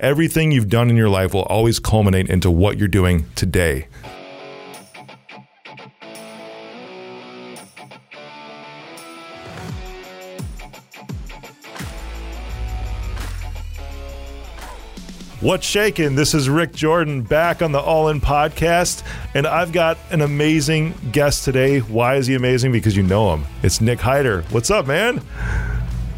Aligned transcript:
Everything 0.00 0.52
you've 0.52 0.68
done 0.68 0.90
in 0.90 0.96
your 0.96 1.08
life 1.08 1.34
will 1.34 1.42
always 1.42 1.80
culminate 1.80 2.30
into 2.30 2.52
what 2.52 2.78
you're 2.78 2.86
doing 2.86 3.26
today. 3.34 3.88
What's 15.40 15.66
shaking? 15.66 16.14
This 16.14 16.32
is 16.32 16.48
Rick 16.48 16.74
Jordan 16.74 17.22
back 17.22 17.60
on 17.60 17.72
the 17.72 17.80
All 17.80 18.08
In 18.08 18.20
podcast, 18.20 19.02
and 19.34 19.48
I've 19.48 19.72
got 19.72 19.98
an 20.10 20.20
amazing 20.20 20.94
guest 21.10 21.44
today. 21.44 21.80
Why 21.80 22.14
is 22.14 22.28
he 22.28 22.36
amazing? 22.36 22.70
Because 22.70 22.96
you 22.96 23.02
know 23.02 23.34
him. 23.34 23.44
It's 23.64 23.80
Nick 23.80 24.00
Hyder. 24.00 24.42
What's 24.50 24.70
up, 24.70 24.86
man? 24.86 25.20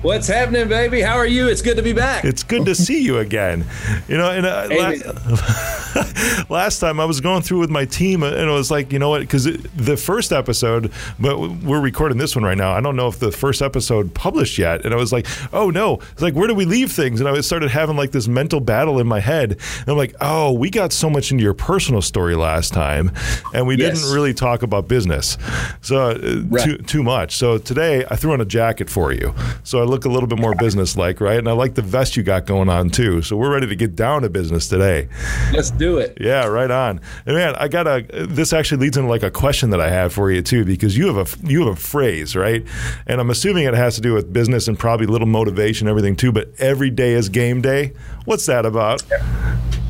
What's 0.02 0.28
happening, 0.28 0.66
baby? 0.66 1.02
How 1.02 1.16
are 1.16 1.26
you? 1.26 1.48
It's 1.48 1.60
good 1.60 1.76
to 1.76 1.82
be 1.82 1.92
back. 1.92 2.24
It's 2.24 2.42
good 2.42 2.64
to 2.64 2.74
see 2.74 3.02
you 3.02 3.18
again. 3.18 3.66
You 4.08 4.16
know, 4.16 4.30
and 4.30 4.46
uh, 4.46 4.66
la- 4.70 6.44
last 6.48 6.78
time 6.78 6.98
I 6.98 7.04
was 7.04 7.20
going 7.20 7.42
through 7.42 7.58
with 7.58 7.68
my 7.68 7.84
team, 7.84 8.22
and 8.22 8.34
it 8.34 8.50
was 8.50 8.70
like, 8.70 8.92
you 8.92 8.98
know 8.98 9.10
what? 9.10 9.20
Because 9.20 9.44
the 9.44 9.98
first 9.98 10.32
episode, 10.32 10.90
but 11.18 11.38
we're 11.38 11.82
recording 11.82 12.16
this 12.16 12.34
one 12.34 12.46
right 12.46 12.56
now. 12.56 12.72
I 12.72 12.80
don't 12.80 12.96
know 12.96 13.08
if 13.08 13.18
the 13.18 13.30
first 13.30 13.60
episode 13.60 14.14
published 14.14 14.56
yet, 14.56 14.86
and 14.86 14.94
I 14.94 14.96
was 14.96 15.12
like, 15.12 15.26
oh 15.52 15.68
no! 15.68 15.98
It's 16.12 16.22
like, 16.22 16.34
where 16.34 16.48
do 16.48 16.54
we 16.54 16.64
leave 16.64 16.90
things? 16.90 17.20
And 17.20 17.28
I 17.28 17.38
started 17.42 17.70
having 17.70 17.96
like 17.98 18.12
this 18.12 18.26
mental 18.26 18.60
battle 18.60 19.00
in 19.00 19.06
my 19.06 19.20
head. 19.20 19.58
And 19.80 19.88
I'm 19.88 19.98
like, 19.98 20.14
oh, 20.22 20.50
we 20.50 20.70
got 20.70 20.94
so 20.94 21.10
much 21.10 21.30
into 21.30 21.44
your 21.44 21.52
personal 21.52 22.00
story 22.00 22.36
last 22.36 22.72
time, 22.72 23.12
and 23.52 23.66
we 23.66 23.76
yes. 23.76 24.00
didn't 24.00 24.14
really 24.14 24.32
talk 24.32 24.62
about 24.62 24.88
business, 24.88 25.36
so 25.82 26.12
uh, 26.12 26.42
right. 26.48 26.64
too 26.64 26.78
too 26.78 27.02
much. 27.02 27.36
So 27.36 27.58
today 27.58 28.06
I 28.10 28.16
threw 28.16 28.32
on 28.32 28.40
a 28.40 28.46
jacket 28.46 28.88
for 28.88 29.12
you. 29.12 29.34
So 29.62 29.82
I 29.82 29.89
look 29.90 30.04
a 30.04 30.08
little 30.08 30.26
bit 30.26 30.38
more 30.38 30.54
business 30.54 30.96
like, 30.96 31.20
right? 31.20 31.38
And 31.38 31.48
I 31.48 31.52
like 31.52 31.74
the 31.74 31.82
vest 31.82 32.16
you 32.16 32.22
got 32.22 32.46
going 32.46 32.68
on 32.68 32.90
too. 32.90 33.22
So 33.22 33.36
we're 33.36 33.52
ready 33.52 33.66
to 33.66 33.76
get 33.76 33.94
down 33.94 34.22
to 34.22 34.30
business 34.30 34.68
today. 34.68 35.08
Let's 35.52 35.70
do 35.70 35.98
it. 35.98 36.16
Yeah, 36.20 36.46
right 36.46 36.70
on. 36.70 37.00
And 37.26 37.36
man, 37.36 37.54
I 37.56 37.68
got 37.68 37.86
a. 37.86 38.26
This 38.26 38.52
actually 38.52 38.78
leads 38.78 38.96
into 38.96 39.08
like 39.08 39.22
a 39.22 39.30
question 39.30 39.70
that 39.70 39.80
I 39.80 39.90
have 39.90 40.12
for 40.12 40.30
you 40.30 40.42
too, 40.42 40.64
because 40.64 40.96
you 40.96 41.12
have 41.12 41.16
a 41.16 41.46
you 41.46 41.66
have 41.66 41.76
a 41.76 41.80
phrase, 41.80 42.34
right? 42.36 42.64
And 43.06 43.20
I'm 43.20 43.30
assuming 43.30 43.64
it 43.64 43.74
has 43.74 43.96
to 43.96 44.00
do 44.00 44.14
with 44.14 44.32
business 44.32 44.68
and 44.68 44.78
probably 44.78 45.06
a 45.06 45.10
little 45.10 45.26
motivation, 45.26 45.88
everything 45.88 46.16
too. 46.16 46.32
But 46.32 46.50
every 46.58 46.90
day 46.90 47.12
is 47.12 47.28
game 47.28 47.60
day. 47.60 47.92
What's 48.24 48.46
that 48.46 48.64
about? 48.64 49.02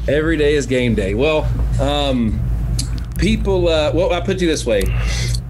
Every 0.08 0.36
day 0.36 0.54
is 0.54 0.66
game 0.66 0.94
day. 0.94 1.14
Well, 1.14 1.48
um, 1.80 2.40
people. 3.18 3.68
Uh, 3.68 3.92
well, 3.94 4.12
I 4.12 4.20
put 4.20 4.40
you 4.40 4.48
this 4.48 4.64
way: 4.64 4.82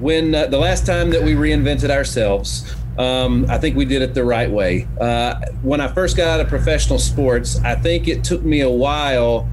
when 0.00 0.34
uh, 0.34 0.46
the 0.46 0.58
last 0.58 0.86
time 0.86 1.10
that 1.10 1.22
we 1.22 1.34
reinvented 1.34 1.90
ourselves 1.90 2.74
um, 2.98 3.46
I 3.48 3.58
think 3.58 3.76
we 3.76 3.84
did 3.84 4.02
it 4.02 4.14
the 4.14 4.24
right 4.24 4.50
way. 4.50 4.86
Uh, 5.00 5.40
when 5.62 5.80
I 5.80 5.88
first 5.88 6.16
got 6.16 6.28
out 6.28 6.40
of 6.40 6.48
professional 6.48 6.98
sports, 6.98 7.58
I 7.60 7.74
think 7.74 8.08
it 8.08 8.24
took 8.24 8.42
me 8.42 8.60
a 8.60 8.70
while 8.70 9.48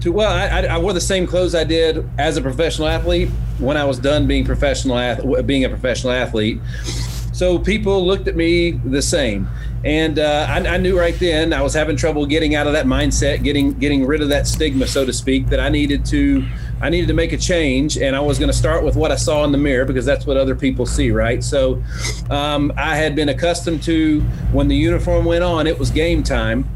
to 0.00 0.12
well, 0.12 0.30
I, 0.30 0.62
I, 0.62 0.78
wore 0.78 0.92
the 0.92 1.00
same 1.00 1.26
clothes 1.26 1.54
I 1.54 1.64
did 1.64 2.08
as 2.18 2.36
a 2.36 2.42
professional 2.42 2.88
athlete 2.88 3.28
when 3.58 3.76
I 3.76 3.84
was 3.84 3.98
done 3.98 4.26
being 4.26 4.44
professional 4.44 5.42
being 5.42 5.64
a 5.64 5.68
professional 5.68 6.12
athlete. 6.12 6.60
So 7.32 7.58
people 7.58 8.06
looked 8.06 8.28
at 8.28 8.36
me 8.36 8.72
the 8.72 9.02
same, 9.02 9.48
and 9.84 10.18
uh, 10.18 10.46
I, 10.48 10.74
I, 10.74 10.76
knew 10.76 10.98
right 10.98 11.18
then 11.18 11.52
I 11.52 11.62
was 11.62 11.74
having 11.74 11.96
trouble 11.96 12.26
getting 12.26 12.54
out 12.54 12.66
of 12.66 12.72
that 12.74 12.86
mindset, 12.86 13.42
getting 13.42 13.74
getting 13.74 14.06
rid 14.06 14.20
of 14.22 14.28
that 14.30 14.46
stigma, 14.46 14.86
so 14.86 15.04
to 15.04 15.12
speak, 15.12 15.48
that 15.48 15.60
I 15.60 15.68
needed 15.68 16.04
to 16.06 16.46
I 16.80 16.88
needed 16.88 17.08
to 17.08 17.14
make 17.14 17.32
a 17.32 17.36
change, 17.36 17.98
and 17.98 18.16
I 18.16 18.20
was 18.20 18.38
going 18.38 18.50
to 18.50 18.56
start 18.56 18.84
with 18.84 18.96
what 18.96 19.12
I 19.12 19.16
saw 19.16 19.44
in 19.44 19.52
the 19.52 19.58
mirror 19.58 19.84
because 19.84 20.04
that's 20.04 20.26
what 20.26 20.36
other 20.36 20.54
people 20.54 20.86
see, 20.86 21.10
right? 21.10 21.42
So 21.44 21.82
um, 22.30 22.72
I 22.76 22.96
had 22.96 23.14
been 23.14 23.28
accustomed 23.28 23.82
to 23.84 24.20
when 24.52 24.68
the 24.68 24.76
uniform 24.76 25.24
went 25.24 25.44
on, 25.44 25.66
it 25.66 25.78
was 25.78 25.90
game 25.90 26.22
time, 26.22 26.68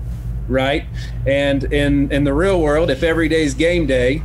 right? 0.48 0.84
And 1.26 1.64
in 1.72 2.12
in 2.12 2.24
the 2.24 2.34
real 2.34 2.60
world, 2.60 2.90
if 2.90 3.02
every 3.02 3.28
day 3.28 3.42
is 3.42 3.54
game 3.54 3.86
day, 3.86 4.22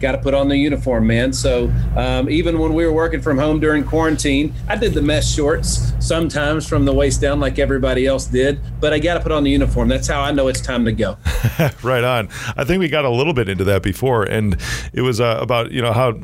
got 0.00 0.12
to 0.12 0.18
put 0.18 0.34
on 0.34 0.48
the 0.48 0.56
uniform, 0.56 1.06
man. 1.06 1.32
So 1.32 1.72
um, 1.96 2.28
even 2.30 2.58
when 2.58 2.74
we 2.74 2.84
were 2.86 2.92
working 2.92 3.20
from 3.20 3.38
home 3.38 3.60
during 3.60 3.84
quarantine, 3.84 4.54
I 4.68 4.76
did 4.76 4.94
the 4.94 5.02
mesh 5.02 5.32
shorts 5.34 5.92
sometimes 6.00 6.66
from 6.66 6.84
the 6.84 6.92
waist 6.92 7.20
down, 7.20 7.40
like 7.40 7.58
everybody 7.58 8.06
else 8.06 8.26
did. 8.26 8.60
But 8.80 8.92
I 8.92 8.98
got 8.98 9.14
to 9.14 9.20
put 9.20 9.32
on 9.32 9.44
the 9.44 9.50
uniform. 9.50 9.88
That's 9.88 10.06
how 10.06 10.20
I 10.20 10.32
know 10.32 10.48
it's 10.48 10.60
time 10.60 10.84
to 10.84 10.92
go. 10.92 11.16
right 11.82 12.04
on. 12.04 12.28
I 12.56 12.64
think 12.64 12.80
we 12.80 12.88
got 12.88 13.04
a 13.04 13.10
little 13.10 13.34
bit 13.34 13.48
into 13.48 13.64
that 13.64 13.82
before, 13.82 14.24
and 14.24 14.56
it 14.92 15.02
was 15.02 15.20
uh, 15.20 15.38
about 15.40 15.72
you 15.72 15.82
know 15.82 15.92
how 15.92 16.14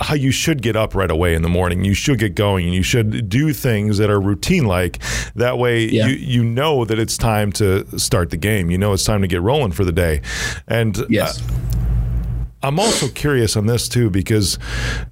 how 0.00 0.14
you 0.14 0.30
should 0.30 0.62
get 0.62 0.76
up 0.76 0.94
right 0.94 1.10
away 1.10 1.34
in 1.34 1.42
the 1.42 1.48
morning. 1.48 1.84
You 1.84 1.94
should 1.94 2.18
get 2.18 2.34
going, 2.34 2.66
and 2.66 2.74
you 2.74 2.82
should 2.82 3.28
do 3.28 3.52
things 3.52 3.98
that 3.98 4.10
are 4.10 4.20
routine 4.20 4.66
like. 4.66 5.00
That 5.34 5.58
way, 5.58 5.84
yeah. 5.84 6.06
you 6.06 6.14
you 6.14 6.44
know 6.44 6.84
that 6.84 6.98
it's 6.98 7.16
time 7.16 7.52
to 7.52 7.98
start 7.98 8.30
the 8.30 8.36
game. 8.36 8.70
You 8.70 8.78
know 8.78 8.92
it's 8.92 9.04
time 9.04 9.22
to 9.22 9.28
get 9.28 9.42
rolling 9.42 9.72
for 9.72 9.84
the 9.84 9.92
day, 9.92 10.22
and 10.66 11.04
yes. 11.08 11.40
Uh, 11.40 11.73
I'm 12.64 12.80
also 12.80 13.08
curious 13.08 13.58
on 13.58 13.66
this 13.66 13.88
too 13.88 14.08
because 14.08 14.58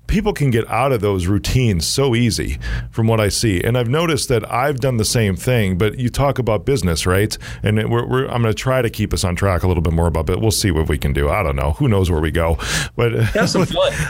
people 0.07 0.33
can 0.33 0.51
get 0.51 0.67
out 0.71 0.91
of 0.91 1.03
those 1.03 1.27
routines 1.27 1.87
so 1.87 2.15
easy 2.15 2.59
from 2.91 3.07
what 3.07 3.21
I 3.21 3.29
see. 3.29 3.63
And 3.63 3.77
I've 3.77 3.91
noticed 3.91 4.31
that 4.31 4.51
I've 4.51 4.81
done 4.81 4.97
the 4.97 5.05
same 5.05 5.37
thing, 5.37 5.77
but 5.77 5.99
you 5.99 6.09
talk 6.09 6.39
about 6.39 6.65
business, 6.65 7.07
right? 7.07 7.37
And 7.63 7.91
we're, 7.91 8.07
we're, 8.07 8.27
I'm 8.29 8.41
going 8.41 8.55
to 8.55 8.55
try 8.55 8.81
to 8.81 8.89
keep 8.89 9.13
us 9.13 9.23
on 9.23 9.37
track 9.37 9.65
a 9.65 9.69
little 9.69 9.83
bit 9.83 9.93
more 9.93 10.07
about 10.07 10.31
it. 10.31 10.41
We'll 10.41 10.51
see 10.51 10.71
what 10.71 10.89
we 10.89 10.97
can 10.97 11.13
do. 11.13 11.29
I 11.29 11.43
don't 11.43 11.57
know. 11.57 11.73
Who 11.73 11.89
knows 11.89 12.11
where 12.11 12.23
we 12.23 12.31
go? 12.31 12.57
But 12.97 13.13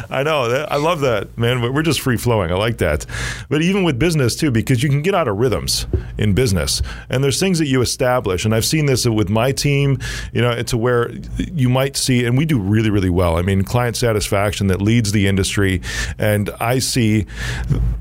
I 0.11 0.23
know. 0.23 0.67
I 0.71 0.77
love 0.77 1.01
that, 1.01 1.37
man. 1.37 1.61
We're 1.75 1.83
just 1.83 2.01
free 2.01 2.17
flowing. 2.17 2.53
I 2.53 2.55
like 2.55 2.79
that. 2.79 3.07
But 3.49 3.63
even 3.63 3.83
with 3.83 3.99
business 3.99 4.37
too, 4.37 4.53
because 4.53 4.85
you 4.85 4.89
can 4.89 5.03
get 5.03 5.17
out 5.17 5.27
of 5.27 5.37
rhythms 5.37 5.89
in 6.17 6.33
business. 6.33 6.81
And 7.11 7.25
there's 7.25 7.41
things 7.41 7.59
that 7.59 7.67
you 7.67 7.81
establish. 7.81 8.45
And 8.45 8.55
I've 8.55 8.65
seen 8.65 8.87
this 8.87 9.05
with 9.05 9.29
my 9.29 9.51
team, 9.51 9.99
you 10.33 10.43
know, 10.43 10.63
to 10.63 10.79
where 10.79 11.11
you 11.39 11.69
might 11.69 11.97
see, 11.97 12.25
and 12.25 12.39
we 12.39 12.45
do 12.45 12.61
really, 12.61 12.91
really 12.91 13.11
well. 13.11 13.32
I 13.37 13.43
mean, 13.43 13.63
client 13.63 13.97
satisfaction 13.97 14.67
that 14.69 14.81
leads 14.81 15.13
the 15.13 15.27
industry 15.27 15.81
and 16.19 16.51
I 16.61 16.79
see 16.79 17.27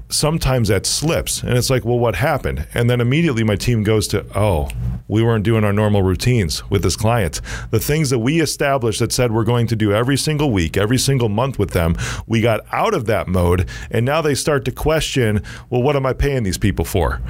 sometimes 0.09 0.67
that 0.67 0.85
slips 0.85 1.41
and 1.43 1.57
it's 1.57 1.69
like, 1.69 1.85
well, 1.85 1.99
what 1.99 2.15
happened? 2.15 2.67
And 2.73 2.89
then 2.89 3.01
immediately 3.01 3.43
my 3.43 3.55
team 3.55 3.83
goes 3.83 4.07
to, 4.09 4.25
oh, 4.35 4.69
we 5.07 5.23
weren't 5.23 5.43
doing 5.43 5.63
our 5.63 5.73
normal 5.73 6.03
routines 6.03 6.69
with 6.69 6.83
this 6.83 6.95
client. 6.95 7.41
The 7.71 7.79
things 7.79 8.09
that 8.11 8.19
we 8.19 8.39
established 8.41 8.99
that 8.99 9.11
said 9.11 9.31
we're 9.31 9.43
going 9.43 9.67
to 9.67 9.75
do 9.75 9.91
every 9.91 10.17
single 10.17 10.51
week, 10.51 10.77
every 10.77 10.97
single 10.97 11.29
month 11.29 11.59
with 11.59 11.71
them, 11.71 11.97
we 12.27 12.41
got 12.41 12.61
out 12.71 12.93
of 12.93 13.07
that 13.07 13.27
mode. 13.27 13.67
And 13.89 14.05
now 14.05 14.21
they 14.21 14.35
start 14.35 14.65
to 14.65 14.71
question, 14.71 15.43
well, 15.69 15.81
what 15.81 15.95
am 15.95 16.05
I 16.05 16.13
paying 16.13 16.43
these 16.43 16.57
people 16.57 16.85
for? 16.85 17.21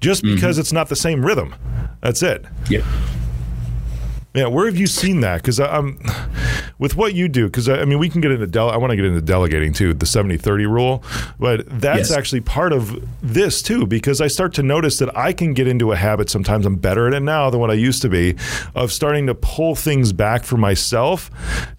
Just 0.00 0.22
because 0.22 0.56
mm-hmm. 0.56 0.60
it's 0.60 0.72
not 0.72 0.88
the 0.88 0.96
same 0.96 1.24
rhythm. 1.24 1.54
That's 2.00 2.22
it. 2.22 2.44
Yeah. 2.68 2.84
Yeah, 4.34 4.46
where 4.48 4.66
have 4.66 4.76
you 4.76 4.88
seen 4.88 5.20
that? 5.20 5.42
Because 5.42 5.60
I'm 5.60 5.98
with 6.78 6.96
what 6.96 7.14
you 7.14 7.28
do. 7.28 7.46
Because 7.46 7.68
uh, 7.68 7.74
I 7.74 7.84
mean, 7.84 7.98
we 7.98 8.08
can 8.08 8.20
get 8.20 8.30
into 8.30 8.46
dele- 8.46 8.70
I 8.70 8.76
want 8.76 8.90
to 8.90 8.96
get 8.96 9.04
into 9.04 9.20
delegating 9.20 9.72
too, 9.72 9.94
the 9.94 10.06
70-30 10.06 10.70
rule, 10.70 11.02
but 11.38 11.66
that's 11.80 12.10
yes. 12.10 12.12
actually 12.12 12.40
part 12.40 12.72
of 12.72 13.04
this 13.22 13.62
too. 13.62 13.86
Because 13.86 14.20
I 14.20 14.28
start 14.28 14.54
to 14.54 14.62
notice 14.62 14.98
that 14.98 15.16
I 15.16 15.32
can 15.32 15.54
get 15.54 15.66
into 15.66 15.92
a 15.92 15.96
habit. 15.96 16.30
Sometimes 16.30 16.66
I'm 16.66 16.76
better 16.76 17.08
at 17.08 17.14
it 17.14 17.20
now 17.20 17.50
than 17.50 17.60
what 17.60 17.70
I 17.70 17.74
used 17.74 18.02
to 18.02 18.08
be, 18.08 18.36
of 18.74 18.92
starting 18.92 19.26
to 19.26 19.34
pull 19.34 19.74
things 19.74 20.12
back 20.12 20.44
for 20.44 20.56
myself. 20.56 21.30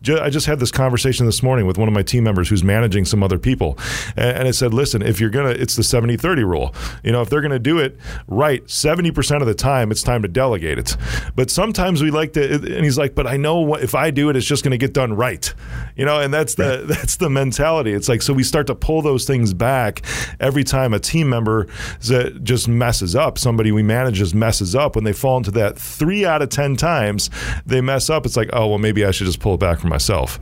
I 0.07 0.29
just 0.29 0.45
had 0.45 0.59
this 0.59 0.72
conversation 0.72 1.25
this 1.25 1.41
morning 1.41 1.66
with 1.66 1.77
one 1.77 1.88
of 1.88 1.94
my 1.94 2.03
team 2.03 2.23
members 2.23 2.50
who's 2.50 2.63
managing 2.63 3.06
some 3.06 3.23
other 3.23 3.38
people, 3.38 3.77
and 4.16 4.47
I 4.47 4.51
said, 4.51 4.73
"Listen, 4.73 5.01
if 5.01 5.19
you're 5.19 5.29
gonna, 5.29 5.50
it's 5.50 5.75
the 5.75 5.83
70-30 5.83 6.38
rule. 6.45 6.75
You 7.03 7.12
know, 7.12 7.22
if 7.22 7.29
they're 7.29 7.41
gonna 7.41 7.59
do 7.59 7.79
it 7.79 7.97
right, 8.27 8.67
seventy 8.69 9.12
percent 9.12 9.41
of 9.41 9.47
the 9.47 9.53
time, 9.53 9.91
it's 9.91 10.03
time 10.03 10.22
to 10.22 10.27
delegate 10.27 10.77
it. 10.77 10.97
But 11.35 11.50
sometimes 11.50 12.01
we 12.01 12.12
like 12.12 12.33
to." 12.33 12.45
and 12.63 12.83
he's 12.83 12.97
like, 12.97 13.16
but 13.16 13.27
I 13.27 13.38
know 13.38 13.59
what, 13.59 13.81
if 13.81 13.95
I 13.95 14.12
do 14.12 14.29
it, 14.29 14.35
it's 14.35 14.45
just 14.45 14.63
going 14.63 14.72
to 14.72 14.77
get 14.77 14.84
done 14.94 15.13
right, 15.13 15.53
you 15.96 16.06
know. 16.06 16.19
And 16.19 16.34
that's 16.34 16.56
the 16.56 16.85
yeah. 16.88 16.96
that's 16.96 17.18
the 17.18 17.29
mentality. 17.29 17.94
It's 17.94 18.09
like 18.09 18.22
so 18.22 18.34
we 18.34 18.44
start 18.44 18.68
to 18.68 18.75
pull 18.75 19.01
those 19.01 19.25
things 19.25 19.53
back 19.53 20.01
every 20.40 20.63
time 20.63 20.94
a 20.94 21.00
team 21.00 21.29
member 21.29 21.68
that 22.07 22.44
just 22.44 22.68
messes 22.68 23.16
up. 23.16 23.38
Somebody 23.38 23.72
we 23.72 23.84
manage 23.84 24.16
just 24.16 24.35
messes 24.35 24.75
up 24.75 24.95
when 24.95 25.03
they 25.03 25.13
fall 25.13 25.38
into 25.38 25.51
that 25.51 25.78
three 25.78 26.25
out 26.25 26.41
of 26.41 26.50
ten 26.50 26.75
times 26.75 27.29
they 27.66 27.81
mess 27.81 28.09
up. 28.09 28.25
It's 28.25 28.38
like, 28.38 28.50
oh 28.53 28.68
well, 28.68 28.79
maybe 28.79 29.06
I 29.06 29.12
should 29.12 29.27
just 29.27 29.39
pull 29.39 29.56
it 29.56 29.59
back 29.59 29.80
for 29.80 29.88
myself. 29.88 30.39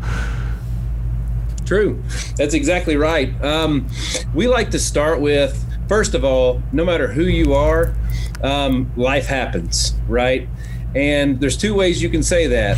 True, 1.66 2.02
that's 2.36 2.54
exactly 2.54 2.98
right. 2.98 3.34
Um, 3.44 3.88
we 4.34 4.48
like 4.48 4.72
to 4.72 4.80
start 4.80 5.22
with 5.22 5.64
first 5.88 6.14
of 6.14 6.24
all, 6.24 6.62
no 6.72 6.84
matter 6.84 7.08
who 7.08 7.24
you 7.24 7.54
are, 7.54 7.94
um, 8.42 8.92
life 8.96 9.26
happens, 9.26 9.94
right? 10.08 10.48
And 10.96 11.40
there's 11.40 11.58
two 11.58 11.74
ways 11.74 12.02
you 12.02 12.10
can 12.10 12.24
say 12.24 12.48
that. 12.48 12.78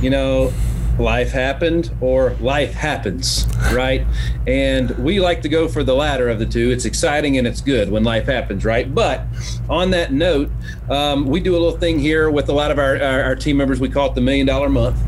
You 0.00 0.10
know, 0.10 0.52
life 0.98 1.30
happened 1.30 1.90
or 2.00 2.34
life 2.40 2.74
happens, 2.74 3.46
right? 3.72 4.06
And 4.46 4.90
we 4.98 5.20
like 5.20 5.42
to 5.42 5.48
go 5.48 5.68
for 5.68 5.82
the 5.82 5.94
latter 5.94 6.28
of 6.28 6.38
the 6.38 6.46
two. 6.46 6.70
It's 6.70 6.84
exciting 6.84 7.38
and 7.38 7.46
it's 7.46 7.60
good 7.60 7.90
when 7.90 8.04
life 8.04 8.26
happens, 8.26 8.64
right? 8.64 8.92
But 8.92 9.22
on 9.68 9.90
that 9.90 10.12
note, 10.12 10.50
um, 10.90 11.26
we 11.26 11.40
do 11.40 11.52
a 11.52 11.58
little 11.58 11.78
thing 11.78 11.98
here 11.98 12.30
with 12.30 12.48
a 12.48 12.52
lot 12.52 12.70
of 12.70 12.78
our, 12.78 13.00
our, 13.02 13.22
our, 13.22 13.36
team 13.36 13.56
members. 13.56 13.80
We 13.80 13.88
call 13.88 14.10
it 14.10 14.14
the 14.14 14.20
Million 14.20 14.46
Dollar 14.46 14.68
Month. 14.68 14.98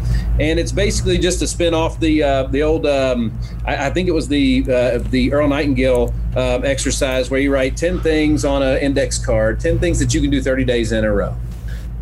And 0.41 0.59
it's 0.59 0.73
basically 0.73 1.19
just 1.19 1.39
to 1.41 1.47
spin 1.47 1.75
off 1.75 2.01
the 2.01 2.23
uh, 2.23 2.43
the 2.45 2.63
old, 2.63 2.87
um, 2.87 3.39
I, 3.65 3.87
I, 3.87 3.91
think 3.91 4.09
it 4.09 4.13
was 4.13 4.27
the 4.27 4.65
uh, 4.69 4.99
the 5.11 5.33
Earl 5.33 5.47
Nightingale 5.47 6.13
uh, 6.35 6.59
exercise 6.65 7.31
where 7.31 7.39
you 7.39 7.53
write 7.53 7.77
10 7.77 8.01
things 8.01 8.45
on 8.45 8.61
an 8.61 8.79
index 8.79 9.25
card, 9.25 9.61
10 9.61 9.79
things 9.79 10.01
that 10.01 10.13
you 10.13 10.21
can 10.21 10.31
do 10.31 10.43
30 10.43 10.65
days 10.65 10.91
in 10.91 11.05
a 11.05 11.13
row 11.13 11.37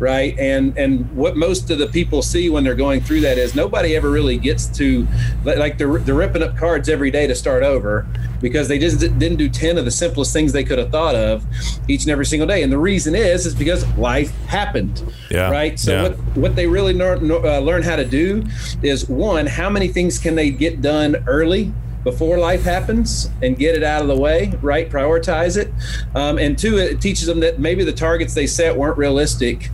right? 0.03 0.37
And 0.37 0.77
and 0.77 1.09
what 1.15 1.37
most 1.37 1.71
of 1.71 1.79
the 1.79 1.87
people 1.87 2.21
see 2.21 2.49
when 2.49 2.63
they're 2.63 2.75
going 2.75 3.01
through 3.01 3.21
that 3.21 3.37
is 3.37 3.55
nobody 3.55 3.95
ever 3.95 4.11
really 4.11 4.37
gets 4.37 4.67
to 4.77 5.07
like 5.45 5.77
they're, 5.77 5.97
they're 5.99 6.13
ripping 6.13 6.43
up 6.43 6.57
cards 6.57 6.89
every 6.89 7.09
day 7.09 7.25
to 7.25 7.33
start 7.33 7.63
over 7.63 8.05
because 8.41 8.67
they 8.67 8.77
just 8.77 8.99
didn't 8.99 9.37
do 9.37 9.47
10 9.47 9.77
of 9.77 9.85
the 9.85 9.91
simplest 9.91 10.33
things 10.33 10.51
they 10.51 10.65
could 10.65 10.77
have 10.77 10.91
thought 10.91 11.15
of 11.15 11.45
each 11.87 12.03
and 12.03 12.11
every 12.11 12.25
single 12.25 12.47
day. 12.47 12.61
And 12.63 12.71
the 12.71 12.77
reason 12.77 13.15
is 13.15 13.45
is 13.45 13.55
because 13.55 13.87
life 13.97 14.31
happened. 14.45 15.01
Yeah. 15.31 15.49
Right? 15.49 15.79
So 15.79 15.93
yeah. 15.93 16.01
what 16.03 16.17
what 16.35 16.55
they 16.55 16.67
really 16.67 16.93
learn, 16.93 17.31
uh, 17.31 17.59
learn 17.59 17.81
how 17.81 17.95
to 17.95 18.05
do 18.05 18.43
is 18.81 19.07
one, 19.07 19.45
how 19.45 19.69
many 19.69 19.87
things 19.87 20.19
can 20.19 20.35
they 20.35 20.51
get 20.51 20.81
done 20.81 21.23
early 21.25 21.73
before 22.03 22.37
life 22.37 22.63
happens 22.63 23.29
and 23.41 23.57
get 23.57 23.75
it 23.75 23.83
out 23.83 24.01
of 24.01 24.09
the 24.09 24.17
way, 24.17 24.51
right? 24.61 24.89
Prioritize 24.89 25.55
it. 25.55 25.71
Um, 26.13 26.37
and 26.37 26.57
two, 26.57 26.77
it 26.77 26.99
teaches 26.99 27.27
them 27.27 27.39
that 27.39 27.59
maybe 27.59 27.85
the 27.85 27.93
targets 27.93 28.33
they 28.33 28.47
set 28.47 28.75
weren't 28.75 28.97
realistic 28.97 29.69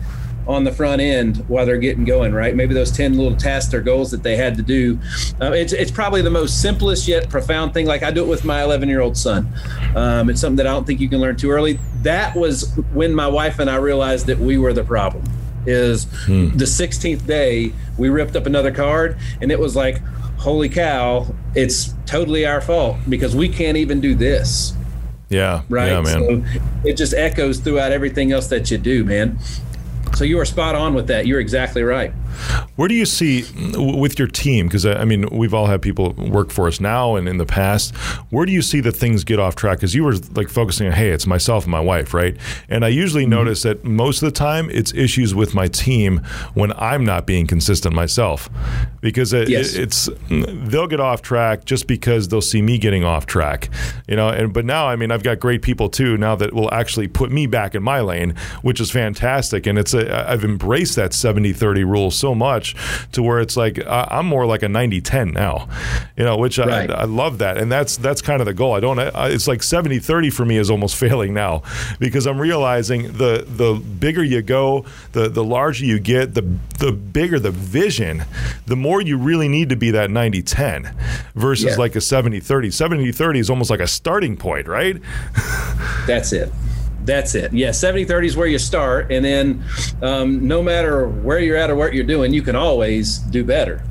on 0.50 0.64
the 0.64 0.72
front 0.72 1.00
end 1.00 1.36
while 1.48 1.64
they're 1.64 1.78
getting 1.78 2.04
going, 2.04 2.32
right? 2.32 2.54
Maybe 2.54 2.74
those 2.74 2.90
10 2.90 3.16
little 3.16 3.36
tasks 3.36 3.72
or 3.72 3.80
goals 3.80 4.10
that 4.10 4.22
they 4.22 4.36
had 4.36 4.56
to 4.56 4.62
do. 4.62 4.98
Uh, 5.40 5.52
it's, 5.52 5.72
it's 5.72 5.90
probably 5.90 6.22
the 6.22 6.30
most 6.30 6.60
simplest 6.60 7.06
yet 7.06 7.30
profound 7.30 7.72
thing. 7.72 7.86
Like 7.86 8.02
I 8.02 8.10
do 8.10 8.22
it 8.24 8.28
with 8.28 8.44
my 8.44 8.62
11 8.62 8.88
year 8.88 9.00
old 9.00 9.16
son. 9.16 9.48
Um, 9.94 10.28
it's 10.28 10.40
something 10.40 10.56
that 10.56 10.66
I 10.66 10.70
don't 10.70 10.86
think 10.86 11.00
you 11.00 11.08
can 11.08 11.20
learn 11.20 11.36
too 11.36 11.50
early. 11.50 11.78
That 12.02 12.34
was 12.34 12.74
when 12.92 13.14
my 13.14 13.28
wife 13.28 13.58
and 13.60 13.70
I 13.70 13.76
realized 13.76 14.26
that 14.26 14.38
we 14.38 14.58
were 14.58 14.72
the 14.72 14.84
problem. 14.84 15.24
Is 15.66 16.04
hmm. 16.24 16.56
the 16.56 16.64
16th 16.64 17.26
day 17.26 17.72
we 17.98 18.08
ripped 18.08 18.34
up 18.34 18.46
another 18.46 18.72
card 18.72 19.18
and 19.40 19.52
it 19.52 19.58
was 19.58 19.76
like, 19.76 20.02
holy 20.38 20.70
cow, 20.70 21.26
it's 21.54 21.94
totally 22.06 22.46
our 22.46 22.62
fault 22.62 22.96
because 23.08 23.36
we 23.36 23.48
can't 23.48 23.76
even 23.76 24.00
do 24.00 24.14
this. 24.14 24.74
Yeah. 25.28 25.62
Right. 25.68 25.92
Yeah, 25.92 26.00
man. 26.00 26.44
So 26.44 26.60
it 26.84 26.96
just 26.96 27.14
echoes 27.14 27.60
throughout 27.60 27.92
everything 27.92 28.32
else 28.32 28.48
that 28.48 28.70
you 28.70 28.78
do, 28.78 29.04
man. 29.04 29.38
So 30.14 30.24
you 30.24 30.38
are 30.38 30.44
spot 30.44 30.74
on 30.74 30.94
with 30.94 31.06
that. 31.06 31.26
You're 31.26 31.40
exactly 31.40 31.82
right. 31.82 32.12
Where 32.76 32.88
do 32.88 32.94
you 32.94 33.06
see 33.06 33.44
with 33.76 34.18
your 34.18 34.28
team? 34.28 34.66
Because 34.66 34.86
I 34.86 35.04
mean, 35.04 35.28
we've 35.30 35.54
all 35.54 35.66
had 35.66 35.82
people 35.82 36.12
work 36.12 36.50
for 36.50 36.68
us 36.68 36.80
now 36.80 37.16
and 37.16 37.28
in 37.28 37.38
the 37.38 37.46
past. 37.46 37.94
Where 38.30 38.46
do 38.46 38.52
you 38.52 38.62
see 38.62 38.80
that 38.80 38.92
things 38.92 39.24
get 39.24 39.38
off 39.38 39.56
track? 39.56 39.78
Because 39.78 39.94
you 39.94 40.04
were 40.04 40.14
like 40.34 40.48
focusing 40.48 40.86
on, 40.86 40.92
hey, 40.92 41.10
it's 41.10 41.26
myself 41.26 41.64
and 41.64 41.72
my 41.72 41.80
wife, 41.80 42.14
right? 42.14 42.36
And 42.68 42.84
I 42.84 42.88
usually 42.88 43.24
mm-hmm. 43.24 43.30
notice 43.30 43.62
that 43.62 43.84
most 43.84 44.22
of 44.22 44.32
the 44.32 44.38
time 44.38 44.70
it's 44.70 44.92
issues 44.94 45.34
with 45.34 45.54
my 45.54 45.66
team 45.68 46.18
when 46.54 46.72
I'm 46.72 47.04
not 47.04 47.26
being 47.26 47.46
consistent 47.46 47.94
myself. 47.94 48.48
Because 49.00 49.32
it, 49.32 49.48
yes. 49.48 49.74
it, 49.74 49.82
it's 49.82 50.08
they'll 50.28 50.86
get 50.86 51.00
off 51.00 51.22
track 51.22 51.64
just 51.64 51.86
because 51.86 52.28
they'll 52.28 52.42
see 52.42 52.62
me 52.62 52.78
getting 52.78 53.04
off 53.04 53.26
track, 53.26 53.70
you 54.06 54.16
know. 54.16 54.28
And 54.28 54.52
but 54.52 54.64
now, 54.64 54.88
I 54.88 54.96
mean, 54.96 55.10
I've 55.10 55.22
got 55.22 55.40
great 55.40 55.62
people 55.62 55.88
too 55.88 56.16
now 56.16 56.36
that 56.36 56.52
will 56.52 56.72
actually 56.72 57.08
put 57.08 57.30
me 57.30 57.46
back 57.46 57.74
in 57.74 57.82
my 57.82 58.00
lane, 58.00 58.34
which 58.62 58.80
is 58.80 58.90
fantastic. 58.90 59.66
And 59.66 59.78
it's 59.78 59.94
a, 59.94 60.30
I've 60.30 60.44
embraced 60.44 60.96
that 60.96 61.12
70-30 61.12 61.84
rule 61.84 62.10
so 62.20 62.34
much 62.34 62.76
to 63.12 63.22
where 63.22 63.40
it's 63.40 63.56
like 63.56 63.84
uh, 63.84 64.06
I'm 64.10 64.26
more 64.26 64.46
like 64.46 64.62
a 64.62 64.66
90-10 64.66 65.32
now, 65.32 65.68
you 66.16 66.24
know, 66.24 66.36
which 66.36 66.58
right. 66.58 66.90
I, 66.90 67.02
I, 67.02 67.04
love 67.04 67.38
that, 67.38 67.56
and 67.58 67.72
that's 67.72 67.96
that's 67.96 68.22
kind 68.22 68.40
of 68.40 68.46
the 68.46 68.54
goal. 68.54 68.74
I 68.74 68.80
don't. 68.80 68.98
I, 68.98 69.28
it's 69.28 69.48
like 69.48 69.60
70-30 69.60 70.32
for 70.32 70.44
me 70.44 70.56
is 70.56 70.70
almost 70.70 70.96
failing 71.04 71.34
now 71.34 71.62
because 71.98 72.26
I'm 72.26 72.40
realizing 72.40 73.12
the 73.12 73.44
the 73.48 73.74
bigger 73.74 74.22
you 74.22 74.42
go, 74.42 74.84
the 75.12 75.28
the 75.28 75.44
larger 75.44 75.84
you 75.84 75.98
get, 75.98 76.34
the 76.34 76.42
the 76.78 76.92
bigger 76.92 77.38
the 77.38 77.50
vision, 77.50 78.24
the 78.66 78.76
more 78.76 79.00
you 79.00 79.16
really 79.16 79.48
need 79.48 79.68
to 79.70 79.76
be 79.76 79.90
that 79.92 80.10
90-10 80.10 80.94
versus 81.34 81.72
yeah. 81.72 81.76
like 81.76 81.96
a 81.96 82.00
70-30. 82.00 82.66
70-30 82.66 83.38
is 83.38 83.50
almost 83.50 83.70
like 83.70 83.80
a 83.80 83.86
starting 83.86 84.36
point, 84.36 84.66
right? 84.66 85.00
That's 86.06 86.32
it. 86.32 86.52
That's 87.10 87.34
it. 87.34 87.52
Yeah, 87.52 87.72
70 87.72 88.04
30 88.04 88.26
is 88.28 88.36
where 88.36 88.46
you 88.46 88.58
start. 88.58 89.10
And 89.10 89.24
then 89.24 89.64
um, 90.00 90.46
no 90.46 90.62
matter 90.62 91.08
where 91.08 91.40
you're 91.40 91.56
at 91.56 91.68
or 91.68 91.74
what 91.74 91.92
you're 91.92 92.04
doing, 92.04 92.32
you 92.32 92.40
can 92.40 92.54
always 92.54 93.18
do 93.18 93.42
better 93.42 93.82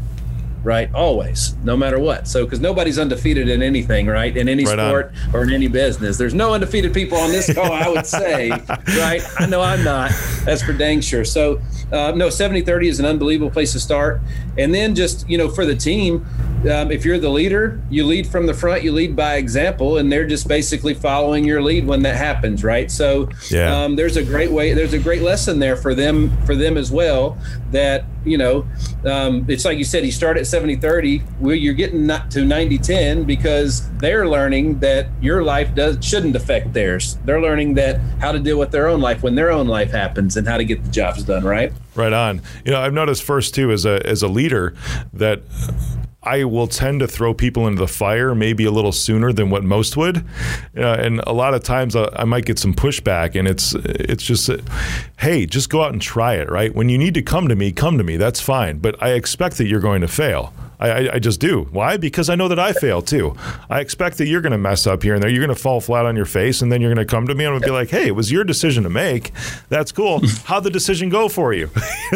right? 0.63 0.93
Always, 0.93 1.55
no 1.63 1.77
matter 1.77 1.99
what. 1.99 2.27
So, 2.27 2.43
because 2.43 2.59
nobody's 2.59 2.99
undefeated 2.99 3.47
in 3.47 3.61
anything, 3.61 4.07
right? 4.07 4.35
In 4.35 4.49
any 4.49 4.65
right 4.65 4.73
sport 4.77 5.13
on. 5.27 5.35
or 5.35 5.43
in 5.43 5.53
any 5.53 5.67
business, 5.67 6.17
there's 6.17 6.33
no 6.33 6.53
undefeated 6.53 6.93
people 6.93 7.17
on 7.17 7.31
this 7.31 7.53
call. 7.53 7.71
I 7.71 7.87
would 7.87 8.05
say, 8.05 8.49
right? 8.97 9.21
I 9.37 9.45
know 9.45 9.61
I'm 9.61 9.83
not. 9.83 10.11
That's 10.43 10.61
for 10.61 10.73
dang 10.73 11.01
sure. 11.01 11.23
So, 11.23 11.61
uh, 11.91 12.11
no, 12.15 12.29
70 12.29 12.61
30 12.61 12.87
is 12.87 12.99
an 12.99 13.05
unbelievable 13.05 13.51
place 13.51 13.73
to 13.73 13.79
start. 13.79 14.21
And 14.57 14.73
then 14.73 14.95
just, 14.95 15.27
you 15.29 15.37
know, 15.37 15.49
for 15.49 15.65
the 15.65 15.75
team, 15.75 16.25
um, 16.69 16.91
if 16.91 17.05
you're 17.05 17.17
the 17.17 17.29
leader, 17.29 17.81
you 17.89 18.05
lead 18.05 18.27
from 18.27 18.45
the 18.45 18.53
front, 18.53 18.83
you 18.83 18.91
lead 18.91 19.15
by 19.15 19.35
example, 19.35 19.97
and 19.97 20.11
they're 20.11 20.27
just 20.27 20.47
basically 20.47 20.93
following 20.93 21.45
your 21.45 21.61
lead 21.61 21.87
when 21.87 22.01
that 22.03 22.15
happens, 22.15 22.63
right? 22.63 22.91
So, 22.91 23.29
yeah. 23.49 23.83
um, 23.83 23.95
there's 23.95 24.17
a 24.17 24.23
great 24.23 24.51
way, 24.51 24.73
there's 24.73 24.93
a 24.93 24.99
great 24.99 25.21
lesson 25.21 25.59
there 25.59 25.77
for 25.77 25.95
them, 25.95 26.35
for 26.45 26.55
them 26.55 26.77
as 26.77 26.91
well. 26.91 27.37
That 27.71 28.05
you 28.25 28.37
know, 28.37 28.67
um, 29.05 29.45
it's 29.47 29.65
like 29.65 29.77
you 29.77 29.83
said, 29.83 30.05
you 30.05 30.11
start 30.11 30.37
at 30.37 30.45
70 30.47 30.77
30, 30.77 31.23
well, 31.39 31.55
you're 31.55 31.73
getting 31.73 32.05
not 32.05 32.29
to 32.31 32.43
90 32.45 32.77
10 32.77 33.23
because 33.23 33.89
they're 33.97 34.27
learning 34.27 34.79
that 34.79 35.09
your 35.21 35.43
life 35.43 35.73
does 35.75 35.97
shouldn't 36.05 36.35
affect 36.35 36.73
theirs. 36.73 37.17
They're 37.25 37.41
learning 37.41 37.75
that 37.75 37.99
how 38.19 38.31
to 38.31 38.39
deal 38.39 38.59
with 38.59 38.71
their 38.71 38.87
own 38.87 39.01
life 39.01 39.23
when 39.23 39.35
their 39.35 39.51
own 39.51 39.67
life 39.67 39.91
happens 39.91 40.37
and 40.37 40.47
how 40.47 40.57
to 40.57 40.65
get 40.65 40.83
the 40.83 40.91
jobs 40.91 41.23
done, 41.23 41.43
right? 41.43 41.71
Right 41.95 42.13
on. 42.13 42.41
You 42.65 42.71
know, 42.71 42.81
I've 42.81 42.93
noticed 42.93 43.23
first 43.23 43.55
too 43.55 43.71
as 43.71 43.85
a 43.85 44.05
as 44.05 44.21
a 44.21 44.27
leader 44.27 44.73
that 45.13 45.41
I 46.21 46.43
will 46.43 46.67
tend 46.67 46.99
to 46.99 47.07
throw 47.07 47.33
people 47.33 47.65
into 47.65 47.79
the 47.79 47.87
fire 47.87 48.35
maybe 48.35 48.65
a 48.65 48.71
little 48.71 48.91
sooner 48.91 49.31
than 49.31 49.49
what 49.49 49.63
most 49.63 49.95
would, 49.95 50.17
uh, 50.75 50.81
and 50.81 51.21
a 51.25 51.31
lot 51.31 51.53
of 51.53 51.63
times 51.63 51.95
I, 51.95 52.09
I, 52.13 52.25
might 52.25 52.45
get 52.45 52.59
some 52.59 52.73
pushback, 52.73 53.39
and 53.39 53.47
it's 53.47 53.73
it's 53.75 54.23
just, 54.23 54.49
hey, 55.19 55.45
just 55.45 55.69
go 55.69 55.81
out 55.81 55.93
and 55.93 56.01
try 56.01 56.35
it, 56.35 56.49
right? 56.51 56.75
When 56.75 56.89
you 56.89 56.97
need 56.97 57.13
to 57.13 57.21
come 57.21 57.47
to 57.47 57.55
me, 57.55 57.71
come 57.71 57.97
to 57.97 58.03
me. 58.03 58.17
That's 58.17 58.41
fine, 58.41 58.79
but 58.79 59.01
I 59.01 59.11
expect 59.11 59.57
that 59.59 59.67
you're 59.67 59.79
going 59.79 60.01
to 60.01 60.09
fail. 60.09 60.53
I, 60.79 61.15
I, 61.15 61.19
just 61.19 61.41
do. 61.41 61.67
Why? 61.71 61.97
Because 61.97 62.29
I 62.29 62.35
know 62.35 62.47
that 62.47 62.59
I 62.59 62.71
fail 62.71 63.01
too. 63.01 63.35
I 63.69 63.81
expect 63.81 64.17
that 64.19 64.27
you're 64.27 64.39
going 64.39 64.53
to 64.53 64.57
mess 64.57 64.87
up 64.87 65.03
here 65.03 65.13
and 65.13 65.21
there. 65.21 65.29
You're 65.29 65.45
going 65.45 65.55
to 65.55 65.61
fall 65.61 65.81
flat 65.81 66.05
on 66.05 66.15
your 66.15 66.25
face, 66.25 66.61
and 66.61 66.71
then 66.71 66.79
you're 66.79 66.93
going 66.93 67.05
to 67.05 67.09
come 67.09 67.27
to 67.27 67.35
me 67.35 67.45
and 67.45 67.61
be 67.61 67.69
like, 67.69 67.89
"Hey, 67.89 68.07
it 68.07 68.15
was 68.15 68.31
your 68.31 68.43
decision 68.45 68.83
to 68.83 68.89
make. 68.89 69.31
That's 69.67 69.91
cool. 69.91 70.21
How'd 70.45 70.63
the 70.63 70.69
decision 70.69 71.09
go 71.09 71.27
for 71.27 71.53
you?" 71.53 71.69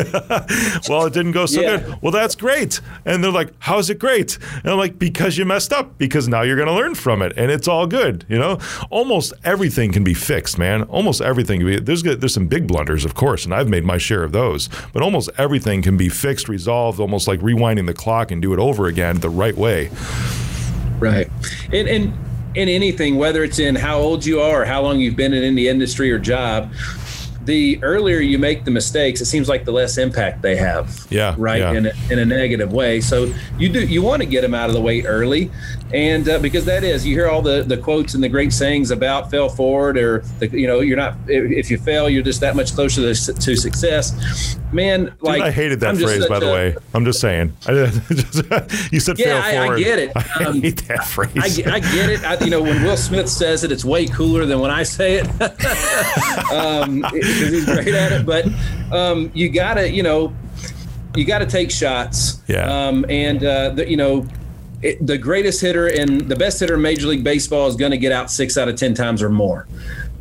well, 0.87 1.05
it 1.05 1.13
didn't 1.13 1.33
go 1.33 1.45
so 1.45 1.61
yeah. 1.61 1.77
good. 1.77 2.01
Well, 2.01 2.11
that's 2.11 2.35
great. 2.35 2.79
And 3.05 3.23
they're 3.23 3.31
like, 3.31 3.53
"How's 3.59 3.89
it 3.89 3.99
great?" 3.99 4.37
And 4.63 4.71
I'm 4.71 4.77
like, 4.77 4.97
"Because 4.97 5.37
you 5.37 5.45
messed 5.45 5.73
up. 5.73 5.97
Because 5.97 6.27
now 6.27 6.41
you're 6.41 6.55
going 6.55 6.69
to 6.69 6.73
learn 6.73 6.95
from 6.95 7.21
it, 7.21 7.33
and 7.35 7.51
it's 7.51 7.67
all 7.67 7.85
good." 7.85 8.25
You 8.29 8.39
know, 8.39 8.59
almost 8.89 9.33
everything 9.43 9.91
can 9.91 10.03
be 10.03 10.13
fixed, 10.13 10.57
man. 10.57 10.83
Almost 10.83 11.21
everything. 11.21 11.59
can 11.59 11.83
There's 11.83 12.03
there's 12.03 12.33
some 12.33 12.47
big 12.47 12.67
blunders, 12.67 13.03
of 13.03 13.13
course, 13.13 13.43
and 13.43 13.53
I've 13.53 13.67
made 13.67 13.83
my 13.83 13.97
share 13.97 14.23
of 14.23 14.31
those. 14.31 14.69
But 14.93 15.03
almost 15.03 15.29
everything 15.37 15.81
can 15.81 15.97
be 15.97 16.07
fixed, 16.07 16.47
resolved, 16.47 17.01
almost 17.01 17.27
like 17.27 17.41
rewinding 17.41 17.87
the 17.87 17.93
clock 17.93 18.31
and 18.31 18.41
do 18.55 18.61
it 18.61 18.63
over 18.63 18.87
again 18.87 19.19
the 19.19 19.29
right 19.29 19.55
way. 19.55 19.89
Right. 20.99 21.29
And, 21.71 21.87
and 21.87 22.13
in 22.55 22.69
anything, 22.69 23.17
whether 23.17 23.43
it's 23.43 23.59
in 23.59 23.75
how 23.75 23.99
old 23.99 24.25
you 24.25 24.39
are 24.41 24.61
or 24.61 24.65
how 24.65 24.81
long 24.81 24.99
you've 24.99 25.15
been 25.15 25.33
in 25.33 25.43
any 25.43 25.67
industry 25.67 26.11
or 26.11 26.19
job, 26.19 26.71
the 27.45 27.83
earlier 27.83 28.19
you 28.19 28.37
make 28.37 28.63
the 28.63 28.71
mistakes, 28.71 29.19
it 29.19 29.25
seems 29.25 29.49
like 29.49 29.65
the 29.65 29.71
less 29.71 29.97
impact 29.97 30.41
they 30.41 30.55
have. 30.55 31.05
Yeah. 31.09 31.35
Right. 31.37 31.59
Yeah. 31.59 31.73
In, 31.73 31.85
a, 31.87 31.91
in 32.11 32.19
a 32.19 32.25
negative 32.25 32.71
way. 32.71 33.01
So 33.01 33.33
you 33.57 33.69
do 33.69 33.85
you 33.85 34.01
want 34.01 34.21
to 34.21 34.25
get 34.25 34.41
them 34.41 34.53
out 34.53 34.69
of 34.69 34.75
the 34.75 34.81
way 34.81 35.01
early, 35.01 35.51
and 35.93 36.27
uh, 36.27 36.39
because 36.39 36.65
that 36.65 36.83
is 36.83 37.05
you 37.05 37.15
hear 37.15 37.27
all 37.29 37.41
the 37.41 37.63
the 37.63 37.77
quotes 37.77 38.15
and 38.15 38.23
the 38.23 38.29
great 38.29 38.51
sayings 38.51 38.89
about 38.91 39.29
fail 39.29 39.47
forward 39.47 39.97
or 39.97 40.19
the, 40.39 40.49
you 40.49 40.65
know 40.65 40.79
you're 40.79 40.97
not 40.97 41.15
if 41.27 41.69
you 41.69 41.77
fail 41.77 42.09
you're 42.09 42.23
just 42.23 42.41
that 42.41 42.55
much 42.55 42.73
closer 42.73 43.13
to, 43.13 43.33
to 43.33 43.55
success. 43.55 44.57
Man, 44.71 45.05
Dude, 45.05 45.21
like 45.21 45.41
I 45.41 45.51
hated 45.51 45.79
that 45.81 45.95
phrase 45.97 46.25
by 46.25 46.39
the 46.39 46.49
a, 46.49 46.53
way. 46.53 46.75
I'm 46.95 47.05
just 47.05 47.19
saying. 47.19 47.53
you 47.69 48.99
said 48.99 49.19
yeah, 49.19 49.25
fail 49.25 49.37
I, 49.37 49.51
forward. 49.51 49.79
I 49.79 49.83
get 49.83 49.99
it. 49.99 50.11
Um, 50.33 50.57
I 50.57 50.59
hate 50.61 50.87
that 50.87 51.05
phrase. 51.05 51.37
I, 51.37 51.75
I 51.75 51.79
get 51.79 52.09
it. 52.09 52.23
I, 52.23 52.43
you 52.43 52.49
know 52.49 52.61
when 52.61 52.81
Will 52.81 52.97
Smith 52.97 53.29
says 53.29 53.63
it, 53.63 53.71
it's 53.71 53.85
way 53.85 54.07
cooler 54.07 54.45
than 54.45 54.59
when 54.59 54.71
I 54.71 54.81
say 54.81 55.21
it. 55.21 55.27
um, 56.51 57.01
because 57.01 57.49
he's 57.49 57.65
great 57.65 57.93
at 57.93 58.11
it. 58.11 58.25
But 58.25 58.47
um, 58.91 59.29
you 59.35 59.49
gotta, 59.49 59.91
you 59.91 60.01
know, 60.01 60.33
you 61.15 61.25
got 61.25 61.39
to 61.39 61.45
take 61.45 61.69
shots. 61.69 62.41
Yeah. 62.47 62.65
Um, 62.65 63.05
and 63.09 63.43
uh, 63.43 63.69
the, 63.69 63.87
you 63.87 63.97
know, 63.97 64.27
it, 64.83 65.05
the 65.05 65.17
greatest 65.17 65.61
hitter 65.61 65.87
and 65.87 66.21
the 66.21 66.35
best 66.35 66.59
hitter 66.59 66.75
in 66.75 66.81
Major 66.81 67.07
League 67.07 67.23
Baseball 67.23 67.67
is 67.67 67.75
going 67.75 67.91
to 67.91 67.97
get 67.97 68.11
out 68.11 68.29
six 68.29 68.57
out 68.57 68.67
of 68.67 68.75
ten 68.75 68.93
times 68.93 69.23
or 69.23 69.29
more. 69.29 69.67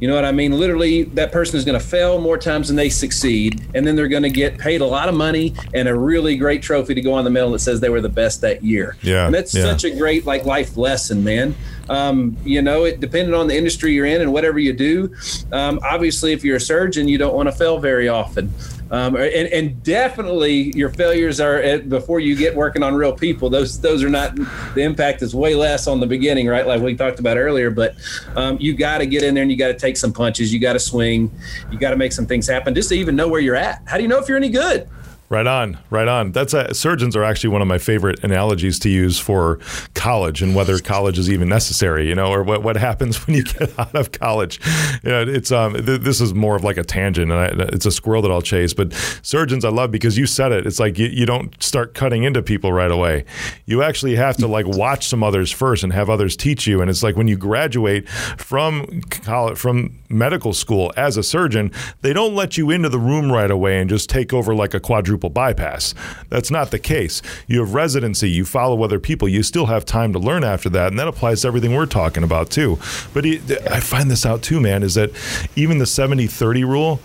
You 0.00 0.08
know 0.08 0.14
what 0.14 0.24
I 0.24 0.32
mean? 0.32 0.52
Literally, 0.58 1.04
that 1.04 1.30
person 1.30 1.56
is 1.56 1.64
going 1.64 1.78
to 1.78 1.84
fail 1.84 2.20
more 2.20 2.36
times 2.36 2.66
than 2.68 2.76
they 2.76 2.88
succeed, 2.88 3.64
and 3.74 3.86
then 3.86 3.94
they're 3.94 4.08
going 4.08 4.24
to 4.24 4.30
get 4.30 4.58
paid 4.58 4.80
a 4.80 4.86
lot 4.86 5.08
of 5.08 5.14
money 5.14 5.54
and 5.74 5.88
a 5.88 5.94
really 5.94 6.36
great 6.36 6.60
trophy 6.60 6.94
to 6.94 7.00
go 7.00 7.12
on 7.12 7.22
the 7.22 7.30
medal 7.30 7.52
that 7.52 7.60
says 7.60 7.80
they 7.80 7.88
were 7.88 8.00
the 8.00 8.08
best 8.08 8.40
that 8.40 8.64
year. 8.64 8.96
Yeah, 9.02 9.26
and 9.26 9.34
that's 9.34 9.54
yeah. 9.54 9.62
such 9.62 9.84
a 9.84 9.90
great 9.90 10.26
like 10.26 10.44
life 10.44 10.76
lesson, 10.76 11.22
man. 11.22 11.54
Um, 11.88 12.36
you 12.44 12.62
know, 12.62 12.84
it 12.84 13.00
depending 13.00 13.34
on 13.34 13.46
the 13.46 13.56
industry 13.56 13.92
you're 13.92 14.06
in 14.06 14.20
and 14.20 14.32
whatever 14.32 14.58
you 14.58 14.72
do. 14.72 15.14
Um, 15.52 15.80
obviously, 15.82 16.32
if 16.32 16.44
you're 16.44 16.56
a 16.56 16.60
surgeon, 16.60 17.08
you 17.08 17.18
don't 17.18 17.34
want 17.34 17.48
to 17.48 17.52
fail 17.52 17.78
very 17.78 18.08
often. 18.08 18.52
Um, 18.90 19.16
and, 19.16 19.48
and, 19.48 19.82
definitely 19.82 20.70
your 20.76 20.90
failures 20.90 21.40
are 21.40 21.56
at, 21.56 21.88
before 21.88 22.20
you 22.20 22.36
get 22.36 22.54
working 22.54 22.82
on 22.82 22.94
real 22.94 23.14
people. 23.14 23.48
Those 23.48 23.80
those 23.80 24.04
are 24.04 24.10
not 24.10 24.36
the 24.74 24.82
impact 24.82 25.22
is 25.22 25.34
way 25.34 25.54
less 25.54 25.86
on 25.86 25.98
the 25.98 26.06
beginning, 26.06 26.46
right? 26.46 26.66
Like 26.66 26.82
we 26.82 26.94
talked 26.94 27.18
about 27.18 27.38
earlier. 27.38 27.70
But 27.70 27.94
um, 28.36 28.58
you 28.60 28.74
got 28.74 28.98
to 28.98 29.06
get 29.06 29.22
in 29.22 29.32
there 29.32 29.42
and 29.42 29.50
you 29.50 29.56
got 29.56 29.68
to 29.68 29.78
take 29.78 29.96
some 29.96 30.12
punches. 30.12 30.52
You 30.52 30.60
got 30.60 30.74
to 30.74 30.78
swing. 30.78 31.30
You 31.70 31.78
got 31.78 31.90
to 31.90 31.96
make 31.96 32.12
some 32.12 32.26
things 32.26 32.46
happen 32.46 32.74
just 32.74 32.90
to 32.90 32.94
even 32.94 33.16
know 33.16 33.28
where 33.28 33.40
you're 33.40 33.56
at. 33.56 33.80
How 33.86 33.96
do 33.96 34.02
you 34.02 34.10
know 34.10 34.18
if 34.18 34.28
you're 34.28 34.36
any 34.36 34.50
good? 34.50 34.86
Right 35.32 35.46
on, 35.46 35.78
right 35.88 36.08
on. 36.08 36.32
That's 36.32 36.52
a, 36.52 36.74
surgeons 36.74 37.16
are 37.16 37.24
actually 37.24 37.48
one 37.48 37.62
of 37.62 37.66
my 37.66 37.78
favorite 37.78 38.22
analogies 38.22 38.78
to 38.80 38.90
use 38.90 39.18
for 39.18 39.60
college 39.94 40.42
and 40.42 40.54
whether 40.54 40.78
college 40.78 41.18
is 41.18 41.30
even 41.30 41.48
necessary, 41.48 42.06
you 42.06 42.14
know, 42.14 42.30
or 42.30 42.42
what, 42.42 42.62
what 42.62 42.76
happens 42.76 43.16
when 43.26 43.36
you 43.36 43.42
get 43.42 43.78
out 43.78 43.94
of 43.94 44.12
college. 44.12 44.60
You 45.02 45.08
know, 45.08 45.22
it's 45.22 45.50
um, 45.50 45.72
th- 45.72 46.02
this 46.02 46.20
is 46.20 46.34
more 46.34 46.54
of 46.54 46.64
like 46.64 46.76
a 46.76 46.84
tangent, 46.84 47.32
and 47.32 47.62
I, 47.62 47.64
it's 47.72 47.86
a 47.86 47.90
squirrel 47.90 48.20
that 48.20 48.30
I'll 48.30 48.42
chase. 48.42 48.74
But 48.74 48.92
surgeons, 49.22 49.64
I 49.64 49.70
love 49.70 49.90
because 49.90 50.18
you 50.18 50.26
said 50.26 50.52
it. 50.52 50.66
It's 50.66 50.78
like 50.78 50.98
you, 50.98 51.06
you 51.06 51.24
don't 51.24 51.62
start 51.62 51.94
cutting 51.94 52.24
into 52.24 52.42
people 52.42 52.70
right 52.70 52.90
away. 52.90 53.24
You 53.64 53.82
actually 53.82 54.16
have 54.16 54.36
to 54.36 54.46
like 54.46 54.66
watch 54.66 55.06
some 55.06 55.22
others 55.22 55.50
first 55.50 55.82
and 55.82 55.94
have 55.94 56.10
others 56.10 56.36
teach 56.36 56.66
you. 56.66 56.82
And 56.82 56.90
it's 56.90 57.02
like 57.02 57.16
when 57.16 57.26
you 57.26 57.38
graduate 57.38 58.06
from 58.06 59.00
college, 59.08 59.56
from 59.56 59.98
medical 60.10 60.52
school 60.52 60.92
as 60.98 61.16
a 61.16 61.22
surgeon, 61.22 61.72
they 62.02 62.12
don't 62.12 62.34
let 62.34 62.58
you 62.58 62.70
into 62.70 62.90
the 62.90 62.98
room 62.98 63.32
right 63.32 63.50
away 63.50 63.80
and 63.80 63.88
just 63.88 64.10
take 64.10 64.34
over 64.34 64.54
like 64.54 64.74
a 64.74 64.80
quadruple 64.80 65.21
quadruple 65.22 65.30
bypass. 65.30 65.94
That's 66.28 66.50
not 66.50 66.70
the 66.70 66.78
case. 66.78 67.22
You 67.46 67.60
have 67.60 67.74
residency, 67.74 68.30
you 68.30 68.44
follow 68.44 68.82
other 68.82 68.98
people, 68.98 69.28
you 69.28 69.42
still 69.42 69.66
have 69.66 69.84
time 69.84 70.12
to 70.12 70.18
learn 70.18 70.44
after 70.44 70.68
that, 70.70 70.88
and 70.88 70.98
that 70.98 71.08
applies 71.08 71.42
to 71.42 71.48
everything 71.48 71.74
we're 71.74 71.86
talking 71.86 72.24
about 72.24 72.50
too. 72.50 72.78
But 73.14 73.24
I 73.26 73.80
find 73.80 74.10
this 74.10 74.26
out 74.26 74.42
too, 74.42 74.60
man, 74.60 74.82
is 74.82 74.94
that 74.94 75.10
even 75.56 75.78
the 75.78 75.86
70 75.86 76.26
30 76.26 76.64
rule, 76.64 77.00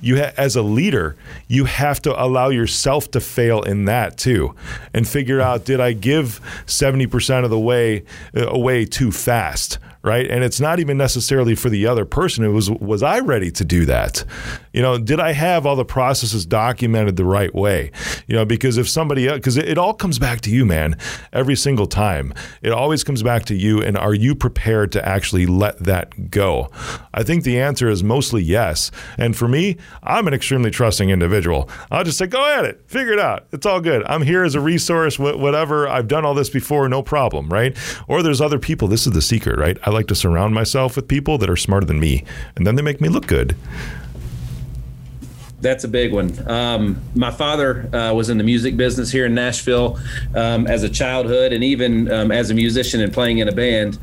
you 0.00 0.18
ha- 0.18 0.32
as 0.36 0.56
a 0.56 0.62
leader, 0.62 1.16
you 1.48 1.66
have 1.66 2.00
to 2.02 2.22
allow 2.22 2.48
yourself 2.48 3.10
to 3.12 3.20
fail 3.20 3.62
in 3.62 3.84
that 3.84 4.16
too, 4.16 4.54
and 4.94 5.06
figure 5.06 5.40
out 5.40 5.64
did 5.64 5.80
I 5.80 5.92
give 5.92 6.40
seventy 6.66 7.06
percent 7.06 7.44
of 7.44 7.50
the 7.50 7.58
way 7.58 8.04
uh, 8.34 8.48
away 8.48 8.86
too 8.86 9.12
fast, 9.12 9.78
right? 10.02 10.26
And 10.30 10.42
it's 10.42 10.60
not 10.60 10.80
even 10.80 10.96
necessarily 10.96 11.54
for 11.54 11.68
the 11.68 11.86
other 11.86 12.06
person. 12.06 12.44
It 12.44 12.48
was 12.48 12.70
was 12.70 13.02
I 13.02 13.20
ready 13.20 13.50
to 13.50 13.64
do 13.64 13.84
that? 13.86 14.24
You 14.72 14.82
know, 14.82 14.98
did 14.98 15.20
I 15.20 15.32
have 15.32 15.66
all 15.66 15.76
the 15.76 15.84
processes 15.84 16.46
documented 16.46 17.16
the 17.16 17.24
right 17.24 17.54
way? 17.54 17.90
You 18.26 18.36
know, 18.36 18.44
because 18.44 18.78
if 18.78 18.88
somebody 18.88 19.28
because 19.28 19.56
it, 19.56 19.68
it 19.68 19.78
all 19.78 19.94
comes 19.94 20.18
back 20.18 20.40
to 20.42 20.50
you, 20.50 20.64
man, 20.64 20.96
every 21.32 21.56
single 21.56 21.86
time. 21.86 22.32
It 22.62 22.72
always 22.72 23.02
comes 23.02 23.22
back 23.22 23.44
to 23.46 23.54
you, 23.54 23.82
and 23.82 23.96
are 23.96 24.14
you 24.14 24.34
prepared 24.34 24.92
to 24.92 25.06
actually 25.06 25.46
let 25.46 25.78
that 25.80 26.30
go? 26.30 26.70
I 27.12 27.22
think 27.22 27.44
the 27.44 27.60
answer 27.60 27.88
is 27.88 28.04
mostly 28.04 28.42
yes. 28.42 28.90
And 29.18 29.36
for 29.36 29.48
me, 29.48 29.76
I'm 30.02 30.28
an 30.28 30.34
extremely 30.34 30.70
trusting 30.70 31.10
individual. 31.10 31.68
I'll 31.90 32.04
just 32.04 32.18
say, 32.18 32.26
go 32.26 32.46
at 32.46 32.64
it, 32.64 32.82
figure 32.86 33.12
it 33.12 33.18
out. 33.18 33.46
It's 33.52 33.66
all 33.66 33.80
good. 33.80 34.04
I'm 34.06 34.22
here 34.22 34.44
as 34.44 34.54
a 34.54 34.60
resource, 34.60 35.18
whatever. 35.18 35.88
I've 35.88 36.08
done 36.08 36.24
all 36.24 36.34
this 36.34 36.50
before, 36.50 36.88
no 36.88 37.02
problem, 37.02 37.48
right? 37.48 37.76
Or 38.08 38.22
there's 38.22 38.40
other 38.40 38.58
people. 38.58 38.88
This 38.88 39.06
is 39.06 39.12
the 39.12 39.22
secret, 39.22 39.58
right? 39.58 39.78
I 39.82 39.90
like 39.90 40.06
to 40.08 40.14
surround 40.14 40.54
myself 40.54 40.96
with 40.96 41.08
people 41.08 41.38
that 41.38 41.50
are 41.50 41.56
smarter 41.56 41.86
than 41.86 41.98
me, 41.98 42.24
and 42.56 42.66
then 42.66 42.76
they 42.76 42.82
make 42.82 43.00
me 43.00 43.08
look 43.08 43.26
good. 43.26 43.56
That's 45.60 45.84
a 45.84 45.88
big 45.88 46.12
one. 46.12 46.48
Um, 46.48 47.02
my 47.14 47.30
father 47.30 47.94
uh, 47.94 48.14
was 48.14 48.30
in 48.30 48.38
the 48.38 48.44
music 48.44 48.76
business 48.76 49.10
here 49.10 49.26
in 49.26 49.34
Nashville 49.34 49.98
um, 50.34 50.66
as 50.66 50.82
a 50.82 50.88
childhood, 50.88 51.52
and 51.52 51.62
even 51.62 52.10
um, 52.10 52.32
as 52.32 52.50
a 52.50 52.54
musician 52.54 53.00
and 53.02 53.12
playing 53.12 53.38
in 53.38 53.48
a 53.48 53.52
band. 53.52 53.98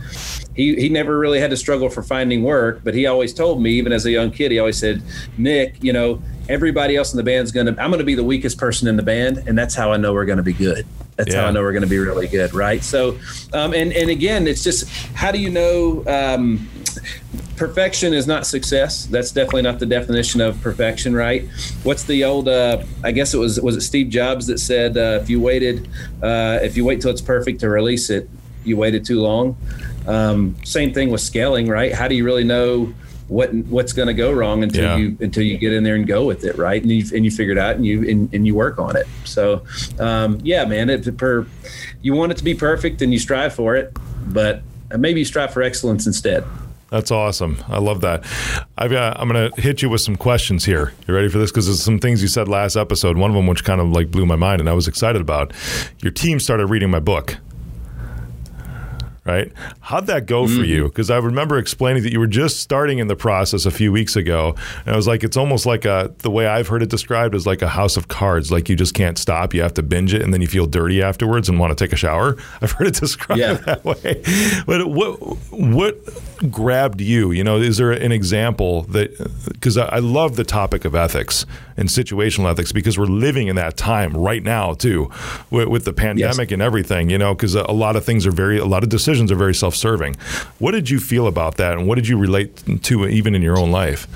He, 0.56 0.76
he 0.76 0.90
never 0.90 1.18
really 1.18 1.40
had 1.40 1.52
to 1.52 1.58
struggle 1.58 1.90
for 1.90 2.02
finding 2.02 2.44
work, 2.44 2.82
but 2.84 2.94
he 2.96 3.06
always 3.06 3.34
told 3.34 3.62
me, 3.62 3.72
even 3.72 3.92
as 3.92 4.06
a 4.06 4.12
young 4.12 4.32
kid, 4.32 4.52
he 4.52 4.60
always 4.60 4.78
said, 4.78 5.04
Nick, 5.38 5.84
you 5.84 5.94
know, 5.94 6.22
everybody 6.50 6.96
else 6.96 7.14
in 7.14 7.18
the 7.18 7.24
band's 7.24 7.52
gonna, 7.52 7.76
I'm 7.80 7.92
gonna 7.92 8.04
be 8.04 8.16
the 8.16 8.24
weakest 8.24 8.58
person 8.58 8.88
in 8.88 8.96
the 8.96 9.04
band, 9.04 9.44
and 9.48 9.58
that's 9.58 9.76
how 9.76 9.92
I 9.92 9.98
know 9.98 10.14
we're 10.14 10.26
gonna 10.26 10.44
be 10.44 10.54
good. 10.54 10.86
That's 11.18 11.34
yeah. 11.34 11.42
how 11.42 11.48
I 11.48 11.52
know 11.52 11.64
we're 11.64 11.72
going 11.72 11.84
to 11.84 11.90
be 11.90 11.98
really 11.98 12.28
good, 12.28 12.54
right? 12.54 12.84
So, 12.84 13.18
um, 13.52 13.74
and 13.74 13.92
and 13.92 14.12
again, 14.12 14.46
it's 14.46 14.64
just 14.64 14.88
how 15.16 15.32
do 15.32 15.40
you 15.40 15.50
know 15.50 16.04
um, 16.06 16.70
perfection 17.56 18.14
is 18.14 18.28
not 18.28 18.46
success. 18.46 19.06
That's 19.06 19.32
definitely 19.32 19.64
not 19.64 19.80
the 19.80 19.86
definition 19.86 20.42
of 20.42 20.62
perfection, 20.62 21.16
right? 21.16 21.48
What's 21.84 22.04
the 22.04 22.24
old? 22.24 22.48
Uh, 22.48 22.84
I 23.04 23.12
guess 23.12 23.34
it 23.34 23.38
was 23.38 23.60
was 23.60 23.76
it 23.76 23.82
Steve 23.82 24.10
Jobs 24.10 24.48
that 24.48 24.60
said 24.60 24.98
uh, 24.98 25.20
if 25.22 25.30
you 25.30 25.42
waited, 25.42 25.88
uh, 26.22 26.60
if 26.62 26.78
you 26.78 26.86
wait 26.86 27.02
till 27.02 27.12
it's 27.12 27.22
perfect 27.22 27.60
to 27.62 27.70
release 27.70 28.10
it, 28.10 28.30
you 28.64 28.78
waited 28.78 29.06
too 29.06 29.22
long. 29.22 29.58
Um, 30.08 30.56
same 30.64 30.94
thing 30.94 31.10
with 31.10 31.22
scaling, 31.22 31.68
right? 31.68 31.94
How 31.94 32.08
do 32.08 32.16
you 32.16 32.24
really 32.24 32.44
know? 32.44 32.94
what 33.28 33.54
what's 33.54 33.92
going 33.92 34.08
to 34.08 34.14
go 34.14 34.32
wrong 34.32 34.64
until 34.64 34.84
yeah. 34.84 34.96
you 34.96 35.18
until 35.20 35.44
you 35.44 35.58
get 35.58 35.74
in 35.74 35.84
there 35.84 35.96
and 35.96 36.08
go 36.08 36.26
with 36.26 36.46
it 36.46 36.58
right 36.58 36.82
and 36.82 36.90
you 36.90 37.04
and 37.14 37.26
you 37.26 37.32
figure 37.32 37.52
it 37.52 37.58
out 37.58 37.76
and 37.76 37.86
you 37.86 38.10
and, 38.10 38.34
and 38.34 38.48
you 38.48 38.56
work 38.56 38.80
on 38.80 38.96
it 38.96 39.06
so 39.26 39.64
um, 40.00 40.40
yeah 40.44 40.64
man 40.64 40.90
it 40.90 41.18
per 41.18 41.46
you 42.02 42.14
want 42.14 42.32
it 42.32 42.38
to 42.38 42.44
be 42.44 42.54
perfect 42.54 43.02
and 43.02 43.12
you 43.12 43.20
strive 43.20 43.54
for 43.54 43.76
it 43.76 43.96
but 44.28 44.62
maybe 44.98 45.20
you 45.20 45.26
strive 45.26 45.52
for 45.52 45.62
excellence 45.62 46.08
instead 46.08 46.44
that's 46.90 47.12
awesome. 47.12 47.58
I 47.68 47.80
love 47.80 48.02
that. 48.02 48.26
I've 48.78 48.92
got, 48.92 49.20
I'm 49.20 49.30
going 49.30 49.52
to 49.52 49.62
hit 49.62 49.82
you 49.82 49.90
with 49.90 50.02
some 50.02 50.16
questions 50.16 50.66
here. 50.66 50.94
You 51.08 51.14
ready 51.14 51.30
for 51.30 51.38
this? 51.38 51.52
Because 51.52 51.66
there's 51.66 51.84
some 51.84 52.00
things 52.00 52.22
you 52.22 52.28
said 52.28 52.48
last 52.48 52.76
episode. 52.76 53.18
One 53.18 53.30
of 53.30 53.36
them, 53.36 53.48
which 53.48 53.64
kind 53.64 53.82
of 53.82 53.90
like 53.90 54.12
blew 54.12 54.26
my 54.26 54.36
mind, 54.36 54.62
and 54.62 54.70
I 54.70 54.74
was 54.74 54.88
excited 54.88 55.22
about. 55.22 55.54
Your 56.00 56.12
team 56.12 56.40
started 56.40 56.68
reading 56.68 56.90
my 56.90 57.00
book 57.00 57.38
right? 59.28 59.52
How'd 59.82 60.08
that 60.08 60.26
go 60.26 60.46
mm-hmm. 60.46 60.58
for 60.58 60.64
you? 60.64 60.84
Because 60.86 61.12
I 61.12 61.18
remember 61.18 61.58
explaining 61.58 62.04
that 62.04 62.14
you 62.14 62.20
were 62.20 62.28
just 62.28 62.62
starting 62.62 63.00
in 63.00 63.08
the 63.08 63.16
process 63.16 63.66
a 63.66 63.72
few 63.72 63.92
weeks 63.92 64.16
ago, 64.16 64.56
and 64.86 64.94
I 64.94 64.96
was 64.96 65.08
like, 65.08 65.24
it's 65.24 65.38
almost 65.38 65.66
like 65.66 65.86
a 65.86 66.14
the 66.20 66.32
way 66.32 66.48
I've 66.48 66.68
heard 66.68 66.82
it 66.82 66.90
described 66.90 67.36
is 67.36 67.46
like 67.46 67.62
a 67.62 67.68
house 67.68 67.98
of 67.98 68.08
cards. 68.08 68.52
Like 68.52 68.70
you 68.70 68.76
just 68.76 68.94
can't 68.94 69.18
stop. 69.18 69.54
You 69.54 69.62
have 69.62 69.74
to 69.76 69.84
binge 69.84 70.14
it, 70.14 70.22
and 70.22 70.34
then 70.34 70.42
you 70.42 70.48
feel 70.48 70.66
dirty 70.66 71.02
afterwards 71.02 71.50
and 71.50 71.60
want 71.60 71.78
to 71.78 71.84
take 71.84 71.94
a 71.94 71.98
shower. 71.98 72.38
I've 72.62 72.72
heard 72.72 72.88
it 72.88 72.96
described 72.96 73.40
yeah. 73.40 73.54
that 73.54 73.84
way. 73.84 74.24
But 74.66 74.88
what 74.88 75.18
what 75.52 75.98
grabbed 76.52 77.02
you? 77.02 77.32
You 77.32 77.44
know, 77.44 77.58
is 77.58 77.78
there 77.78 77.92
an 77.92 78.12
example 78.12 78.84
that 78.84 79.18
because 79.52 79.78
I, 79.78 79.88
I 79.88 80.00
love 80.00 80.38
the 80.38 80.44
topic 80.46 80.86
of 80.86 80.96
ethics 80.96 81.46
and 81.76 81.90
situational 81.90 82.50
ethics 82.50 82.72
because 82.72 82.98
we're 82.98 83.06
living 83.06 83.48
in 83.48 83.56
that 83.56 83.78
time 83.78 84.16
right 84.16 84.44
now 84.44 84.74
too, 84.74 85.12
with, 85.50 85.68
with 85.68 85.86
the 85.86 85.94
pandemic 85.94 86.50
yes. 86.50 86.54
and 86.54 86.62
everything. 86.62 87.10
You 87.10 87.18
know, 87.18 87.36
because 87.36 87.56
a, 87.56 87.64
a 87.68 87.74
lot 87.74 87.96
of 87.96 88.06
things 88.06 88.26
are 88.26 88.32
very 88.32 88.58
a 88.58 88.66
lot 88.66 88.84
of 88.84 88.90
decisions 88.90 89.17
decisions 89.18 89.32
are 89.32 89.36
very 89.36 89.56
self-serving. 89.56 90.16
What 90.60 90.72
did 90.72 90.90
you 90.90 91.00
feel 91.00 91.28
about 91.28 91.58
that, 91.58 91.78
and 91.78 91.88
what 91.88 91.96
did 91.96 92.08
you 92.08 92.18
relate 92.18 92.84
to 92.84 93.08
even 93.08 93.36
in 93.36 93.42
your 93.42 93.58
own 93.58 93.72
life? 93.72 94.08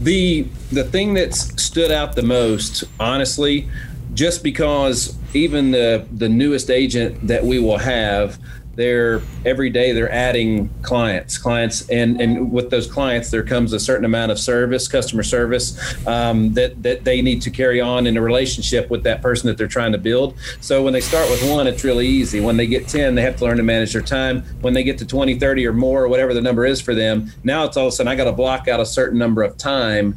The 0.00 0.46
the 0.72 0.84
thing 0.84 1.14
that 1.14 1.34
stood 1.34 1.92
out 1.92 2.16
the 2.16 2.22
most, 2.22 2.84
honestly, 2.98 3.68
just 4.14 4.42
because 4.42 5.16
even 5.32 5.70
the 5.70 6.06
the 6.12 6.28
newest 6.28 6.70
agent 6.70 7.26
that 7.26 7.44
we 7.44 7.58
will 7.60 7.78
have 7.78 8.38
they're 8.74 9.20
every 9.44 9.70
day 9.70 9.92
they're 9.92 10.10
adding 10.10 10.70
clients 10.82 11.36
clients 11.36 11.88
and 11.90 12.20
and 12.20 12.50
with 12.50 12.70
those 12.70 12.86
clients 12.86 13.30
there 13.30 13.42
comes 13.42 13.72
a 13.72 13.78
certain 13.78 14.04
amount 14.04 14.32
of 14.32 14.38
service 14.38 14.88
customer 14.88 15.22
service 15.22 15.78
um, 16.06 16.52
that 16.54 16.82
that 16.82 17.04
they 17.04 17.22
need 17.22 17.42
to 17.42 17.50
carry 17.50 17.80
on 17.80 18.06
in 18.06 18.16
a 18.16 18.22
relationship 18.22 18.90
with 18.90 19.02
that 19.02 19.20
person 19.20 19.46
that 19.46 19.58
they're 19.58 19.66
trying 19.66 19.92
to 19.92 19.98
build. 19.98 20.36
So 20.60 20.82
when 20.82 20.92
they 20.92 21.00
start 21.00 21.28
with 21.30 21.48
one 21.48 21.66
it's 21.66 21.84
really 21.84 22.06
easy. 22.06 22.40
When 22.40 22.56
they 22.56 22.66
get 22.66 22.88
10 22.88 23.14
they 23.14 23.22
have 23.22 23.36
to 23.36 23.44
learn 23.44 23.56
to 23.58 23.62
manage 23.62 23.92
their 23.92 24.02
time. 24.02 24.42
When 24.60 24.74
they 24.74 24.84
get 24.84 24.98
to 24.98 25.06
20 25.06 25.38
30 25.38 25.66
or 25.66 25.72
more 25.72 26.04
or 26.04 26.08
whatever 26.08 26.34
the 26.34 26.40
number 26.40 26.64
is 26.64 26.80
for 26.80 26.94
them 26.94 27.32
now 27.44 27.64
it's 27.64 27.76
all 27.76 27.86
of 27.86 27.92
a 27.92 27.96
sudden 27.96 28.10
i 28.10 28.14
got 28.14 28.24
to 28.24 28.32
block 28.32 28.68
out 28.68 28.80
a 28.80 28.86
certain 28.86 29.18
number 29.18 29.42
of 29.42 29.56
time 29.56 30.16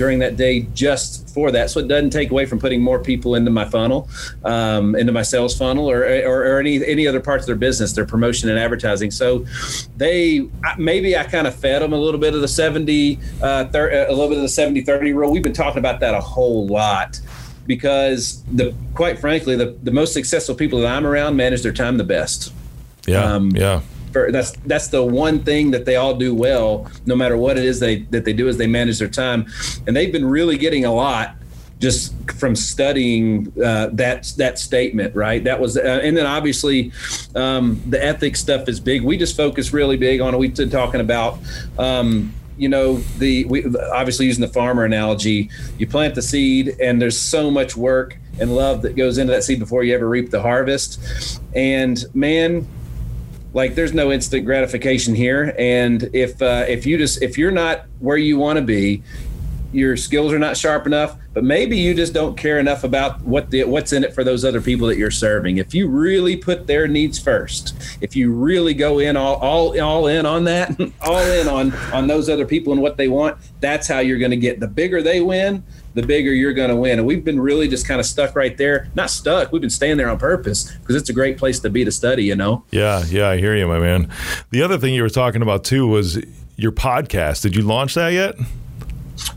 during 0.00 0.18
that 0.18 0.34
day 0.38 0.60
just 0.72 1.28
for 1.28 1.50
that. 1.50 1.68
So 1.68 1.78
it 1.78 1.86
doesn't 1.86 2.08
take 2.08 2.30
away 2.30 2.46
from 2.46 2.58
putting 2.58 2.80
more 2.80 2.98
people 2.98 3.34
into 3.34 3.50
my 3.50 3.66
funnel, 3.66 4.08
um, 4.46 4.96
into 4.96 5.12
my 5.12 5.20
sales 5.20 5.54
funnel, 5.54 5.90
or, 5.90 6.04
or, 6.24 6.40
or 6.46 6.58
any 6.58 6.82
any 6.86 7.06
other 7.06 7.20
parts 7.20 7.42
of 7.42 7.48
their 7.48 7.56
business, 7.68 7.92
their 7.92 8.06
promotion 8.06 8.48
and 8.48 8.58
advertising. 8.58 9.10
So 9.10 9.44
they 9.98 10.48
maybe 10.78 11.18
I 11.18 11.24
kind 11.24 11.46
of 11.46 11.54
fed 11.54 11.82
them 11.82 11.92
a 11.92 11.98
little 11.98 12.18
bit 12.18 12.34
of 12.34 12.40
the 12.40 12.48
70, 12.48 13.18
uh, 13.42 13.66
30, 13.66 13.94
a 13.94 14.08
little 14.08 14.28
bit 14.28 14.38
of 14.38 14.42
the 14.42 14.48
70 14.48 14.80
30 14.80 15.12
rule. 15.12 15.30
We've 15.30 15.42
been 15.42 15.52
talking 15.52 15.80
about 15.80 16.00
that 16.00 16.14
a 16.14 16.20
whole 16.20 16.66
lot 16.66 17.20
because 17.66 18.42
the 18.44 18.74
quite 18.94 19.18
frankly 19.18 19.54
the, 19.54 19.76
the 19.82 19.92
most 19.92 20.14
successful 20.14 20.54
people 20.54 20.80
that 20.80 20.90
I'm 20.90 21.06
around 21.06 21.36
manage 21.36 21.60
their 21.62 21.74
time 21.74 21.98
the 21.98 22.04
best. 22.04 22.54
Yeah. 23.06 23.22
Um, 23.22 23.50
yeah 23.50 23.82
that's 24.12 24.52
that's 24.66 24.88
the 24.88 25.04
one 25.04 25.40
thing 25.40 25.70
that 25.70 25.84
they 25.84 25.96
all 25.96 26.14
do 26.14 26.34
well, 26.34 26.90
no 27.06 27.16
matter 27.16 27.36
what 27.36 27.58
it 27.58 27.64
is 27.64 27.80
they 27.80 28.00
that 28.10 28.24
they 28.24 28.32
do 28.32 28.48
is 28.48 28.56
they 28.56 28.66
manage 28.66 28.98
their 28.98 29.08
time, 29.08 29.46
and 29.86 29.96
they've 29.96 30.12
been 30.12 30.26
really 30.26 30.56
getting 30.56 30.84
a 30.84 30.92
lot 30.92 31.36
just 31.80 32.14
from 32.32 32.54
studying 32.54 33.52
uh, 33.64 33.88
that 33.92 34.32
that 34.36 34.58
statement, 34.58 35.16
right? 35.16 35.42
That 35.42 35.58
was, 35.58 35.76
uh, 35.76 36.00
and 36.02 36.16
then 36.16 36.26
obviously 36.26 36.92
um, 37.34 37.82
the 37.86 38.02
ethics 38.02 38.38
stuff 38.38 38.68
is 38.68 38.78
big. 38.78 39.02
We 39.02 39.16
just 39.16 39.36
focus 39.36 39.72
really 39.72 39.96
big 39.96 40.20
on 40.20 40.34
it. 40.34 40.38
We've 40.38 40.54
been 40.54 40.70
talking 40.70 41.00
about. 41.00 41.38
Um, 41.78 42.34
you 42.58 42.68
know 42.68 42.96
the 43.16 43.46
we 43.46 43.64
obviously 43.94 44.26
using 44.26 44.42
the 44.42 44.52
farmer 44.52 44.84
analogy 44.84 45.48
you 45.78 45.86
plant 45.86 46.14
the 46.14 46.20
seed 46.20 46.76
and 46.78 47.00
there's 47.00 47.18
so 47.18 47.50
much 47.50 47.74
work 47.74 48.18
and 48.38 48.54
love 48.54 48.82
that 48.82 48.96
goes 48.96 49.16
into 49.16 49.32
that 49.32 49.42
seed 49.42 49.58
before 49.58 49.82
you 49.82 49.94
ever 49.94 50.06
reap 50.06 50.30
the 50.30 50.42
harvest 50.42 51.40
and 51.54 52.04
man 52.12 52.68
like 53.52 53.74
there's 53.74 53.92
no 53.92 54.12
instant 54.12 54.44
gratification 54.44 55.14
here. 55.14 55.54
And 55.58 56.08
if 56.12 56.40
uh, 56.40 56.64
if 56.68 56.86
you 56.86 56.98
just 56.98 57.22
if 57.22 57.38
you're 57.38 57.50
not 57.50 57.86
where 57.98 58.16
you 58.16 58.38
want 58.38 58.58
to 58.58 58.64
be 58.64 59.02
your 59.72 59.96
skills 59.96 60.32
are 60.32 60.38
not 60.38 60.56
sharp 60.56 60.86
enough 60.86 61.16
but 61.32 61.44
maybe 61.44 61.76
you 61.76 61.94
just 61.94 62.12
don't 62.12 62.36
care 62.36 62.58
enough 62.58 62.82
about 62.84 63.20
what 63.22 63.50
the 63.50 63.64
what's 63.64 63.92
in 63.92 64.02
it 64.02 64.14
for 64.14 64.24
those 64.24 64.44
other 64.44 64.60
people 64.60 64.86
that 64.86 64.96
you're 64.96 65.10
serving 65.10 65.58
if 65.58 65.74
you 65.74 65.88
really 65.88 66.36
put 66.36 66.66
their 66.66 66.88
needs 66.88 67.18
first 67.18 67.74
if 68.00 68.16
you 68.16 68.32
really 68.32 68.74
go 68.74 68.98
in 68.98 69.16
all 69.16 69.36
all, 69.36 69.80
all 69.80 70.06
in 70.06 70.26
on 70.26 70.44
that 70.44 70.70
all 71.02 71.18
in 71.18 71.48
on 71.48 71.72
on 71.92 72.06
those 72.06 72.28
other 72.28 72.46
people 72.46 72.72
and 72.72 72.82
what 72.82 72.96
they 72.96 73.08
want 73.08 73.36
that's 73.60 73.86
how 73.86 73.98
you're 73.98 74.18
going 74.18 74.30
to 74.30 74.36
get 74.36 74.60
the 74.60 74.68
bigger 74.68 75.02
they 75.02 75.20
win 75.20 75.62
the 75.94 76.02
bigger 76.02 76.32
you're 76.32 76.52
going 76.52 76.70
to 76.70 76.76
win. 76.76 76.98
And 76.98 77.06
we've 77.06 77.24
been 77.24 77.40
really 77.40 77.68
just 77.68 77.86
kind 77.86 78.00
of 78.00 78.06
stuck 78.06 78.36
right 78.36 78.56
there. 78.56 78.88
Not 78.94 79.10
stuck. 79.10 79.52
We've 79.52 79.60
been 79.60 79.70
staying 79.70 79.96
there 79.96 80.08
on 80.08 80.18
purpose 80.18 80.72
because 80.76 80.96
it's 80.96 81.10
a 81.10 81.12
great 81.12 81.38
place 81.38 81.60
to 81.60 81.70
be 81.70 81.84
to 81.84 81.92
study, 81.92 82.24
you 82.24 82.36
know? 82.36 82.64
Yeah, 82.70 83.04
yeah, 83.08 83.28
I 83.28 83.38
hear 83.38 83.56
you, 83.56 83.66
my 83.66 83.78
man. 83.78 84.10
The 84.50 84.62
other 84.62 84.78
thing 84.78 84.94
you 84.94 85.02
were 85.02 85.10
talking 85.10 85.42
about 85.42 85.64
too 85.64 85.86
was 85.86 86.22
your 86.56 86.72
podcast. 86.72 87.42
Did 87.42 87.56
you 87.56 87.62
launch 87.62 87.94
that 87.94 88.10
yet? 88.12 88.36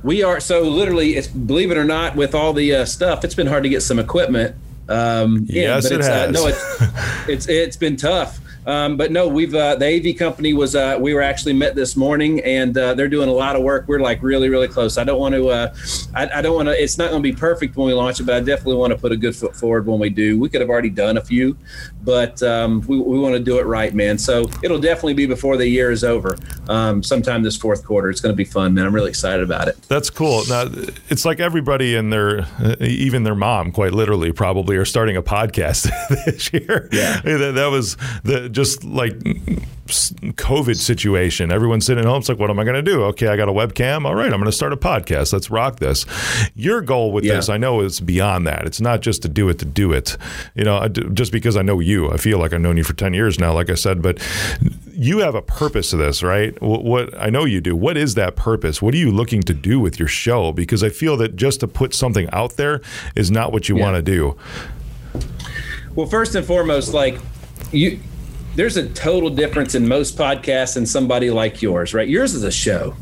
We 0.03 0.23
are 0.23 0.39
so 0.39 0.61
literally, 0.63 1.15
it's 1.15 1.27
believe 1.27 1.71
it 1.71 1.77
or 1.77 1.85
not, 1.85 2.15
with 2.15 2.35
all 2.35 2.53
the 2.53 2.75
uh, 2.75 2.85
stuff, 2.85 3.23
it's 3.23 3.35
been 3.35 3.47
hard 3.47 3.63
to 3.63 3.69
get 3.69 3.81
some 3.81 3.99
equipment. 3.99 4.55
Um, 4.89 5.45
yes, 5.49 5.89
in, 5.89 6.01
it 6.01 6.03
has. 6.03 6.27
Uh, 6.27 6.31
no, 6.31 6.47
it's, 6.47 7.27
it's 7.29 7.47
it's 7.47 7.77
been 7.77 7.95
tough. 7.95 8.39
Um, 8.65 8.98
but 8.98 9.12
no, 9.12 9.27
we've 9.27 9.53
uh, 9.53 9.75
the 9.75 9.86
AV 9.86 10.17
company 10.17 10.53
was 10.53 10.75
uh, 10.75 10.98
we 11.00 11.13
were 11.13 11.22
actually 11.22 11.53
met 11.53 11.75
this 11.75 11.96
morning, 11.96 12.39
and 12.41 12.77
uh, 12.77 12.93
they're 12.93 13.10
doing 13.10 13.29
a 13.29 13.34
lot 13.34 13.55
of 13.55 13.63
work. 13.63 13.88
We're 13.88 14.00
like 14.00 14.22
really, 14.24 14.50
really 14.50 14.67
close. 14.67 14.98
I 14.98 15.03
don't 15.03 15.20
want 15.20 15.36
to, 15.36 15.50
uh, 15.50 15.75
I, 16.15 16.39
I, 16.39 16.41
don't 16.41 16.55
want 16.55 16.70
to. 16.70 16.82
It's 16.82 16.98
not 16.98 17.10
going 17.10 17.22
to 17.22 17.32
be 17.32 17.36
perfect 17.36 17.75
when 17.75 17.88
we 17.88 17.93
launch 17.93 18.20
it, 18.20 18.24
but 18.24 18.36
I 18.36 18.39
definitely 18.39 18.75
want 18.75 18.91
to 18.91 18.98
put 18.98 19.12
a 19.12 19.17
good 19.17 19.36
foot 19.36 19.55
forward 19.55 19.86
when 19.86 20.00
we 20.00 20.10
do. 20.10 20.39
We 20.39 20.50
could 20.50 20.62
have 20.62 20.70
already 20.70 20.89
done 20.89 21.17
a 21.17 21.22
few, 21.22 21.58
but 22.03 22.41
um, 22.43 22.82
we, 22.88 23.00
we 23.00 23.20
want 23.20 23.34
to 23.34 23.39
do 23.39 23.60
it 23.60 23.65
right, 23.65 23.93
man. 23.93 24.17
So 24.17 24.50
it'll 24.62 24.79
definitely 24.79 25.15
be 25.15 25.25
before 25.25 25.58
the 25.58 25.67
year 25.67 25.91
is 25.91 26.03
over, 26.03 26.38
um, 26.70 27.03
sometime 27.03 27.43
this 27.43 27.58
fourth 27.58 27.86
quarter. 27.86 28.10
It's 28.10 28.22
going 28.22 28.34
to 28.34 28.38
be 28.38 28.46
fun, 28.46 28.74
man. 28.74 28.86
I'm 28.86 28.96
really 28.96 29.10
excited 29.10 29.43
about 29.43 29.67
it. 29.67 29.82
That's 29.84 30.10
cool. 30.10 30.43
Now, 30.48 30.70
it's 31.10 31.25
like 31.25 31.39
everybody 31.39 31.96
in 31.96 32.10
their, 32.10 32.48
even 32.79 33.24
their 33.24 33.36
mom, 33.36 33.72
quite 33.72 33.93
literally, 33.93 34.32
probably 34.32 34.77
are 34.77 34.86
starting 34.86 35.17
a 35.17 35.24
podcast 35.24 35.89
this 36.25 36.51
year. 36.53 36.89
Yeah, 36.91 37.22
that, 37.22 37.55
that 37.55 37.67
was 37.67 37.98
the 38.24 38.52
just 38.53 38.83
like 38.86 39.13
COVID 39.86 40.77
situation. 40.77 41.51
Everyone's 41.51 41.86
sitting 41.86 42.03
at 42.03 42.07
home. 42.07 42.19
It's 42.19 42.29
like, 42.29 42.39
what 42.39 42.50
am 42.50 42.57
I 42.57 42.63
going 42.63 42.75
to 42.75 42.81
do? 42.81 43.03
Okay, 43.03 43.27
I 43.27 43.36
got 43.36 43.50
a 43.50 43.51
webcam. 43.51 44.05
All 44.05 44.15
right, 44.15 44.31
I'm 44.31 44.39
going 44.39 44.45
to 44.45 44.51
start 44.51 44.72
a 44.72 44.77
podcast. 44.77 45.33
Let's 45.33 45.51
rock 45.51 45.79
this. 45.79 46.05
Your 46.55 46.81
goal 46.81 47.12
with 47.12 47.25
yeah. 47.25 47.36
this, 47.36 47.50
I 47.50 47.57
know, 47.57 47.81
is 47.81 48.00
beyond 48.00 48.48
that. 48.48 48.65
It's 48.65 48.79
not 48.79 49.01
just 49.01 49.22
to 49.24 49.27
do 49.27 49.50
it 49.50 49.60
to 49.60 49.65
do 49.65 49.91
it. 49.91 50.17
You 50.55 50.63
know, 50.63 50.88
just 50.88 51.31
because 51.31 51.57
I 51.57 51.62
know 51.62 51.79
you, 51.79 52.10
I 52.12 52.17
feel 52.17 52.39
like 52.39 52.53
I've 52.53 52.62
known 52.62 52.77
you 52.77 52.83
for 52.83 52.93
ten 52.93 53.13
years 53.13 53.39
now. 53.39 53.53
Like 53.53 53.69
I 53.69 53.75
said, 53.75 54.01
but 54.01 54.25
you 54.93 55.19
have 55.19 55.36
a 55.36 55.41
purpose 55.41 55.89
to 55.89 55.98
this, 55.98 56.24
right? 56.24 56.60
What, 56.62 56.83
what 56.83 57.19
I 57.19 57.29
know 57.29 57.43
you 57.45 57.60
do. 57.60 57.75
What 57.75 57.98
is 57.98 58.15
that 58.15 58.36
purpose? 58.36 58.81
What 58.81 58.93
are 58.93 58.98
you 58.98 59.12
looking 59.12 59.41
to 59.43 59.53
do 59.53 59.79
with 59.79 60.00
your 60.00 60.07
show? 60.07 60.53
Because 60.53 60.83
I 60.83 60.89
feel 60.89 61.17
that 61.17 61.36
just 61.36 61.60
to 61.60 61.67
put 61.67 61.93
something 61.93 62.29
out 62.31 62.53
there 62.57 62.81
is 63.15 63.29
not 63.29 63.51
what 63.51 63.67
you 63.67 63.77
yeah. 63.77 63.83
want 63.83 63.95
to 63.98 64.01
do. 64.01 64.38
Well, 65.95 66.07
first 66.07 66.36
and 66.36 66.45
foremost, 66.45 66.93
like 66.93 67.19
you 67.72 68.00
there's 68.55 68.77
a 68.77 68.88
total 68.89 69.29
difference 69.29 69.75
in 69.75 69.88
most 69.88 70.17
podcasts 70.17 70.77
and 70.77 70.88
somebody 70.88 71.29
like 71.29 71.62
yours, 71.62 71.93
right? 71.93 72.07
Yours 72.07 72.33
is 72.33 72.43
a 72.43 72.51
show. 72.51 72.95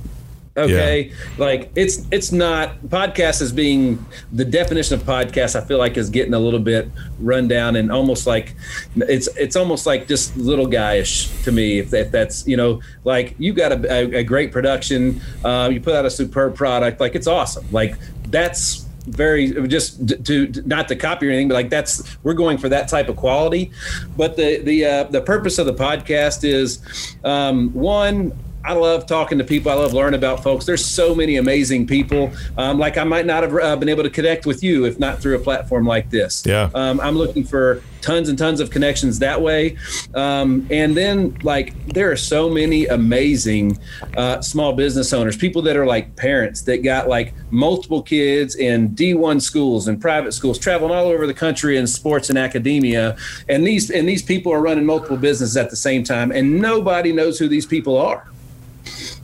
Okay. 0.57 1.03
Yeah. 1.03 1.15
Like 1.37 1.71
it's 1.75 2.05
it's 2.11 2.33
not 2.33 2.81
podcast 2.87 3.41
is 3.41 3.53
being 3.53 4.05
the 4.33 4.43
definition 4.43 4.99
of 4.99 5.05
podcast, 5.05 5.55
I 5.55 5.65
feel 5.65 5.77
like 5.77 5.95
is 5.95 6.09
getting 6.09 6.33
a 6.33 6.39
little 6.39 6.59
bit 6.59 6.89
run 7.19 7.47
down 7.47 7.77
and 7.77 7.89
almost 7.89 8.27
like 8.27 8.55
it's 8.97 9.27
it's 9.37 9.55
almost 9.55 9.85
like 9.85 10.09
just 10.09 10.35
little 10.35 10.67
guyish 10.67 11.43
to 11.45 11.53
me 11.53 11.79
if, 11.79 11.93
if 11.93 12.11
that's 12.11 12.45
you 12.45 12.57
know 12.57 12.81
like 13.05 13.33
you 13.39 13.53
got 13.53 13.71
a, 13.71 13.93
a, 13.93 14.19
a 14.19 14.23
great 14.23 14.51
production 14.51 15.21
uh, 15.45 15.69
you 15.71 15.79
put 15.79 15.95
out 15.95 16.05
a 16.05 16.09
superb 16.09 16.53
product 16.53 16.99
like 16.99 17.15
it's 17.15 17.27
awesome 17.27 17.65
like 17.71 17.95
that's 18.27 18.85
very 19.05 19.67
just 19.67 20.07
to, 20.07 20.47
to, 20.47 20.61
not 20.65 20.87
to 20.87 20.95
copy 20.95 21.27
or 21.27 21.31
anything, 21.31 21.47
but 21.47 21.55
like 21.55 21.69
that's 21.69 22.17
we're 22.23 22.33
going 22.33 22.57
for 22.57 22.69
that 22.69 22.87
type 22.87 23.09
of 23.09 23.15
quality. 23.15 23.71
But 24.15 24.35
the 24.35 24.59
the 24.59 24.85
uh, 24.85 25.03
the 25.05 25.21
purpose 25.21 25.57
of 25.57 25.65
the 25.65 25.73
podcast 25.73 26.43
is 26.43 26.79
um, 27.23 27.73
one. 27.73 28.33
I 28.63 28.73
love 28.73 29.05
talking 29.05 29.37
to 29.37 29.43
people. 29.43 29.71
I 29.71 29.75
love 29.75 29.93
learning 29.93 30.17
about 30.17 30.43
folks. 30.43 30.65
There's 30.65 30.85
so 30.85 31.15
many 31.15 31.37
amazing 31.37 31.87
people. 31.87 32.31
Um, 32.57 32.77
like 32.79 32.97
I 32.97 33.03
might 33.03 33.25
not 33.25 33.43
have 33.43 33.53
uh, 33.55 33.75
been 33.75 33.89
able 33.89 34.03
to 34.03 34.09
connect 34.09 34.45
with 34.45 34.63
you 34.63 34.85
if 34.85 34.99
not 34.99 35.19
through 35.19 35.35
a 35.35 35.39
platform 35.39 35.85
like 35.85 36.09
this. 36.09 36.43
Yeah. 36.45 36.69
Um, 36.73 36.99
I'm 36.99 37.17
looking 37.17 37.43
for 37.43 37.81
tons 38.01 38.29
and 38.29 38.37
tons 38.37 38.59
of 38.59 38.69
connections 38.69 39.19
that 39.19 39.41
way. 39.41 39.77
Um, 40.13 40.67
and 40.71 40.97
then, 40.97 41.37
like, 41.43 41.73
there 41.87 42.11
are 42.11 42.15
so 42.15 42.49
many 42.49 42.87
amazing 42.87 43.79
uh, 44.17 44.41
small 44.41 44.73
business 44.73 45.13
owners, 45.13 45.37
people 45.37 45.61
that 45.63 45.75
are 45.77 45.85
like 45.85 46.15
parents 46.15 46.61
that 46.63 46.83
got 46.83 47.07
like 47.07 47.33
multiple 47.51 48.01
kids 48.01 48.55
in 48.55 48.89
D1 48.89 49.41
schools 49.41 49.87
and 49.87 50.01
private 50.01 50.33
schools, 50.33 50.57
traveling 50.57 50.91
all 50.91 51.07
over 51.07 51.27
the 51.27 51.33
country 51.33 51.77
in 51.77 51.87
sports 51.87 52.29
and 52.29 52.37
academia. 52.37 53.15
And 53.47 53.65
these 53.65 53.89
and 53.89 54.07
these 54.07 54.21
people 54.21 54.51
are 54.51 54.61
running 54.61 54.85
multiple 54.85 55.17
businesses 55.17 55.57
at 55.57 55.69
the 55.69 55.75
same 55.75 56.03
time, 56.03 56.31
and 56.31 56.59
nobody 56.59 57.11
knows 57.11 57.39
who 57.39 57.47
these 57.47 57.65
people 57.65 57.97
are. 57.97 58.27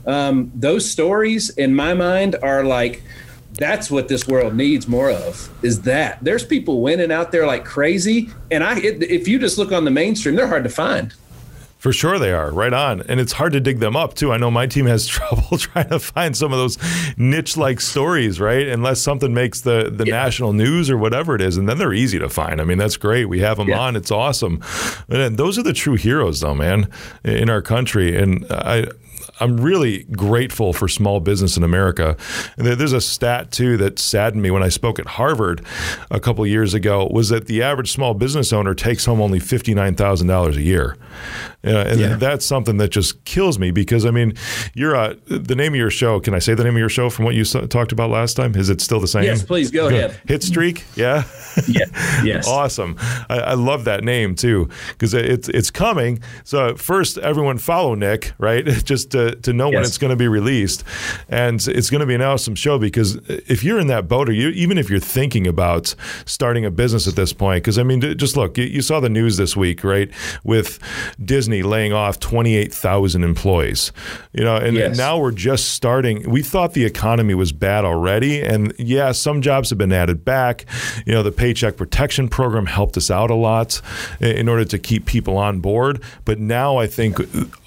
Um, 0.06 0.50
those 0.54 0.90
stories, 0.90 1.50
in 1.50 1.74
my 1.74 1.94
mind, 1.94 2.36
are 2.42 2.64
like 2.64 3.02
that's 3.58 3.90
what 3.90 4.06
this 4.08 4.26
world 4.26 4.54
needs 4.54 4.86
more 4.88 5.10
of 5.10 5.50
is 5.64 5.82
that. 5.82 6.18
There's 6.22 6.44
people 6.44 6.80
winning 6.80 7.10
out 7.12 7.32
there 7.32 7.46
like 7.46 7.64
crazy 7.64 8.30
and 8.50 8.64
i 8.64 8.78
if 8.78 9.28
you 9.28 9.38
just 9.38 9.58
look 9.58 9.72
on 9.72 9.84
the 9.84 9.90
mainstream 9.90 10.36
they're 10.36 10.46
hard 10.46 10.64
to 10.64 10.70
find. 10.70 11.12
For 11.78 11.92
sure 11.92 12.18
they 12.18 12.32
are 12.32 12.50
right 12.50 12.72
on. 12.72 13.02
And 13.02 13.20
it's 13.20 13.30
hard 13.30 13.52
to 13.52 13.60
dig 13.60 13.78
them 13.78 13.94
up 13.94 14.14
too. 14.14 14.32
I 14.32 14.36
know 14.36 14.50
my 14.50 14.66
team 14.66 14.86
has 14.86 15.06
trouble 15.08 15.58
trying 15.58 15.88
to 15.90 16.00
find 16.00 16.36
some 16.36 16.52
of 16.52 16.58
those 16.58 16.78
niche 17.16 17.56
like 17.56 17.80
stories 17.80 18.40
right? 18.40 18.68
Unless 18.68 19.00
something 19.00 19.34
makes 19.34 19.62
the 19.62 19.90
the 19.90 20.04
yeah. 20.06 20.14
national 20.14 20.52
news 20.52 20.88
or 20.88 20.96
whatever 20.96 21.34
it 21.34 21.40
is 21.40 21.56
and 21.56 21.68
then 21.68 21.78
they're 21.78 21.92
easy 21.92 22.18
to 22.20 22.28
find. 22.28 22.60
I 22.60 22.64
mean 22.64 22.78
that's 22.78 22.96
great. 22.96 23.24
We 23.26 23.40
have 23.40 23.56
them 23.56 23.68
yeah. 23.68 23.80
on. 23.80 23.96
It's 23.96 24.12
awesome. 24.12 24.62
And 25.08 25.36
those 25.36 25.58
are 25.58 25.64
the 25.64 25.72
true 25.72 25.96
heroes 25.96 26.40
though 26.40 26.54
man 26.54 26.88
in 27.24 27.50
our 27.50 27.62
country. 27.62 28.16
And 28.16 28.46
i 28.50 28.86
I'm 29.40 29.56
really 29.58 30.04
grateful 30.04 30.72
for 30.72 30.88
small 30.88 31.20
business 31.20 31.56
in 31.56 31.62
America. 31.62 32.16
There's 32.56 32.92
a 32.92 33.00
stat 33.00 33.50
too 33.50 33.76
that 33.78 33.98
saddened 33.98 34.42
me 34.42 34.50
when 34.50 34.62
I 34.62 34.68
spoke 34.68 34.98
at 34.98 35.06
Harvard 35.06 35.64
a 36.10 36.20
couple 36.20 36.46
years 36.46 36.74
ago 36.74 37.08
was 37.10 37.28
that 37.28 37.46
the 37.46 37.62
average 37.62 37.92
small 37.92 38.14
business 38.14 38.52
owner 38.52 38.74
takes 38.74 39.04
home 39.04 39.20
only 39.20 39.40
fifty 39.40 39.74
nine 39.74 39.94
thousand 39.94 40.26
dollars 40.26 40.56
a 40.56 40.62
year. 40.62 40.96
Yeah, 41.64 41.88
and 41.88 42.00
yeah. 42.00 42.14
that's 42.14 42.46
something 42.46 42.76
that 42.76 42.90
just 42.90 43.24
kills 43.24 43.58
me 43.58 43.72
because 43.72 44.06
I 44.06 44.12
mean, 44.12 44.34
you're 44.74 44.94
uh, 44.94 45.14
the 45.26 45.56
name 45.56 45.72
of 45.72 45.78
your 45.78 45.90
show. 45.90 46.20
Can 46.20 46.32
I 46.32 46.38
say 46.38 46.54
the 46.54 46.62
name 46.62 46.74
of 46.74 46.78
your 46.78 46.88
show 46.88 47.10
from 47.10 47.24
what 47.24 47.34
you 47.34 47.44
talked 47.44 47.90
about 47.90 48.10
last 48.10 48.34
time? 48.34 48.54
Is 48.54 48.70
it 48.70 48.80
still 48.80 49.00
the 49.00 49.08
same? 49.08 49.24
Yes, 49.24 49.42
please 49.42 49.72
go, 49.72 49.90
go. 49.90 49.96
ahead. 49.96 50.20
Hit 50.26 50.44
Streak, 50.44 50.84
yeah, 50.94 51.24
yeah, 51.66 51.86
yes, 52.24 52.46
awesome. 52.48 52.96
I, 53.28 53.40
I, 53.40 53.54
love 53.54 53.84
that 53.86 54.04
name 54.04 54.36
too 54.36 54.68
because 54.90 55.14
it's 55.14 55.48
it's 55.48 55.72
coming. 55.72 56.20
So 56.44 56.76
first, 56.76 57.18
everyone 57.18 57.58
follow 57.58 57.96
Nick, 57.96 58.34
right? 58.38 58.64
Just 58.84 59.16
to 59.36 59.40
to 59.48 59.52
know 59.52 59.66
yes. 59.66 59.74
when 59.74 59.82
it's 59.84 59.98
going 59.98 60.10
to 60.10 60.16
be 60.16 60.28
released, 60.28 60.84
and 61.28 61.66
it's 61.66 61.90
going 61.90 62.00
to 62.00 62.06
be 62.06 62.14
an 62.14 62.22
awesome 62.22 62.54
show 62.54 62.78
because 62.78 63.16
if 63.26 63.64
you're 63.64 63.78
in 63.78 63.86
that 63.88 64.08
boat, 64.08 64.28
or 64.28 64.32
you 64.32 64.48
even 64.50 64.78
if 64.78 64.90
you're 64.90 65.00
thinking 65.00 65.46
about 65.46 65.94
starting 66.26 66.64
a 66.64 66.70
business 66.70 67.06
at 67.08 67.16
this 67.16 67.32
point, 67.32 67.62
because 67.64 67.78
I 67.78 67.82
mean, 67.82 68.00
just 68.16 68.36
look, 68.36 68.58
you, 68.58 68.64
you 68.64 68.82
saw 68.82 69.00
the 69.00 69.08
news 69.08 69.36
this 69.36 69.56
week, 69.56 69.84
right, 69.84 70.10
with 70.44 70.78
Disney 71.22 71.62
laying 71.62 71.92
off 71.92 72.20
28,000 72.20 73.24
employees. 73.24 73.92
You 74.32 74.44
know, 74.44 74.56
and 74.56 74.76
yes. 74.76 74.96
now 74.96 75.18
we're 75.18 75.32
just 75.32 75.70
starting. 75.70 76.28
We 76.28 76.42
thought 76.42 76.74
the 76.74 76.84
economy 76.84 77.34
was 77.34 77.52
bad 77.52 77.84
already, 77.84 78.42
and 78.42 78.72
yeah, 78.78 79.12
some 79.12 79.42
jobs 79.42 79.70
have 79.70 79.78
been 79.78 79.92
added 79.92 80.24
back. 80.24 80.64
You 81.06 81.12
know, 81.12 81.22
the 81.22 81.32
Paycheck 81.32 81.76
Protection 81.76 82.28
Program 82.28 82.66
helped 82.66 82.96
us 82.96 83.10
out 83.10 83.30
a 83.30 83.34
lot 83.34 83.80
in 84.20 84.48
order 84.48 84.64
to 84.64 84.78
keep 84.78 85.06
people 85.06 85.36
on 85.36 85.60
board. 85.60 86.02
But 86.24 86.38
now 86.38 86.76
I 86.76 86.86
think 86.86 87.18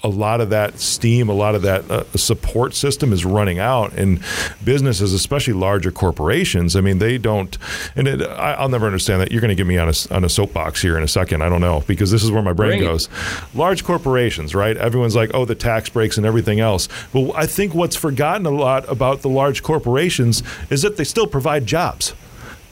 a 0.02 0.08
lot 0.08 0.40
of 0.40 0.50
that 0.50 0.78
steam, 0.80 1.28
a 1.28 1.34
lot 1.34 1.51
of 1.54 1.62
that 1.62 1.90
uh, 1.90 2.04
support 2.16 2.74
system 2.74 3.12
is 3.12 3.24
running 3.24 3.58
out, 3.58 3.92
and 3.94 4.22
businesses, 4.64 5.12
especially 5.12 5.54
larger 5.54 5.90
corporations, 5.90 6.76
I 6.76 6.80
mean, 6.80 6.98
they 6.98 7.18
don't. 7.18 7.58
And 7.96 8.08
it, 8.08 8.22
I, 8.22 8.62
will 8.62 8.68
never 8.68 8.86
understand 8.86 9.20
that. 9.20 9.32
You're 9.32 9.40
going 9.40 9.48
to 9.50 9.54
get 9.54 9.66
me 9.66 9.78
on 9.78 9.88
a 9.88 10.14
on 10.14 10.24
a 10.24 10.28
soapbox 10.28 10.80
here 10.80 10.96
in 10.96 11.02
a 11.02 11.08
second. 11.08 11.42
I 11.42 11.48
don't 11.48 11.60
know 11.60 11.82
because 11.86 12.10
this 12.10 12.22
is 12.22 12.30
where 12.30 12.42
my 12.42 12.52
brain 12.52 12.78
Bring 12.78 12.80
goes. 12.82 13.08
Large 13.54 13.72
large 13.72 13.84
corporations, 13.84 14.54
right? 14.54 14.76
Everyone's 14.76 15.16
like, 15.16 15.30
oh, 15.32 15.46
the 15.46 15.54
tax 15.54 15.88
breaks 15.88 16.18
and 16.18 16.26
everything 16.26 16.60
else. 16.60 16.88
But 17.12 17.32
I 17.34 17.46
think 17.46 17.74
what's 17.74 17.96
forgotten 17.96 18.44
a 18.44 18.50
lot 18.50 18.86
about 18.86 19.22
the 19.22 19.30
large 19.30 19.62
corporations 19.62 20.42
is 20.70 20.82
that 20.82 20.98
they 20.98 21.04
still 21.04 21.26
provide 21.26 21.64
jobs. 21.66 22.12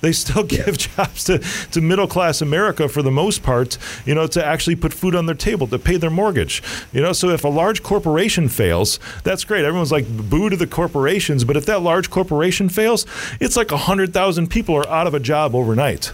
They 0.00 0.12
still 0.12 0.42
give 0.56 0.66
yeah. 0.66 1.04
jobs 1.04 1.24
to, 1.24 1.38
to 1.38 1.80
middle 1.80 2.06
class 2.06 2.40
America 2.40 2.88
for 2.88 3.02
the 3.02 3.10
most 3.10 3.42
part, 3.42 3.78
you 4.04 4.14
know, 4.14 4.26
to 4.28 4.44
actually 4.44 4.76
put 4.76 4.92
food 4.92 5.14
on 5.14 5.26
their 5.26 5.34
table, 5.34 5.66
to 5.68 5.78
pay 5.78 5.96
their 5.96 6.10
mortgage. 6.10 6.62
You 6.92 7.02
know, 7.02 7.12
so 7.12 7.28
if 7.30 7.44
a 7.44 7.48
large 7.48 7.82
corporation 7.82 8.48
fails, 8.48 8.98
that's 9.24 9.44
great. 9.44 9.64
Everyone's 9.64 9.92
like 9.92 10.06
boo 10.08 10.50
to 10.50 10.56
the 10.56 10.66
corporations, 10.66 11.44
but 11.44 11.56
if 11.56 11.66
that 11.66 11.82
large 11.82 12.10
corporation 12.10 12.68
fails, 12.68 13.06
it's 13.40 13.56
like 13.56 13.70
100,000 13.70 14.48
people 14.48 14.74
are 14.76 14.88
out 14.88 15.06
of 15.06 15.14
a 15.14 15.20
job 15.20 15.54
overnight. 15.54 16.12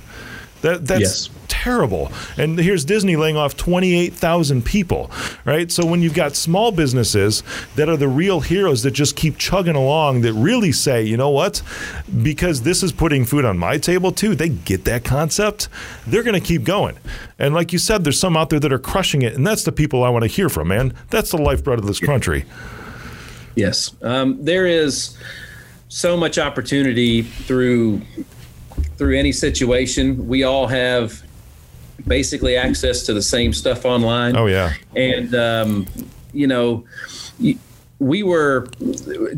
That, 0.62 0.86
that's 0.86 1.00
yes 1.00 1.35
terrible. 1.48 2.12
And 2.36 2.58
here's 2.58 2.84
Disney 2.84 3.16
laying 3.16 3.36
off 3.36 3.56
28,000 3.56 4.64
people, 4.64 5.10
right? 5.44 5.70
So 5.70 5.84
when 5.86 6.02
you've 6.02 6.14
got 6.14 6.36
small 6.36 6.72
businesses 6.72 7.42
that 7.76 7.88
are 7.88 7.96
the 7.96 8.08
real 8.08 8.40
heroes 8.40 8.82
that 8.82 8.92
just 8.92 9.16
keep 9.16 9.38
chugging 9.38 9.76
along, 9.76 10.22
that 10.22 10.32
really 10.32 10.72
say, 10.72 11.02
you 11.02 11.16
know 11.16 11.30
what, 11.30 11.62
because 12.22 12.62
this 12.62 12.82
is 12.82 12.92
putting 12.92 13.24
food 13.24 13.44
on 13.44 13.58
my 13.58 13.78
table 13.78 14.12
too, 14.12 14.34
they 14.34 14.48
get 14.48 14.84
that 14.84 15.04
concept, 15.04 15.68
they're 16.06 16.22
going 16.22 16.40
to 16.40 16.46
keep 16.46 16.64
going. 16.64 16.96
And 17.38 17.54
like 17.54 17.72
you 17.72 17.78
said, 17.78 18.04
there's 18.04 18.18
some 18.18 18.36
out 18.36 18.50
there 18.50 18.60
that 18.60 18.72
are 18.72 18.78
crushing 18.78 19.22
it, 19.22 19.34
and 19.34 19.46
that's 19.46 19.64
the 19.64 19.72
people 19.72 20.04
I 20.04 20.08
want 20.08 20.22
to 20.22 20.28
hear 20.28 20.48
from, 20.48 20.68
man. 20.68 20.94
That's 21.10 21.30
the 21.30 21.38
lifeblood 21.38 21.78
of 21.78 21.86
this 21.86 22.00
country. 22.00 22.44
Yes, 23.54 23.94
um, 24.02 24.44
there 24.44 24.66
is 24.66 25.16
so 25.88 26.16
much 26.16 26.38
opportunity 26.38 27.22
through 27.22 28.02
through 28.96 29.16
any 29.16 29.32
situation. 29.32 30.26
We 30.26 30.42
all 30.42 30.66
have 30.66 31.22
basically 32.06 32.56
access 32.56 33.02
to 33.04 33.14
the 33.14 33.22
same 33.22 33.52
stuff 33.52 33.84
online. 33.84 34.36
Oh 34.36 34.46
yeah, 34.46 34.74
and 34.94 35.34
um, 35.34 35.86
you 36.32 36.46
know. 36.46 36.84
we 37.98 38.22
were 38.22 38.68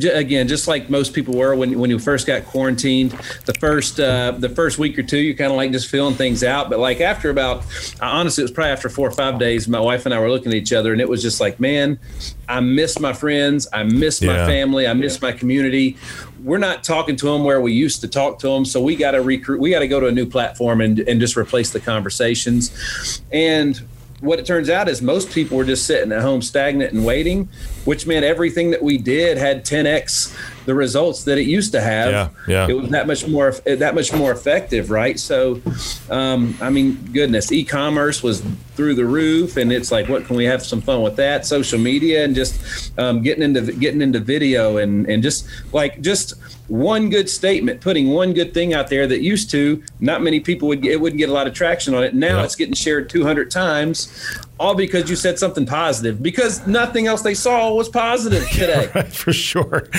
again 0.03 0.49
just 0.49 0.67
like 0.67 0.91
most 0.91 1.15
people 1.15 1.33
were 1.33 1.55
when 1.55 1.79
when 1.79 1.91
you 1.91 1.99
first 1.99 2.27
got 2.27 2.45
quarantined 2.45 3.13
the 3.45 3.55
first 3.61 4.01
uh, 4.01 4.33
the 4.33 4.49
first 4.49 4.79
week 4.79 4.99
or 4.99 5.03
two 5.05 5.19
you're 5.19 5.37
kind 5.37 5.53
of 5.53 5.57
like 5.57 5.71
just 5.71 5.87
filling 5.87 6.15
things 6.17 6.43
out 6.43 6.69
but 6.69 6.81
like 6.81 7.01
after 7.01 7.31
about 7.31 7.65
honestly 8.01 8.43
it 8.43 8.47
was 8.47 8.51
probably 8.51 8.73
after 8.73 8.89
four 8.89 9.07
or 9.07 9.13
five 9.13 9.39
days 9.39 9.69
my 9.69 9.79
wife 9.79 10.07
and 10.07 10.15
I 10.15 10.19
were 10.19 10.29
looking 10.29 10.51
at 10.51 10.57
each 10.57 10.73
other 10.73 10.91
and 10.91 11.01
it 11.01 11.09
was 11.09 11.23
just 11.23 11.41
like 11.41 11.61
man 11.61 12.01
I 12.49 12.59
miss 12.59 12.99
my 12.99 13.13
friends 13.13 13.69
I 13.73 13.85
miss 13.85 14.21
yeah. 14.21 14.33
my 14.33 14.47
family 14.47 14.89
I 14.89 14.93
miss 14.93 15.23
my 15.23 15.31
community 15.31 15.97
we're 16.43 16.59
not 16.59 16.85
talking 16.85 17.17
to 17.17 17.27
them 17.27 17.45
where 17.45 17.61
we 17.61 17.73
used 17.73 18.01
to 18.03 18.09
talk 18.09 18.39
to 18.41 18.49
them. 18.49 18.65
So 18.65 18.81
we 18.81 18.97
got 18.97 19.13
to 19.13 19.23
recruit. 19.23 19.61
We 19.61 19.71
got 19.71 19.81
to 19.81 19.89
go 19.89 20.01
to 20.01 20.07
a 20.07 20.13
new 20.13 20.27
platform 20.27 20.81
and 20.81 21.01
and 21.01 21.21
just 21.21 21.37
replace 21.37 21.73
the 21.73 21.81
conversations. 21.81 23.21
And 23.33 23.81
what 24.21 24.39
it 24.39 24.47
turns 24.47 24.69
out 24.69 24.89
is 24.89 25.01
most 25.01 25.31
people 25.31 25.57
were 25.57 25.65
just 25.65 25.87
sitting 25.87 26.11
at 26.13 26.23
home 26.23 26.43
stagnant 26.43 26.93
and 26.93 27.05
waiting, 27.05 27.49
which 27.85 28.07
meant 28.07 28.25
everything 28.25 28.71
that 28.71 28.83
we 28.83 28.99
did 28.99 29.39
had 29.39 29.65
10x 29.65 30.37
the 30.69 30.75
results 30.75 31.25
that 31.25 31.39
it 31.39 31.47
used 31.47 31.73
to 31.73 31.81
have. 31.81 32.11
Yeah, 32.11 32.29
yeah. 32.47 32.67
It 32.69 32.75
was 32.75 32.91
that 32.91 33.07
much 33.07 33.27
more 33.27 33.53
that 33.65 33.95
much 33.95 34.13
more 34.13 34.33
effective, 34.33 34.91
right? 34.91 35.19
So, 35.19 35.63
um, 36.11 36.55
I 36.61 36.69
mean, 36.69 36.97
goodness, 37.11 37.51
e-commerce 37.51 38.23
was 38.23 38.43
through 38.75 38.95
the 38.95 39.07
roof, 39.07 39.57
and 39.57 39.73
it's 39.73 39.91
like, 39.91 40.11
what 40.11 40.27
can 40.27 40.37
we 40.37 40.45
have 40.45 40.63
some 40.63 40.83
fun 40.83 41.01
with 41.01 41.17
that? 41.17 41.47
Social 41.47 41.79
media 41.79 42.23
and 42.23 42.35
just 42.35 42.93
um, 42.99 43.23
getting 43.23 43.43
into 43.43 43.73
getting 43.73 44.03
into 44.03 44.21
video 44.21 44.77
and 44.77 45.09
and 45.09 45.23
just 45.23 45.49
like 45.73 46.03
just 46.03 46.35
one 46.69 47.09
good 47.09 47.31
statement, 47.31 47.81
putting 47.81 48.11
one 48.11 48.35
good 48.35 48.53
thing 48.53 48.75
out 48.75 48.89
there 48.89 49.07
that 49.07 49.23
used 49.23 49.51
to 49.53 49.83
not 50.01 50.21
many 50.21 50.39
people 50.39 50.69
would 50.69 50.85
it 50.85 51.01
wouldn't 51.01 51.19
get 51.19 51.31
a 51.31 51.33
lot 51.33 51.47
of 51.47 51.55
traction 51.55 51.95
on 51.95 52.05
it. 52.05 52.15
Now 52.15 52.43
it's 52.45 52.57
getting 52.57 52.75
shared 52.75 53.09
200 53.09 53.51
times, 53.51 54.13
all 54.59 54.75
because 54.75 55.09
you 55.09 55.17
said 55.17 55.39
something 55.39 55.67
positive. 55.67 56.23
Because 56.23 56.67
nothing 56.67 57.07
else 57.07 57.23
they 57.23 57.35
saw 57.35 57.73
was 57.73 57.89
positive 57.89 58.49
today. 58.51 58.91
right, 58.95 59.13
for 59.13 59.33
sure. 59.33 59.89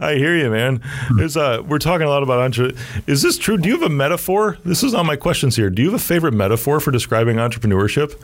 I 0.00 0.14
hear 0.16 0.36
you, 0.36 0.50
man. 0.50 0.82
There's 1.16 1.36
a, 1.36 1.62
we're 1.66 1.78
talking 1.78 2.06
a 2.06 2.10
lot 2.10 2.22
about 2.22 2.40
entre- 2.40 2.72
Is 3.06 3.22
this 3.22 3.36
true? 3.38 3.58
Do 3.58 3.68
you 3.68 3.74
have 3.78 3.90
a 3.90 3.94
metaphor? 3.94 4.58
This 4.64 4.82
is 4.82 4.94
on 4.94 5.06
my 5.06 5.16
questions 5.16 5.56
here. 5.56 5.70
Do 5.70 5.82
you 5.82 5.90
have 5.90 6.00
a 6.00 6.04
favorite 6.04 6.34
metaphor 6.34 6.80
for 6.80 6.90
describing 6.90 7.36
entrepreneurship? 7.36 8.20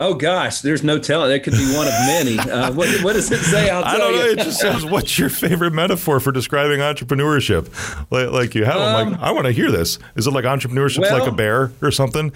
Oh 0.00 0.14
gosh, 0.14 0.60
there's 0.60 0.84
no 0.84 0.98
telling. 0.98 1.30
That 1.30 1.42
could 1.42 1.54
be 1.54 1.74
one 1.74 1.86
of 1.86 1.92
many. 2.06 2.38
Uh, 2.48 2.72
what, 2.72 2.88
what, 3.02 3.12
does 3.12 3.30
it 3.30 3.40
say? 3.40 3.68
I'll 3.68 3.82
tell 3.82 3.94
I 3.94 3.98
don't 3.98 4.14
you. 4.14 4.18
know. 4.20 4.26
It 4.26 4.38
just 4.38 4.60
says, 4.60 4.84
"What's 4.84 5.18
your 5.18 5.28
favorite 5.28 5.72
metaphor 5.72 6.18
for 6.18 6.32
describing 6.32 6.80
entrepreneurship?" 6.80 7.68
Like, 8.10 8.30
like 8.30 8.54
you 8.54 8.64
have. 8.64 8.76
Um, 8.76 8.96
I'm 8.96 9.12
like, 9.12 9.20
I 9.20 9.32
want 9.32 9.46
to 9.46 9.52
hear 9.52 9.70
this. 9.70 9.98
Is 10.16 10.26
it 10.26 10.30
like 10.30 10.44
entrepreneurship 10.44 11.00
well, 11.00 11.18
like 11.18 11.28
a 11.28 11.34
bear 11.34 11.70
or 11.82 11.90
something? 11.90 12.32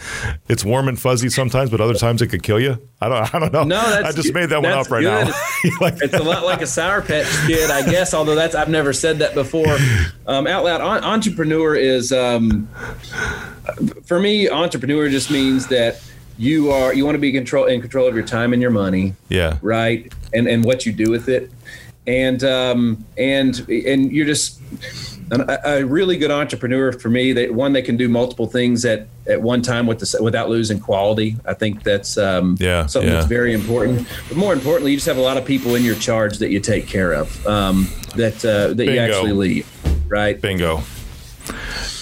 It's 0.49 0.65
warm 0.65 0.89
and 0.89 1.01
fuzzy 1.01 1.31
sometimes, 1.31 1.71
but 1.71 1.81
other 1.81 1.95
times 1.95 2.21
it 2.21 2.27
could 2.27 2.43
kill 2.43 2.61
you. 2.61 2.79
I 3.01 3.09
don't. 3.09 3.35
I 3.35 3.39
don't 3.39 3.53
know. 3.53 3.65
No, 3.65 3.79
I 3.79 4.13
just 4.13 4.35
made 4.35 4.51
that 4.51 4.63
one 4.63 4.73
up 4.73 4.91
right 4.91 5.03
good. 5.03 5.29
now. 5.65 5.79
like 5.81 5.95
it's 6.03 6.15
a 6.15 6.23
lot 6.23 6.45
like 6.45 6.61
a 6.61 6.67
sour 6.67 7.01
patch 7.01 7.27
kid, 7.47 7.71
I 7.71 7.89
guess. 7.89 8.13
Although 8.13 8.35
that's 8.35 8.55
I've 8.55 8.69
never 8.69 8.93
said 8.93 9.21
that 9.21 9.35
before 9.35 9.79
um, 10.27 10.47
out 10.47 10.65
loud. 10.65 10.81
entrepreneur 10.81 11.75
is 11.75 12.13
um, 12.13 12.69
for 14.05 14.21
me. 14.21 14.49
Entrepreneur 14.49 15.09
just 15.09 15.31
means 15.31 15.69
that 15.69 16.01
you 16.39 16.71
are 16.71 16.95
you 16.95 17.05
want 17.05 17.15
to 17.15 17.21
be 17.21 17.33
control 17.33 17.67
in 17.67 17.81
control 17.81 18.07
of 18.07 18.15
your 18.15 18.25
time 18.25 18.53
and 18.53 18.63
your 18.63 18.71
money. 18.71 19.15
Yeah. 19.29 19.59
Right. 19.63 20.13
And 20.33 20.47
and 20.49 20.65
what 20.65 20.87
you 20.87 20.93
do 20.93 21.11
with 21.11 21.29
it, 21.29 21.51
and 22.07 22.43
um 22.45 23.05
and 23.17 23.59
and 23.69 24.13
you're 24.13 24.27
just 24.27 24.61
a, 25.31 25.61
a 25.65 25.85
really 25.85 26.17
good 26.17 26.31
entrepreneur 26.31 26.93
for 26.93 27.09
me. 27.09 27.33
That 27.33 27.55
one 27.55 27.73
that 27.73 27.83
can 27.83 27.97
do 27.97 28.09
multiple 28.09 28.47
things 28.47 28.85
at 28.85 29.09
at 29.27 29.41
one 29.41 29.63
time 29.63 29.87
with 29.87 29.99
the, 30.01 30.23
without 30.23 30.49
losing 30.49 30.81
quality. 30.81 31.37
I 31.45 31.55
think 31.55 31.83
that's 31.83 32.19
um, 32.19 32.57
yeah, 32.61 32.87
something 32.87 33.09
yeah. 33.09 33.17
that's 33.17 33.29
very 33.29 33.55
important. 33.55 34.07
But 34.29 34.37
more 34.37 34.53
importantly, 34.53 34.93
you 34.93 34.97
just 34.97 35.07
have 35.07 35.17
a 35.17 35.23
lot 35.23 35.37
of 35.37 35.45
people 35.45 35.75
in 35.75 35.85
your 35.85 35.95
charge 35.95 36.39
that 36.39 36.51
you 36.51 36.61
take 36.61 36.87
care 36.87 37.13
of. 37.13 37.47
Um, 37.47 37.89
that 38.17 38.45
uh, 38.45 38.69
that 38.69 38.77
Bingo. 38.77 38.93
you 38.93 39.01
actually 39.01 39.33
lead. 39.33 39.67
Right. 40.09 40.41
Bingo. 40.41 40.83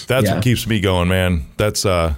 That's 0.07 0.27
yeah. 0.27 0.33
what 0.33 0.43
keeps 0.43 0.67
me 0.67 0.81
going, 0.81 1.07
man. 1.07 1.45
That's 1.57 1.85
uh 1.85 2.15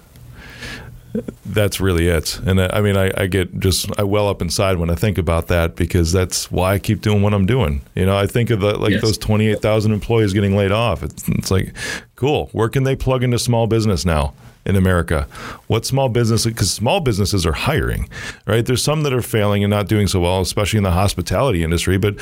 that's 1.46 1.80
really 1.80 2.08
it. 2.08 2.40
And 2.40 2.60
I 2.60 2.82
mean, 2.82 2.98
I, 2.98 3.12
I, 3.16 3.28
get 3.28 3.60
just 3.60 3.88
I 4.00 4.04
well 4.04 4.28
up 4.28 4.42
inside 4.42 4.78
when 4.78 4.90
I 4.90 4.96
think 4.96 5.18
about 5.18 5.48
that 5.48 5.76
because 5.76 6.12
that's 6.12 6.52
why 6.52 6.74
I 6.74 6.80
keep 6.80 7.02
doing 7.02 7.22
what 7.22 7.34
I'm 7.34 7.46
doing. 7.46 7.82
You 7.96 8.06
know, 8.06 8.18
I 8.18 8.26
think 8.28 8.50
of 8.50 8.62
the 8.62 8.78
like 8.78 8.92
yes. 8.92 9.02
those 9.02 9.18
28,000 9.18 9.92
employees 9.92 10.34
getting 10.34 10.56
laid 10.56 10.72
off. 10.72 11.04
It's, 11.04 11.28
it's 11.30 11.52
like, 11.52 11.76
cool. 12.16 12.50
Where 12.52 12.70
can 12.70 12.84
they 12.84 12.96
plug 12.96 13.24
into 13.24 13.38
small 13.38 13.68
business 13.68 14.06
now? 14.06 14.34
In 14.66 14.76
America? 14.76 15.28
What 15.68 15.86
small 15.86 16.10
business? 16.10 16.46
Because 16.46 16.72
small 16.72 17.00
businesses 17.00 17.46
are 17.46 17.54
hiring, 17.54 18.10
right? 18.48 18.66
There's 18.66 18.84
some 18.84 19.04
that 19.04 19.14
are 19.14 19.22
failing 19.22 19.64
and 19.64 19.72
not 19.72 19.88
doing 19.88 20.08
so 20.08 20.20
well, 20.22 20.42
especially 20.42 20.78
in 20.78 20.84
the 20.84 20.92
hospitality 20.92 21.64
industry. 21.64 21.98
But 21.98 22.16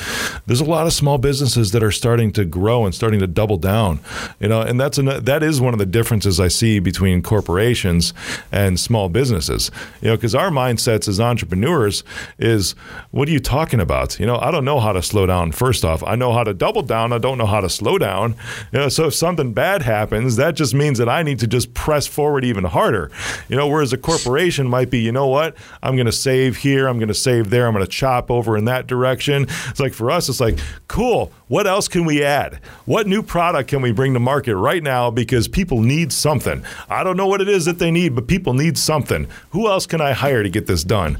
there's 0.46 0.60
a 0.60 0.64
lot 0.64 0.86
of 0.86 0.92
small 0.92 1.18
businesses 1.18 1.72
that 1.72 1.82
are 1.82 1.92
starting 1.92 2.32
to 2.32 2.44
grow 2.44 2.84
and 2.84 2.94
starting 2.94 3.20
to 3.20 3.26
double 3.26 3.56
down. 3.56 4.00
You 4.40 4.48
know, 4.48 4.60
and 4.60 4.80
that's 4.80 4.98
an, 4.98 5.24
that 5.24 5.42
is 5.42 5.60
one 5.60 5.72
of 5.72 5.78
the 5.78 5.86
differences 5.86 6.40
I 6.40 6.48
see 6.48 6.78
between 6.78 7.22
corporations 7.22 8.12
and 8.50 8.78
small 8.78 9.08
businesses. 9.08 9.70
You 10.00 10.08
know, 10.08 10.16
because 10.16 10.34
our 10.34 10.50
mindsets 10.50 11.08
as 11.08 11.20
entrepreneurs 11.20 12.02
is, 12.38 12.72
what 13.10 13.28
are 13.28 13.32
you 13.32 13.40
talking 13.40 13.80
about? 13.80 14.18
You 14.18 14.26
know, 14.26 14.38
I 14.38 14.50
don't 14.50 14.64
know 14.64 14.80
how 14.80 14.92
to 14.92 15.02
slow 15.02 15.26
down. 15.26 15.52
First 15.52 15.84
off, 15.84 16.02
I 16.02 16.16
know 16.16 16.32
how 16.32 16.44
to 16.44 16.54
double 16.54 16.82
down. 16.82 17.12
I 17.12 17.18
don't 17.18 17.38
know 17.38 17.46
how 17.46 17.60
to 17.60 17.68
slow 17.68 17.98
down. 17.98 18.34
You 18.72 18.80
know, 18.80 18.88
so 18.88 19.06
if 19.06 19.14
something 19.14 19.52
bad 19.52 19.82
happens, 19.82 20.36
that 20.36 20.56
just 20.56 20.74
means 20.74 20.98
that 20.98 21.08
I 21.08 21.22
need 21.22 21.38
to 21.40 21.46
just 21.46 21.74
press 21.74 22.06
forward 22.06 22.31
forward 22.32 22.44
even 22.44 22.64
harder. 22.64 23.10
You 23.50 23.56
know, 23.56 23.68
whereas 23.68 23.92
a 23.92 23.98
corporation 23.98 24.66
might 24.66 24.88
be, 24.88 25.00
you 25.00 25.12
know 25.12 25.26
what, 25.26 25.54
I'm 25.82 25.96
going 25.96 26.06
to 26.06 26.12
save 26.12 26.56
here, 26.56 26.88
I'm 26.88 26.96
going 26.96 27.08
to 27.08 27.14
save 27.14 27.50
there, 27.50 27.66
I'm 27.66 27.74
going 27.74 27.84
to 27.84 27.90
chop 27.90 28.30
over 28.30 28.56
in 28.56 28.64
that 28.64 28.86
direction. 28.86 29.42
It's 29.68 29.80
like 29.80 29.92
for 29.92 30.10
us, 30.10 30.30
it's 30.30 30.40
like, 30.40 30.58
cool, 30.88 31.30
what 31.48 31.66
else 31.66 31.88
can 31.88 32.06
we 32.06 32.24
add? 32.24 32.58
What 32.86 33.06
new 33.06 33.22
product 33.22 33.68
can 33.68 33.82
we 33.82 33.92
bring 33.92 34.14
to 34.14 34.20
market 34.20 34.56
right 34.56 34.82
now 34.82 35.10
because 35.10 35.46
people 35.46 35.82
need 35.82 36.10
something? 36.10 36.64
I 36.88 37.04
don't 37.04 37.18
know 37.18 37.26
what 37.26 37.42
it 37.42 37.50
is 37.50 37.66
that 37.66 37.78
they 37.78 37.90
need, 37.90 38.14
but 38.14 38.26
people 38.26 38.54
need 38.54 38.78
something. 38.78 39.28
Who 39.50 39.68
else 39.68 39.84
can 39.84 40.00
I 40.00 40.12
hire 40.12 40.42
to 40.42 40.48
get 40.48 40.66
this 40.66 40.84
done? 40.84 41.18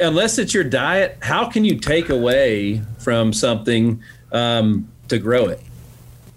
Unless 0.00 0.38
it's 0.38 0.54
your 0.54 0.64
diet, 0.64 1.18
how 1.20 1.50
can 1.50 1.66
you 1.66 1.78
take 1.78 2.08
away 2.08 2.80
from 2.98 3.34
something 3.34 4.02
um, 4.32 4.88
to 5.08 5.18
grow 5.18 5.48
it? 5.48 5.60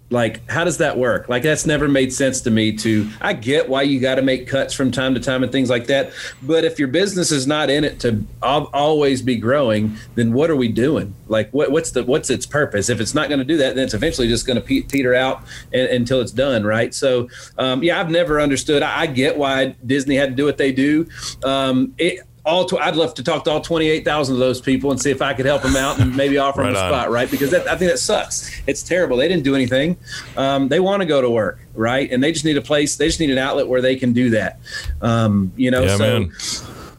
Like 0.09 0.49
how 0.49 0.63
does 0.63 0.77
that 0.77 0.97
work? 0.97 1.27
Like 1.27 1.43
that's 1.43 1.65
never 1.65 1.87
made 1.87 2.13
sense 2.13 2.41
to 2.41 2.51
me 2.51 2.71
to 2.77 3.09
i 3.21 3.33
get 3.33 3.69
why 3.69 3.81
you 3.81 3.99
got 3.99 4.15
to 4.15 4.21
make 4.21 4.47
cuts 4.47 4.73
from 4.73 4.91
time 4.91 5.13
to 5.13 5.19
time 5.19 5.43
and 5.43 5.51
things 5.51 5.69
like 5.69 5.87
that 5.87 6.11
but 6.41 6.63
if 6.63 6.79
your 6.79 6.87
business 6.87 7.31
is 7.31 7.47
not 7.47 7.69
in 7.69 7.83
it 7.83 7.99
to 7.99 8.23
always 8.41 9.21
be 9.21 9.35
growing 9.35 9.95
then 10.15 10.33
what 10.33 10.49
are 10.49 10.55
we 10.55 10.67
doing? 10.67 11.13
Like 11.27 11.51
what, 11.51 11.71
what's 11.71 11.91
the 11.91 12.03
what's 12.03 12.29
its 12.29 12.45
purpose? 12.45 12.89
If 12.89 12.99
it's 12.99 13.13
not 13.13 13.29
going 13.29 13.39
to 13.39 13.45
do 13.45 13.57
that 13.57 13.75
then 13.75 13.85
it's 13.85 13.93
eventually 13.93 14.27
just 14.27 14.45
going 14.45 14.55
to 14.55 14.61
pe- 14.61 14.81
peter 14.81 15.13
out 15.13 15.43
until 15.73 16.21
it's 16.21 16.31
done 16.31 16.63
right? 16.63 16.93
So 16.93 17.29
um, 17.57 17.83
yeah 17.83 17.99
i've 17.99 18.09
never 18.09 18.39
understood 18.39 18.83
I, 18.83 19.01
I, 19.01 19.07
get 19.07 19.37
why 19.37 19.75
disney 19.85 20.15
had 20.15 20.29
to 20.29 20.35
do 20.35 20.45
what 20.45 20.57
they 20.57 20.71
do. 20.71 21.07
Um, 21.43 21.93
it, 21.97 22.26
all 22.47 22.65
tw- 22.65 22.79
I'd 22.79 22.95
love 22.95 23.13
to 23.15 23.23
talk 23.23 23.43
to 23.43 23.51
all 23.51 23.61
28,000 23.61 24.35
of 24.35 24.39
those 24.39 24.61
people 24.61 24.89
and 24.91 24.99
see 24.99 25.11
if 25.11 25.21
I 25.21 25.33
could 25.33 25.45
help 25.45 25.61
them 25.61 25.75
out 25.75 25.99
and 25.99 26.15
maybe 26.15 26.37
offer 26.39 26.61
right 26.61 26.67
them 26.73 26.75
a 26.77 26.79
on. 26.85 26.91
spot, 26.91 27.11
right? 27.11 27.29
Because 27.29 27.51
that, 27.51 27.67
I 27.67 27.75
think 27.75 27.91
that 27.91 27.97
sucks. 27.97 28.49
It's 28.65 28.81
terrible. 28.81 29.17
They 29.17 29.27
didn't 29.27 29.43
do 29.43 29.53
anything. 29.53 29.97
Um, 30.37 30.69
they 30.69 30.79
want 30.79 31.01
to 31.01 31.05
go 31.05 31.21
to 31.21 31.29
work, 31.29 31.59
right? 31.75 32.09
And 32.09 32.23
they 32.23 32.31
just 32.31 32.45
need 32.45 32.57
a 32.57 32.61
place. 32.61 32.95
They 32.95 33.07
just 33.07 33.19
need 33.19 33.29
an 33.29 33.37
outlet 33.37 33.67
where 33.67 33.81
they 33.81 33.95
can 33.97 34.13
do 34.13 34.29
that. 34.31 34.59
Um, 35.01 35.51
you 35.57 35.69
know, 35.71 35.83
yeah, 35.83 35.97
so. 35.97 36.19
Man. 36.19 36.31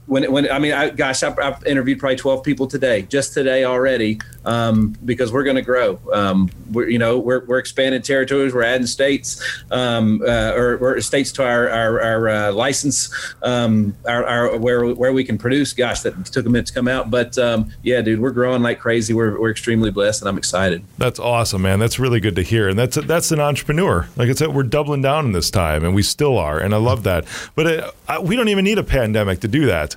When 0.09 0.31
when 0.33 0.51
I 0.51 0.59
mean, 0.59 0.73
I, 0.73 0.88
gosh, 0.88 1.23
I've, 1.23 1.38
I've, 1.38 1.64
interviewed 1.66 1.99
probably 1.99 2.16
twelve 2.16 2.42
people 2.42 2.66
today, 2.66 3.03
just 3.03 3.35
today 3.35 3.64
already, 3.64 4.21
um, 4.47 4.97
because 5.05 5.31
we're 5.31 5.44
going 5.44 5.57
to 5.57 5.62
grow. 5.62 6.01
Um, 6.12 6.51
we're 6.73 6.88
you 6.88 6.99
know 6.99 7.18
we're, 7.18 7.44
we're 7.44 7.59
expanding 7.59 8.01
territories, 8.01 8.55
we're 8.55 8.62
adding 8.62 8.87
states, 8.87 9.42
um, 9.71 10.23
uh, 10.27 10.53
or, 10.53 11.01
states 11.03 11.31
to 11.33 11.44
our 11.44 11.68
our, 11.68 12.01
our 12.01 12.29
uh, 12.29 12.53
license, 12.53 13.14
um, 13.42 13.94
our, 14.07 14.25
our, 14.25 14.57
where 14.57 14.87
where 14.94 15.12
we 15.12 15.25
can 15.25 15.37
produce. 15.37 15.75
Gosh, 15.75 16.01
that 16.01 16.25
took 16.27 16.47
a 16.47 16.49
minute 16.49 16.66
to 16.66 16.73
come 16.73 16.88
out, 16.88 17.11
but 17.11 17.37
um, 17.37 17.71
yeah, 17.83 18.01
dude, 18.01 18.21
we're 18.21 18.31
growing 18.31 18.62
like 18.62 18.81
crazy. 18.81 19.12
We're 19.12 19.38
we're 19.38 19.51
extremely 19.51 19.90
blessed, 19.90 20.23
and 20.23 20.29
I'm 20.29 20.38
excited. 20.38 20.83
That's 20.97 21.21
awesome, 21.21 21.61
man. 21.61 21.79
That's 21.79 21.99
really 21.99 22.21
good 22.21 22.37
to 22.37 22.42
hear, 22.42 22.68
and 22.68 22.79
that's 22.79 22.97
that's 22.97 23.31
an 23.31 23.40
entrepreneur. 23.40 24.09
Like 24.16 24.31
I 24.31 24.33
said, 24.33 24.55
we're 24.55 24.62
doubling 24.62 25.03
down 25.03 25.27
in 25.27 25.33
this 25.33 25.51
time, 25.51 25.85
and 25.85 25.94
we 25.94 26.03
still 26.03 26.38
are, 26.38 26.59
and 26.59 26.75
I 26.75 26.79
love 26.79 27.03
that. 27.03 27.27
But 27.55 27.66
it, 27.66 27.85
I, 28.09 28.18
we 28.21 28.37
don't 28.37 28.49
even 28.49 28.64
need 28.64 28.79
a 28.79 28.83
pandemic 28.83 29.40
to 29.40 29.49
do 29.49 29.66
that. 29.66 29.97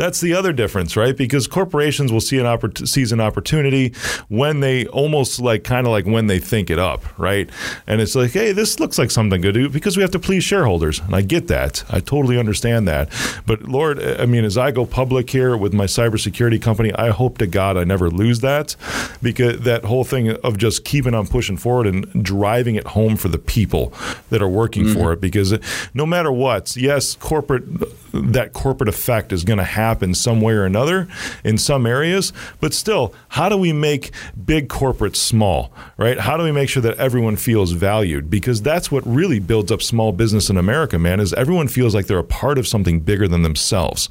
That's 0.00 0.22
the 0.22 0.32
other 0.32 0.54
difference, 0.54 0.96
right? 0.96 1.14
Because 1.14 1.46
corporations 1.46 2.10
will 2.10 2.22
see 2.22 2.38
an 2.38 2.46
oppor- 2.46 2.88
sees 2.88 3.12
an 3.12 3.20
opportunity 3.20 3.92
when 4.28 4.60
they 4.60 4.86
almost 4.86 5.40
like 5.40 5.62
kind 5.62 5.86
of 5.86 5.90
like 5.90 6.06
when 6.06 6.26
they 6.26 6.38
think 6.38 6.70
it 6.70 6.78
up, 6.78 7.04
right? 7.18 7.50
And 7.86 8.00
it's 8.00 8.14
like, 8.14 8.30
hey, 8.30 8.52
this 8.52 8.80
looks 8.80 8.98
like 8.98 9.10
something 9.10 9.42
good 9.42 9.52
to 9.52 9.60
do 9.60 9.68
because 9.68 9.98
we 9.98 10.00
have 10.00 10.10
to 10.12 10.18
please 10.18 10.42
shareholders, 10.42 11.00
and 11.00 11.14
I 11.14 11.20
get 11.20 11.48
that. 11.48 11.84
I 11.90 12.00
totally 12.00 12.38
understand 12.38 12.88
that. 12.88 13.12
But 13.44 13.64
Lord, 13.64 14.02
I 14.02 14.24
mean, 14.24 14.46
as 14.46 14.56
I 14.56 14.70
go 14.70 14.86
public 14.86 15.28
here 15.28 15.54
with 15.54 15.74
my 15.74 15.84
cybersecurity 15.84 16.62
company, 16.62 16.94
I 16.94 17.10
hope 17.10 17.36
to 17.36 17.46
God 17.46 17.76
I 17.76 17.84
never 17.84 18.08
lose 18.08 18.40
that 18.40 18.76
because 19.20 19.60
that 19.60 19.84
whole 19.84 20.04
thing 20.04 20.30
of 20.30 20.56
just 20.56 20.86
keeping 20.86 21.12
on 21.12 21.26
pushing 21.26 21.58
forward 21.58 21.86
and 21.86 22.24
driving 22.24 22.76
it 22.76 22.86
home 22.86 23.16
for 23.16 23.28
the 23.28 23.36
people 23.36 23.92
that 24.30 24.40
are 24.40 24.48
working 24.48 24.84
mm-hmm. 24.84 24.98
for 24.98 25.12
it. 25.12 25.20
Because 25.20 25.58
no 25.92 26.06
matter 26.06 26.32
what, 26.32 26.74
yes, 26.74 27.16
corporate 27.16 27.64
that 28.12 28.54
corporate 28.54 28.88
effect 28.88 29.30
is 29.30 29.44
going 29.44 29.58
to 29.58 29.64
happen 29.64 29.89
some 30.14 30.40
way 30.40 30.54
or 30.54 30.64
another 30.64 31.08
in 31.44 31.58
some 31.58 31.86
areas. 31.86 32.32
But 32.60 32.74
still, 32.74 33.14
how 33.28 33.48
do 33.48 33.56
we 33.56 33.72
make 33.72 34.10
big 34.44 34.68
corporates 34.68 35.16
small, 35.16 35.72
right? 35.96 36.18
How 36.18 36.36
do 36.36 36.44
we 36.44 36.52
make 36.52 36.68
sure 36.68 36.82
that 36.82 36.98
everyone 36.98 37.36
feels 37.36 37.72
valued? 37.72 38.30
Because 38.30 38.62
that's 38.62 38.90
what 38.90 39.06
really 39.06 39.38
builds 39.38 39.72
up 39.72 39.82
small 39.82 40.12
business 40.12 40.50
in 40.50 40.56
America, 40.56 40.98
man, 40.98 41.20
is 41.20 41.32
everyone 41.34 41.68
feels 41.68 41.94
like 41.94 42.06
they're 42.06 42.18
a 42.18 42.24
part 42.24 42.58
of 42.58 42.66
something 42.66 43.00
bigger 43.00 43.28
than 43.28 43.42
themselves. 43.42 44.08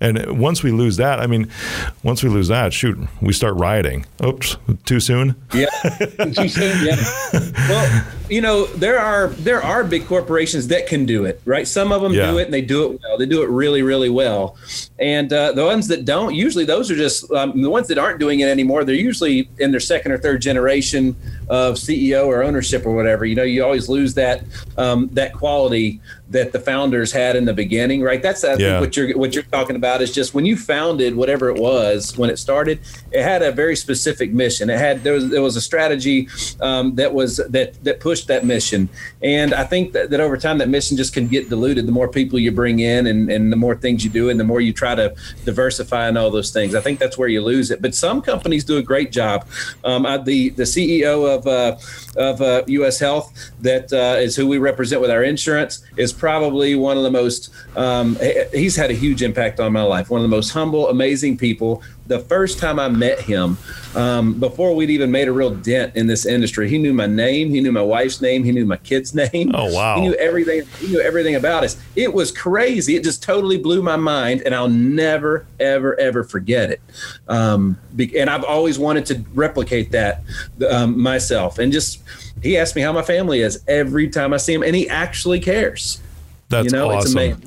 And 0.00 0.38
once 0.38 0.62
we 0.62 0.70
lose 0.70 0.96
that, 0.96 1.20
I 1.20 1.26
mean, 1.26 1.48
once 2.02 2.22
we 2.22 2.28
lose 2.28 2.48
that, 2.48 2.72
shoot, 2.72 2.98
we 3.20 3.32
start 3.32 3.54
rioting. 3.56 4.06
Oops, 4.24 4.56
too 4.84 5.00
soon? 5.00 5.36
Yeah, 5.54 5.66
too 6.34 6.48
soon, 6.48 6.86
yeah. 6.86 6.96
Well, 7.68 8.04
you 8.28 8.40
know, 8.40 8.66
there 8.66 8.98
are 8.98 9.28
there 9.28 9.62
are 9.62 9.84
big 9.84 10.06
corporations 10.06 10.68
that 10.68 10.86
can 10.86 11.04
do 11.04 11.24
it, 11.24 11.40
right? 11.44 11.68
Some 11.68 11.92
of 11.92 12.02
them 12.02 12.14
yeah. 12.14 12.30
do 12.30 12.38
it 12.38 12.44
and 12.44 12.54
they 12.54 12.62
do 12.62 12.84
it 12.84 13.00
well. 13.02 13.18
They 13.18 13.26
do 13.26 13.42
it 13.42 13.48
really, 13.48 13.82
really 13.82 14.08
well. 14.08 14.56
And 14.98 15.11
uh, 15.32 15.52
the 15.52 15.64
ones 15.64 15.88
that 15.88 16.04
don't, 16.04 16.34
usually 16.34 16.64
those 16.64 16.90
are 16.90 16.96
just 16.96 17.30
um, 17.32 17.60
the 17.60 17.68
ones 17.68 17.88
that 17.88 17.98
aren't 17.98 18.20
doing 18.20 18.40
it 18.40 18.48
anymore. 18.48 18.84
They're 18.84 18.94
usually 18.94 19.48
in 19.58 19.70
their 19.70 19.80
second 19.80 20.12
or 20.12 20.18
third 20.18 20.40
generation 20.40 21.16
of 21.48 21.74
CEO 21.74 22.26
or 22.26 22.42
ownership 22.42 22.86
or 22.86 22.92
whatever. 22.92 23.24
You 23.24 23.34
know, 23.34 23.42
you 23.42 23.64
always 23.64 23.88
lose 23.88 24.14
that 24.14 24.44
um, 24.76 25.08
that 25.12 25.32
quality 25.32 26.00
that 26.32 26.52
the 26.52 26.58
founders 26.58 27.12
had 27.12 27.36
in 27.36 27.44
the 27.44 27.52
beginning, 27.52 28.02
right? 28.02 28.22
That's 28.22 28.42
I 28.42 28.52
yeah. 28.52 28.56
think 28.56 28.80
what 28.80 28.96
you're 28.96 29.18
what 29.18 29.34
you're 29.34 29.44
talking 29.44 29.76
about 29.76 30.02
is 30.02 30.12
just 30.12 30.34
when 30.34 30.46
you 30.46 30.56
founded 30.56 31.14
whatever 31.14 31.50
it 31.50 31.60
was 31.60 32.16
when 32.16 32.30
it 32.30 32.38
started, 32.38 32.80
it 33.10 33.22
had 33.22 33.42
a 33.42 33.52
very 33.52 33.76
specific 33.76 34.32
mission. 34.32 34.70
It 34.70 34.78
had 34.78 35.04
there 35.04 35.12
was 35.12 35.28
there 35.28 35.42
was 35.42 35.56
a 35.56 35.60
strategy 35.60 36.28
um, 36.60 36.94
that 36.96 37.12
was 37.12 37.36
that 37.36 37.82
that 37.84 38.00
pushed 38.00 38.28
that 38.28 38.44
mission, 38.44 38.88
and 39.22 39.52
I 39.54 39.64
think 39.64 39.92
that, 39.92 40.10
that 40.10 40.20
over 40.20 40.36
time 40.36 40.58
that 40.58 40.68
mission 40.68 40.96
just 40.96 41.12
can 41.12 41.28
get 41.28 41.48
diluted. 41.48 41.86
The 41.86 41.92
more 41.92 42.08
people 42.08 42.38
you 42.38 42.50
bring 42.50 42.80
in, 42.80 43.06
and 43.06 43.30
and 43.30 43.52
the 43.52 43.56
more 43.56 43.76
things 43.76 44.04
you 44.04 44.10
do, 44.10 44.30
and 44.30 44.40
the 44.40 44.44
more 44.44 44.60
you 44.60 44.72
try 44.72 44.94
to 44.94 45.14
diversify 45.44 46.08
and 46.08 46.16
all 46.16 46.30
those 46.30 46.50
things. 46.50 46.74
I 46.74 46.80
think 46.80 46.98
that's 46.98 47.18
where 47.18 47.28
you 47.28 47.42
lose 47.42 47.70
it. 47.70 47.82
But 47.82 47.94
some 47.94 48.22
companies 48.22 48.64
do 48.64 48.78
a 48.78 48.82
great 48.82 49.12
job. 49.12 49.46
Um, 49.84 50.06
I, 50.06 50.16
the 50.16 50.50
the 50.50 50.64
CEO 50.64 51.31
of 51.32 51.46
uh, 51.46 51.76
of 52.16 52.40
uh, 52.40 52.62
U.S. 52.66 52.98
Health 52.98 53.32
that 53.60 53.92
uh, 53.92 54.20
is 54.20 54.36
who 54.36 54.46
we 54.46 54.58
represent 54.58 55.00
with 55.00 55.10
our 55.10 55.24
insurance 55.24 55.84
is 55.96 56.12
probably 56.12 56.74
one 56.74 56.96
of 56.96 57.02
the 57.02 57.10
most. 57.10 57.50
Um, 57.76 58.16
he's 58.52 58.76
had 58.76 58.90
a 58.90 58.94
huge 58.94 59.22
impact 59.22 59.60
on 59.60 59.72
my 59.72 59.82
life. 59.82 60.10
One 60.10 60.20
of 60.20 60.24
the 60.24 60.36
most 60.36 60.50
humble, 60.50 60.88
amazing 60.88 61.38
people. 61.38 61.82
The 62.06 62.18
first 62.18 62.58
time 62.58 62.78
I 62.78 62.88
met 62.88 63.20
him, 63.20 63.56
um, 63.94 64.34
before 64.34 64.74
we'd 64.74 64.90
even 64.90 65.10
made 65.10 65.28
a 65.28 65.32
real 65.32 65.54
dent 65.54 65.94
in 65.96 66.06
this 66.06 66.26
industry, 66.26 66.68
he 66.68 66.78
knew 66.78 66.92
my 66.92 67.06
name. 67.06 67.50
He 67.50 67.60
knew 67.60 67.72
my 67.72 67.82
wife's 67.82 68.20
name. 68.20 68.42
He 68.44 68.52
knew 68.52 68.66
my 68.66 68.76
kid's 68.78 69.14
name. 69.32 69.52
Oh 69.54 69.72
wow! 69.72 69.96
He 69.96 70.02
knew 70.02 70.14
everything. 70.14 70.66
He 70.78 70.88
knew 70.88 71.00
everything 71.00 71.34
about 71.34 71.64
us. 71.64 71.80
It 71.94 72.12
was 72.12 72.32
crazy. 72.32 72.96
It 72.96 73.04
just 73.04 73.22
totally 73.22 73.58
blew 73.58 73.82
my 73.82 73.96
mind, 73.96 74.42
and 74.44 74.54
I'll 74.54 74.68
never, 74.68 75.46
ever, 75.60 75.98
ever 75.98 76.24
forget 76.24 76.70
it. 76.70 76.80
Um, 77.28 77.78
and 78.16 78.28
I've 78.28 78.44
always 78.44 78.78
wanted 78.78 79.06
to 79.06 79.24
replicate 79.34 79.92
that 79.92 80.22
um, 80.70 81.00
myself, 81.00 81.58
and 81.58 81.72
just 81.72 82.02
he 82.42 82.58
asked 82.58 82.74
me 82.74 82.82
how 82.82 82.92
my 82.92 83.02
family 83.02 83.40
is 83.40 83.62
every 83.68 84.08
time 84.08 84.32
I 84.32 84.38
see 84.38 84.54
him, 84.54 84.62
and 84.62 84.74
he 84.74 84.88
actually 84.88 85.40
cares. 85.40 86.00
That's 86.52 86.72
you 86.72 86.78
know, 86.78 86.90
awesome. 86.90 87.40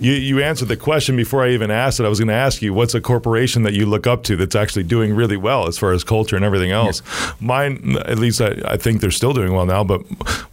You 0.00 0.12
you 0.12 0.42
answered 0.42 0.68
the 0.68 0.76
question 0.76 1.14
before 1.14 1.44
I 1.44 1.50
even 1.50 1.70
asked 1.70 2.00
it. 2.00 2.06
I 2.06 2.08
was 2.08 2.18
going 2.18 2.28
to 2.28 2.34
ask 2.34 2.62
you, 2.62 2.72
what's 2.72 2.94
a 2.94 3.00
corporation 3.00 3.64
that 3.64 3.74
you 3.74 3.84
look 3.84 4.06
up 4.06 4.22
to 4.24 4.36
that's 4.36 4.56
actually 4.56 4.84
doing 4.84 5.14
really 5.14 5.36
well 5.36 5.68
as 5.68 5.76
far 5.76 5.92
as 5.92 6.02
culture 6.02 6.36
and 6.36 6.44
everything 6.44 6.70
else? 6.70 7.02
Yeah. 7.04 7.32
Mine, 7.40 7.96
at 8.06 8.18
least 8.18 8.40
I, 8.40 8.56
I 8.64 8.76
think 8.78 9.02
they're 9.02 9.10
still 9.10 9.34
doing 9.34 9.52
well 9.52 9.66
now, 9.66 9.84
but 9.84 10.00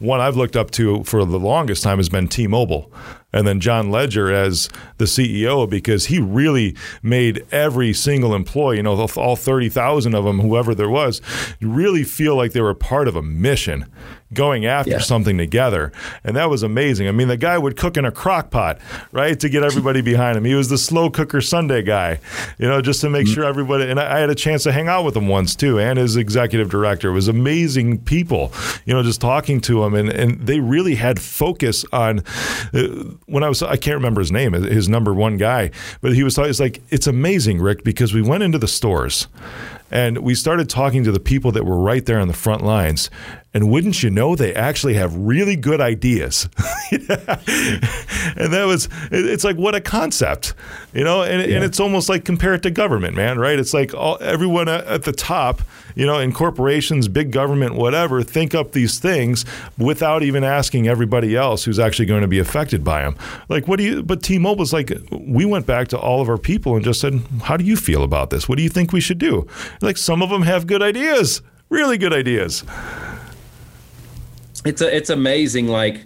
one 0.01 0.19
I've 0.19 0.35
looked 0.35 0.57
up 0.57 0.71
to 0.71 1.03
for 1.05 1.23
the 1.23 1.39
longest 1.39 1.81
time 1.81 1.97
has 1.97 2.09
been 2.09 2.27
T-Mobile 2.27 2.91
and 3.33 3.45
then 3.45 3.59
John 3.59 3.91
Ledger 3.91 4.31
as 4.31 4.69
the 4.97 5.05
CEO 5.05 5.69
because 5.69 6.05
he 6.05 6.19
really 6.19 6.75
made 7.03 7.45
every 7.51 7.93
single 7.93 8.33
employee, 8.33 8.77
you 8.77 8.83
know, 8.83 9.07
all 9.17 9.35
30,000 9.35 10.15
of 10.15 10.23
them, 10.23 10.39
whoever 10.39 10.73
there 10.73 10.89
was, 10.89 11.21
really 11.61 12.03
feel 12.03 12.35
like 12.35 12.53
they 12.53 12.61
were 12.61 12.73
part 12.73 13.07
of 13.07 13.15
a 13.15 13.21
mission 13.21 13.85
going 14.33 14.65
after 14.65 14.91
yeah. 14.91 14.99
something 14.99 15.37
together. 15.37 15.91
And 16.23 16.35
that 16.35 16.49
was 16.49 16.63
amazing. 16.63 17.07
I 17.07 17.11
mean, 17.11 17.27
the 17.27 17.37
guy 17.37 17.57
would 17.57 17.77
cook 17.77 17.97
in 17.97 18.05
a 18.05 18.11
crock 18.11 18.49
pot, 18.49 18.79
right, 19.11 19.39
to 19.39 19.49
get 19.49 19.63
everybody 19.63 20.01
behind 20.01 20.37
him. 20.37 20.43
He 20.43 20.53
was 20.53 20.69
the 20.69 20.77
slow 20.77 21.09
cooker 21.09 21.39
Sunday 21.39 21.81
guy, 21.81 22.19
you 22.57 22.67
know, 22.67 22.81
just 22.81 23.01
to 23.01 23.09
make 23.09 23.25
mm-hmm. 23.25 23.33
sure 23.33 23.45
everybody. 23.45 23.89
And 23.89 23.99
I, 23.99 24.17
I, 24.17 24.19
had 24.19 24.29
a 24.29 24.35
chance 24.35 24.63
to 24.63 24.71
hang 24.71 24.87
out 24.87 25.05
with 25.05 25.15
him 25.15 25.27
once 25.27 25.55
too, 25.55 25.79
and 25.79 25.97
his 25.97 26.17
executive 26.17 26.69
director. 26.69 27.09
It 27.09 27.13
was 27.13 27.27
amazing 27.27 27.99
people, 27.99 28.51
you 28.85 28.93
know, 28.93 29.01
just 29.01 29.21
talking 29.21 29.61
to 29.61 29.83
him. 29.83 29.93
And, 29.93 30.09
and 30.09 30.45
they 30.45 30.59
really 30.59 30.95
had 30.95 31.21
focus 31.21 31.85
on. 31.93 32.23
Uh, 32.73 33.15
when 33.27 33.43
I 33.43 33.49
was, 33.49 33.61
I 33.61 33.75
can't 33.75 33.95
remember 33.95 34.21
his 34.21 34.31
name, 34.31 34.53
his 34.53 34.87
number 34.87 35.13
one 35.13 35.37
guy, 35.37 35.71
but 36.01 36.13
he 36.13 36.23
was, 36.23 36.37
it's 36.37 36.59
like, 36.59 36.81
it's 36.89 37.07
amazing, 37.07 37.59
Rick, 37.59 37.83
because 37.83 38.13
we 38.13 38.21
went 38.21 38.41
into 38.41 38.57
the 38.57 38.69
stores 38.69 39.27
and 39.91 40.19
we 40.19 40.33
started 40.33 40.69
talking 40.69 41.03
to 41.03 41.11
the 41.11 41.19
people 41.19 41.51
that 41.51 41.65
were 41.65 41.77
right 41.77 42.05
there 42.05 42.19
on 42.19 42.27
the 42.27 42.33
front 42.33 42.63
lines. 42.63 43.09
And 43.53 43.69
wouldn't 43.69 44.03
you 44.03 44.09
know, 44.09 44.35
they 44.35 44.53
actually 44.53 44.93
have 44.95 45.15
really 45.15 45.55
good 45.55 45.81
ideas. 45.81 46.47
and 46.91 47.07
that 48.53 48.65
was, 48.65 48.87
it's 49.11 49.43
like, 49.43 49.55
what 49.55 49.75
a 49.75 49.81
concept, 49.81 50.53
you 50.93 51.03
know? 51.03 51.23
And, 51.23 51.49
yeah. 51.49 51.55
and 51.55 51.65
it's 51.65 51.79
almost 51.79 52.07
like 52.09 52.23
compare 52.23 52.53
it 52.53 52.63
to 52.63 52.71
government, 52.71 53.15
man, 53.15 53.39
right? 53.39 53.57
It's 53.57 53.73
like 53.73 53.93
all, 53.93 54.17
everyone 54.21 54.67
at 54.67 55.03
the 55.03 55.13
top, 55.13 55.61
you 55.97 56.05
know, 56.05 56.19
in 56.19 56.31
corporations, 56.31 57.07
big 57.07 57.31
government, 57.31 57.75
whatever, 57.75 58.21
think 58.23 58.53
up 58.53 58.71
these 58.71 58.99
things 58.99 59.45
without 59.77 60.23
even 60.23 60.43
asking 60.43 60.87
everybody 60.87 61.35
else 61.35 61.63
who's 61.63 61.79
actually 61.79 62.05
going 62.05 62.21
to 62.21 62.27
be 62.27 62.39
affected 62.39 62.83
by 62.83 63.01
them. 63.01 63.17
Like, 63.49 63.67
what 63.67 63.77
do 63.77 63.83
you, 63.83 64.03
but 64.03 64.21
T 64.21 64.37
Mobile's 64.37 64.73
like, 64.73 64.91
we 65.11 65.43
went 65.45 65.65
back 65.65 65.87
to 65.89 65.97
all 65.99 66.21
of 66.21 66.29
our 66.29 66.37
people 66.37 66.75
and 66.75 66.85
just 66.85 67.01
said, 67.01 67.21
how 67.43 67.57
do 67.57 67.63
you 67.63 67.75
feel 67.75 68.03
about 68.03 68.29
this? 68.29 68.47
What 68.47 68.57
do 68.57 68.63
you 68.63 68.69
think 68.69 68.93
we 68.93 69.01
should 69.01 69.17
do? 69.17 69.47
Like, 69.81 69.97
some 69.97 70.21
of 70.21 70.29
them 70.29 70.43
have 70.43 70.67
good 70.67 70.81
ideas, 70.81 71.41
really 71.69 71.97
good 71.97 72.13
ideas 72.13 72.63
it's 74.67 74.81
a, 74.81 74.95
it's 74.95 75.09
amazing 75.09 75.67
like 75.67 76.05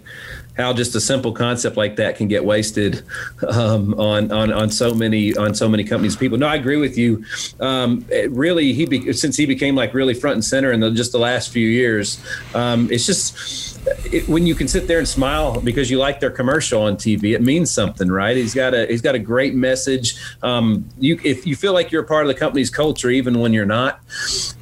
how 0.56 0.72
just 0.72 0.94
a 0.94 1.00
simple 1.00 1.32
concept 1.32 1.76
like 1.76 1.96
that 1.96 2.16
can 2.16 2.28
get 2.28 2.44
wasted 2.44 3.02
um, 3.48 3.94
on, 3.94 4.30
on 4.32 4.52
on 4.52 4.70
so 4.70 4.94
many 4.94 5.34
on 5.36 5.54
so 5.54 5.68
many 5.68 5.84
companies 5.84 6.16
people 6.16 6.38
no 6.38 6.46
i 6.46 6.56
agree 6.56 6.76
with 6.76 6.96
you 6.98 7.24
um, 7.60 8.04
really 8.30 8.72
he 8.72 8.86
be, 8.86 9.12
since 9.12 9.36
he 9.36 9.46
became 9.46 9.74
like 9.74 9.94
really 9.94 10.14
front 10.14 10.34
and 10.34 10.44
center 10.44 10.72
in 10.72 10.80
the, 10.80 10.90
just 10.90 11.12
the 11.12 11.18
last 11.18 11.50
few 11.50 11.68
years 11.68 12.22
um, 12.54 12.88
it's 12.90 13.06
just 13.06 13.72
it, 14.12 14.28
when 14.28 14.46
you 14.46 14.54
can 14.54 14.68
sit 14.68 14.86
there 14.86 14.98
and 14.98 15.08
smile 15.08 15.60
because 15.60 15.90
you 15.90 15.98
like 15.98 16.20
their 16.20 16.30
commercial 16.30 16.82
on 16.82 16.96
TV, 16.96 17.34
it 17.34 17.42
means 17.42 17.70
something, 17.70 18.08
right? 18.08 18.36
He's 18.36 18.54
got 18.54 18.74
a 18.74 18.86
he's 18.86 19.02
got 19.02 19.14
a 19.14 19.18
great 19.18 19.54
message. 19.54 20.16
Um, 20.42 20.88
you 20.98 21.18
if 21.24 21.46
you 21.46 21.56
feel 21.56 21.72
like 21.72 21.90
you're 21.90 22.02
a 22.02 22.06
part 22.06 22.24
of 22.24 22.28
the 22.28 22.38
company's 22.38 22.70
culture, 22.70 23.10
even 23.10 23.40
when 23.40 23.52
you're 23.52 23.66
not, 23.66 24.00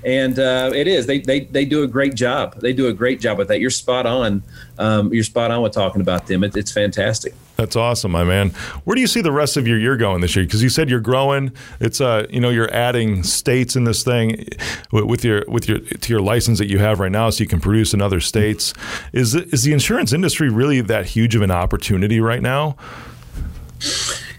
and 0.05 0.39
uh, 0.39 0.71
it 0.75 0.87
is 0.87 1.07
they, 1.07 1.19
they 1.19 1.41
they 1.41 1.65
do 1.65 1.83
a 1.83 1.87
great 1.87 2.15
job. 2.15 2.61
They 2.61 2.73
do 2.73 2.87
a 2.87 2.93
great 2.93 3.21
job 3.21 3.39
with 3.39 3.49
that. 3.49 3.61
You're 3.61 3.71
spot 3.71 4.07
on. 4.07 4.43
Um, 4.81 5.13
you're 5.13 5.25
spot 5.25 5.51
on 5.51 5.63
with 5.63 5.73
talking 5.73 6.01
about 6.01 6.27
them. 6.27 6.43
It, 6.43 6.57
it's 6.57 6.73
fantastic. 6.73 7.35
That's 7.57 7.77
awesome, 7.77 8.11
my 8.13 8.25
man. 8.25 8.51
Where 8.85 8.95
do 8.95 9.03
you 9.03 9.07
see 9.07 9.21
the 9.21 9.33
rest 9.33 9.59
of 9.59 9.69
your 9.69 9.79
year 9.79 9.97
going 9.99 10.23
this 10.23 10.35
year? 10.35 10.47
Because 10.47 10.63
you 10.63 10.71
said 10.71 10.89
you're 10.89 10.99
growing. 10.99 11.53
It's 11.79 12.01
uh, 12.01 12.27
you 12.31 12.41
know, 12.41 12.49
you're 12.49 12.73
adding 12.73 13.23
states 13.23 13.77
in 13.77 13.85
this 13.85 14.03
thing 14.03 14.47
with 14.91 15.25
your 15.25 15.45
with 15.47 15.69
your 15.69 15.81
to 15.81 16.13
your 16.13 16.23
license 16.23 16.59
that 16.59 16.71
you 16.71 16.79
have 16.79 17.01
right 17.01 17.13
now, 17.13 17.29
so 17.29 17.43
you 17.43 17.49
can 17.49 17.61
produce 17.61 17.93
in 17.93 18.01
other 18.01 18.21
states. 18.21 18.73
Is 19.13 19.35
is 19.35 19.63
the 19.63 19.75
insurance 19.75 20.15
industry 20.15 20.49
really 20.49 20.81
that 20.81 21.07
huge 21.07 21.35
of 21.35 21.43
an 21.43 21.51
opportunity 21.51 22.19
right 22.19 22.41
now? 22.41 22.77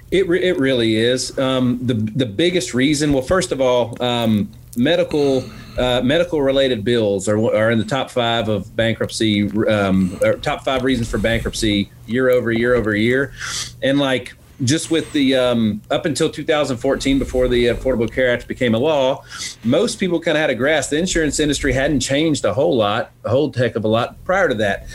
It, 0.09 0.29
it 0.29 0.57
really 0.57 0.97
is. 0.97 1.37
Um, 1.37 1.79
the 1.85 1.93
the 1.93 2.25
biggest 2.25 2.73
reason. 2.73 3.13
Well, 3.13 3.21
first 3.21 3.51
of 3.51 3.61
all, 3.61 4.01
um, 4.03 4.49
medical 4.77 5.43
uh, 5.77 6.01
medical 6.03 6.41
related 6.41 6.83
bills 6.83 7.27
are, 7.27 7.37
are 7.55 7.71
in 7.71 7.79
the 7.79 7.85
top 7.85 8.11
five 8.11 8.49
of 8.49 8.75
bankruptcy 8.75 9.49
um, 9.67 10.19
top 10.41 10.63
five 10.63 10.83
reasons 10.83 11.09
for 11.09 11.17
bankruptcy 11.17 11.89
year 12.07 12.29
over 12.29 12.51
year 12.51 12.75
over 12.75 12.95
year, 12.95 13.33
and 13.81 13.99
like 13.99 14.33
just 14.63 14.91
with 14.91 15.11
the 15.13 15.35
um, 15.35 15.81
up 15.89 16.05
until 16.05 16.29
2014 16.29 17.17
before 17.17 17.47
the 17.47 17.65
affordable 17.65 18.11
care 18.11 18.31
act 18.31 18.47
became 18.47 18.75
a 18.75 18.77
law 18.77 19.23
most 19.63 19.99
people 19.99 20.19
kind 20.19 20.37
of 20.37 20.41
had 20.41 20.51
a 20.51 20.55
grasp. 20.55 20.91
The 20.91 20.99
insurance 20.99 21.39
industry 21.39 21.73
hadn't 21.73 22.01
changed 22.01 22.45
a 22.45 22.53
whole 22.53 22.75
lot 22.75 23.11
a 23.23 23.29
whole 23.29 23.51
heck 23.51 23.75
of 23.75 23.85
a 23.85 23.87
lot 23.87 24.23
prior 24.23 24.49
to 24.49 24.55
that. 24.55 24.87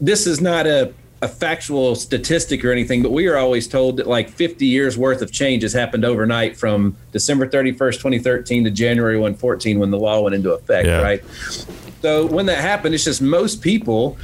This 0.00 0.26
is 0.26 0.40
not 0.40 0.66
a 0.66 0.92
a 1.20 1.28
factual 1.28 1.94
statistic 1.94 2.64
or 2.64 2.70
anything, 2.70 3.02
but 3.02 3.10
we 3.10 3.26
are 3.26 3.36
always 3.36 3.66
told 3.66 3.96
that 3.96 4.06
like 4.06 4.30
50 4.30 4.66
years 4.66 4.96
worth 4.96 5.20
of 5.20 5.32
change 5.32 5.62
has 5.62 5.72
happened 5.72 6.04
overnight 6.04 6.56
from 6.56 6.96
December 7.12 7.48
31st, 7.48 7.94
2013 7.94 8.64
to 8.64 8.70
January 8.70 9.18
1, 9.18 9.34
14 9.34 9.78
when 9.78 9.90
the 9.90 9.98
law 9.98 10.20
went 10.20 10.34
into 10.34 10.52
effect, 10.52 10.86
yeah. 10.86 11.02
right? 11.02 11.24
So 12.02 12.26
when 12.26 12.46
that 12.46 12.58
happened, 12.58 12.94
it's 12.94 13.02
just 13.02 13.20
most 13.20 13.60
people 13.60 14.16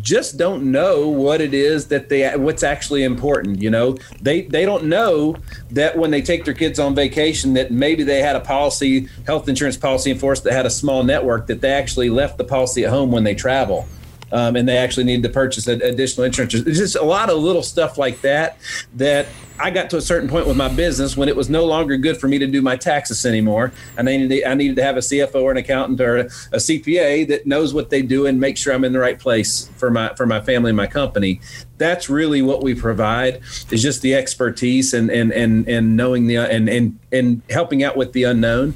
just 0.00 0.36
don't 0.36 0.70
know 0.70 1.08
what 1.08 1.40
it 1.40 1.52
is 1.52 1.88
that 1.88 2.08
they 2.08 2.36
what's 2.36 2.62
actually 2.62 3.02
important. 3.02 3.60
You 3.60 3.70
know, 3.70 3.96
they 4.22 4.42
they 4.42 4.64
don't 4.64 4.84
know 4.84 5.34
that 5.72 5.98
when 5.98 6.12
they 6.12 6.22
take 6.22 6.44
their 6.44 6.54
kids 6.54 6.78
on 6.78 6.94
vacation, 6.94 7.54
that 7.54 7.72
maybe 7.72 8.04
they 8.04 8.22
had 8.22 8.36
a 8.36 8.40
policy, 8.40 9.08
health 9.26 9.48
insurance 9.48 9.76
policy 9.76 10.12
enforced 10.12 10.44
that 10.44 10.52
had 10.52 10.66
a 10.66 10.70
small 10.70 11.02
network 11.02 11.48
that 11.48 11.60
they 11.60 11.72
actually 11.72 12.08
left 12.08 12.38
the 12.38 12.44
policy 12.44 12.84
at 12.84 12.90
home 12.90 13.10
when 13.10 13.24
they 13.24 13.34
travel 13.34 13.88
um, 14.32 14.56
and 14.56 14.68
they 14.68 14.76
actually 14.76 15.04
need 15.04 15.22
to 15.22 15.28
purchase 15.28 15.66
additional 15.66 16.24
insurance. 16.24 16.54
It's 16.54 16.78
just 16.78 16.96
a 16.96 17.02
lot 17.02 17.30
of 17.30 17.38
little 17.38 17.62
stuff 17.62 17.98
like 17.98 18.20
that 18.22 18.58
that 18.96 19.26
I 19.60 19.70
got 19.70 19.90
to 19.90 19.96
a 19.96 20.00
certain 20.00 20.28
point 20.28 20.46
with 20.46 20.56
my 20.56 20.68
business 20.68 21.16
when 21.16 21.28
it 21.28 21.36
was 21.36 21.50
no 21.50 21.64
longer 21.64 21.96
good 21.96 22.18
for 22.18 22.28
me 22.28 22.38
to 22.38 22.46
do 22.46 22.62
my 22.62 22.76
taxes 22.76 23.26
anymore. 23.26 23.72
I 23.96 24.02
needed 24.02 24.30
to, 24.30 24.48
I 24.48 24.54
needed 24.54 24.76
to 24.76 24.82
have 24.82 24.96
a 24.96 25.00
CFO 25.00 25.42
or 25.42 25.50
an 25.50 25.56
accountant 25.56 26.00
or 26.00 26.18
a, 26.18 26.24
a 26.24 26.58
CPA 26.58 27.28
that 27.28 27.46
knows 27.46 27.74
what 27.74 27.90
they 27.90 28.02
do 28.02 28.26
and 28.26 28.40
make 28.40 28.56
sure 28.56 28.72
I'm 28.72 28.84
in 28.84 28.92
the 28.92 28.98
right 28.98 29.18
place 29.18 29.70
for 29.76 29.90
my 29.90 30.14
for 30.14 30.26
my 30.26 30.40
family 30.40 30.70
and 30.70 30.76
my 30.76 30.86
company. 30.86 31.40
That's 31.76 32.08
really 32.08 32.42
what 32.42 32.62
we 32.62 32.74
provide 32.74 33.40
is 33.70 33.82
just 33.82 34.02
the 34.02 34.14
expertise 34.14 34.94
and 34.94 35.10
and 35.10 35.32
and 35.32 35.68
and 35.68 35.96
knowing 35.96 36.26
the 36.26 36.36
and 36.38 36.68
and 36.68 36.98
and 37.10 37.42
helping 37.50 37.82
out 37.82 37.96
with 37.96 38.12
the 38.12 38.24
unknown. 38.24 38.74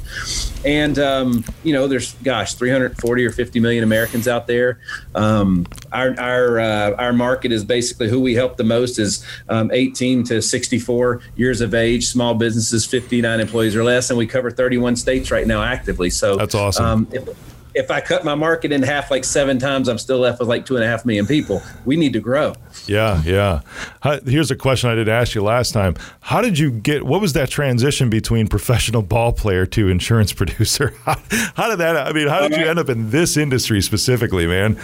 And 0.64 0.99
um, 0.99 1.45
you 1.62 1.73
know, 1.73 1.87
there's 1.87 2.14
gosh, 2.14 2.55
340 2.55 3.25
or 3.25 3.31
50 3.31 3.61
million 3.61 3.85
Americans 3.85 4.27
out 4.27 4.47
there. 4.47 4.81
Um, 5.14 5.66
our 5.92 6.18
our 6.18 6.61
uh, 6.61 6.94
our 6.96 7.12
market 7.12 7.52
is 7.52 7.64
basically 7.64 8.09
who 8.09 8.20
we 8.20 8.35
help 8.35 8.57
the 8.57 8.64
most 8.64 8.98
is 8.98 9.24
um, 9.48 9.70
18 9.72 10.24
to 10.24 10.42
64 10.42 11.20
years 11.37 11.61
of 11.61 11.74
age, 11.74 12.07
small 12.07 12.35
businesses, 12.35 12.87
59 12.87 13.40
employees 13.40 13.76
or 13.76 13.85
less, 13.85 14.11
and 14.11 14.18
we 14.18 14.26
cover 14.26 14.50
31 14.50 14.96
states 14.96 15.31
right 15.31 15.46
now 15.46 15.62
actively. 15.62 16.11
So 16.11 16.37
that's 16.37 16.55
awesome. 16.55 16.85
Um, 16.85 17.09
if, 17.12 17.28
if 17.74 17.90
I 17.90 18.00
cut 18.00 18.24
my 18.24 18.35
market 18.35 18.72
in 18.72 18.83
half 18.83 19.11
like 19.11 19.24
seven 19.24 19.59
times, 19.59 19.88
I'm 19.88 19.98
still 19.98 20.18
left 20.18 20.40
with 20.40 20.48
like 20.48 20.66
two 20.66 20.76
and 20.76 20.85
a 20.85 20.87
half 20.87 21.05
million 21.05 21.26
people. 21.26 21.62
We 21.85 21.96
need 21.96 22.12
to 22.12 22.20
grow. 22.20 22.55
Yeah, 22.87 23.22
yeah. 23.24 23.61
Here's 24.24 24.50
a 24.50 24.57
question 24.57 24.90
I 24.90 24.94
did 24.94 25.09
ask 25.09 25.35
you 25.35 25.42
last 25.42 25.72
time. 25.72 25.94
How 26.20 26.40
did 26.40 26.59
you 26.59 26.70
get? 26.70 27.05
What 27.05 27.20
was 27.20 27.33
that 27.33 27.50
transition 27.50 28.11
between 28.11 28.48
professional 28.48 29.02
ball 29.02 29.33
player 29.33 29.66
to 29.66 29.88
insurance 29.88 30.33
producer? 30.42 30.94
How, 31.05 31.16
how 31.55 31.68
did 31.68 31.78
that? 31.78 31.96
I 31.96 32.12
mean, 32.12 32.28
how 32.28 32.46
did 32.46 32.59
you 32.59 32.66
end 32.66 32.78
up 32.78 32.88
in 32.88 33.11
this 33.11 33.37
industry 33.37 33.81
specifically, 33.81 34.46
man? 34.46 34.78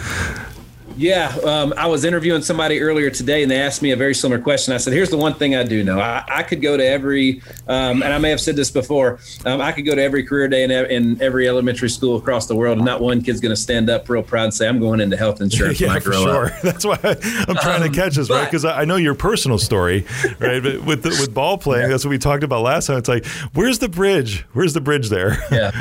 Yeah, 0.99 1.33
um, 1.45 1.73
I 1.77 1.87
was 1.87 2.03
interviewing 2.03 2.41
somebody 2.41 2.81
earlier 2.81 3.09
today, 3.09 3.41
and 3.41 3.49
they 3.49 3.61
asked 3.61 3.81
me 3.81 3.91
a 3.91 3.95
very 3.95 4.13
similar 4.13 4.41
question. 4.41 4.73
I 4.73 4.77
said, 4.77 4.91
"Here's 4.91 5.09
the 5.09 5.15
one 5.15 5.33
thing 5.33 5.55
I 5.55 5.63
do 5.63 5.81
know. 5.81 5.97
I, 5.97 6.25
I 6.27 6.43
could 6.43 6.61
go 6.61 6.75
to 6.75 6.85
every, 6.85 7.41
um, 7.69 8.03
and 8.03 8.11
I 8.11 8.17
may 8.17 8.29
have 8.29 8.41
said 8.41 8.57
this 8.57 8.69
before. 8.69 9.19
Um, 9.45 9.61
I 9.61 9.71
could 9.71 9.85
go 9.85 9.95
to 9.95 10.01
every 10.01 10.23
career 10.23 10.49
day 10.49 10.65
in, 10.65 10.71
in, 10.71 11.21
every 11.21 11.47
elementary 11.47 11.89
school 11.89 12.17
across 12.17 12.47
the 12.47 12.55
world, 12.55 12.79
and 12.79 12.85
not 12.85 12.99
one 12.99 13.21
kid's 13.21 13.39
going 13.39 13.55
to 13.55 13.61
stand 13.61 13.89
up 13.89 14.09
real 14.09 14.21
proud 14.23 14.43
and 14.43 14.53
say, 14.53 14.67
"I'm 14.67 14.81
going 14.81 14.99
into 14.99 15.15
health 15.15 15.39
insurance." 15.41 15.79
yeah, 15.79 15.97
for 15.99 16.11
sure. 16.11 16.45
Up. 16.47 16.51
That's 16.63 16.83
why 16.83 16.99
I, 17.01 17.11
am 17.47 17.55
trying 17.55 17.79
to 17.79 17.87
um, 17.87 17.93
catch 17.93 18.15
this 18.15 18.27
but, 18.27 18.33
right 18.33 18.43
because 18.43 18.65
I, 18.65 18.81
I, 18.81 18.85
know 18.85 18.97
your 18.97 19.15
personal 19.15 19.57
story, 19.57 20.05
right? 20.39 20.61
But 20.61 20.83
with 20.83 21.03
the, 21.03 21.11
with 21.11 21.33
ball 21.33 21.57
playing, 21.57 21.83
yeah. 21.83 21.87
that's 21.87 22.03
what 22.03 22.09
we 22.09 22.17
talked 22.17 22.43
about 22.43 22.61
last 22.61 22.87
time. 22.87 22.97
It's 22.97 23.07
like, 23.07 23.25
where's 23.53 23.79
the 23.79 23.87
bridge? 23.87 24.45
Where's 24.51 24.73
the 24.73 24.81
bridge 24.81 25.07
there? 25.07 25.37
Yeah. 25.49 25.71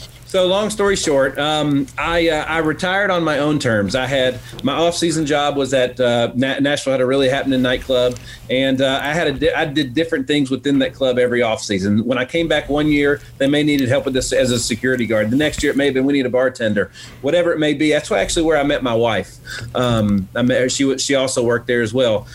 So 0.34 0.48
long 0.48 0.68
story 0.68 0.96
short, 0.96 1.38
um, 1.38 1.86
I 1.96 2.28
uh, 2.28 2.44
I 2.46 2.58
retired 2.58 3.12
on 3.12 3.22
my 3.22 3.38
own 3.38 3.60
terms. 3.60 3.94
I 3.94 4.06
had 4.06 4.40
my 4.64 4.72
off 4.72 4.96
season 4.96 5.26
job 5.26 5.56
was 5.56 5.72
at 5.72 6.00
uh, 6.00 6.32
Nashville 6.34 6.90
had 6.90 7.00
a 7.00 7.06
really 7.06 7.28
happening 7.28 7.62
nightclub, 7.62 8.18
and 8.50 8.80
uh, 8.80 8.98
I 9.00 9.12
had 9.12 9.28
a 9.28 9.32
di- 9.32 9.52
I 9.52 9.64
did 9.64 9.94
different 9.94 10.26
things 10.26 10.50
within 10.50 10.80
that 10.80 10.92
club 10.92 11.20
every 11.20 11.40
off 11.42 11.60
season. 11.62 12.04
When 12.04 12.18
I 12.18 12.24
came 12.24 12.48
back 12.48 12.68
one 12.68 12.88
year, 12.88 13.20
they 13.38 13.46
may 13.46 13.62
needed 13.62 13.88
help 13.88 14.06
with 14.06 14.14
this 14.14 14.32
as 14.32 14.50
a 14.50 14.58
security 14.58 15.06
guard. 15.06 15.30
The 15.30 15.36
next 15.36 15.62
year, 15.62 15.70
it 15.70 15.76
may 15.76 15.84
have 15.84 15.94
been 15.94 16.04
we 16.04 16.14
need 16.14 16.26
a 16.26 16.30
bartender, 16.30 16.90
whatever 17.22 17.52
it 17.52 17.60
may 17.60 17.72
be. 17.72 17.92
That's 17.92 18.10
actually 18.10 18.42
where 18.42 18.56
I 18.56 18.64
met 18.64 18.82
my 18.82 18.94
wife. 18.94 19.36
Um, 19.76 20.28
I 20.34 20.42
met 20.42 20.72
she 20.72 20.98
she 20.98 21.14
also 21.14 21.44
worked 21.44 21.68
there 21.68 21.80
as 21.80 21.94
well 21.94 22.26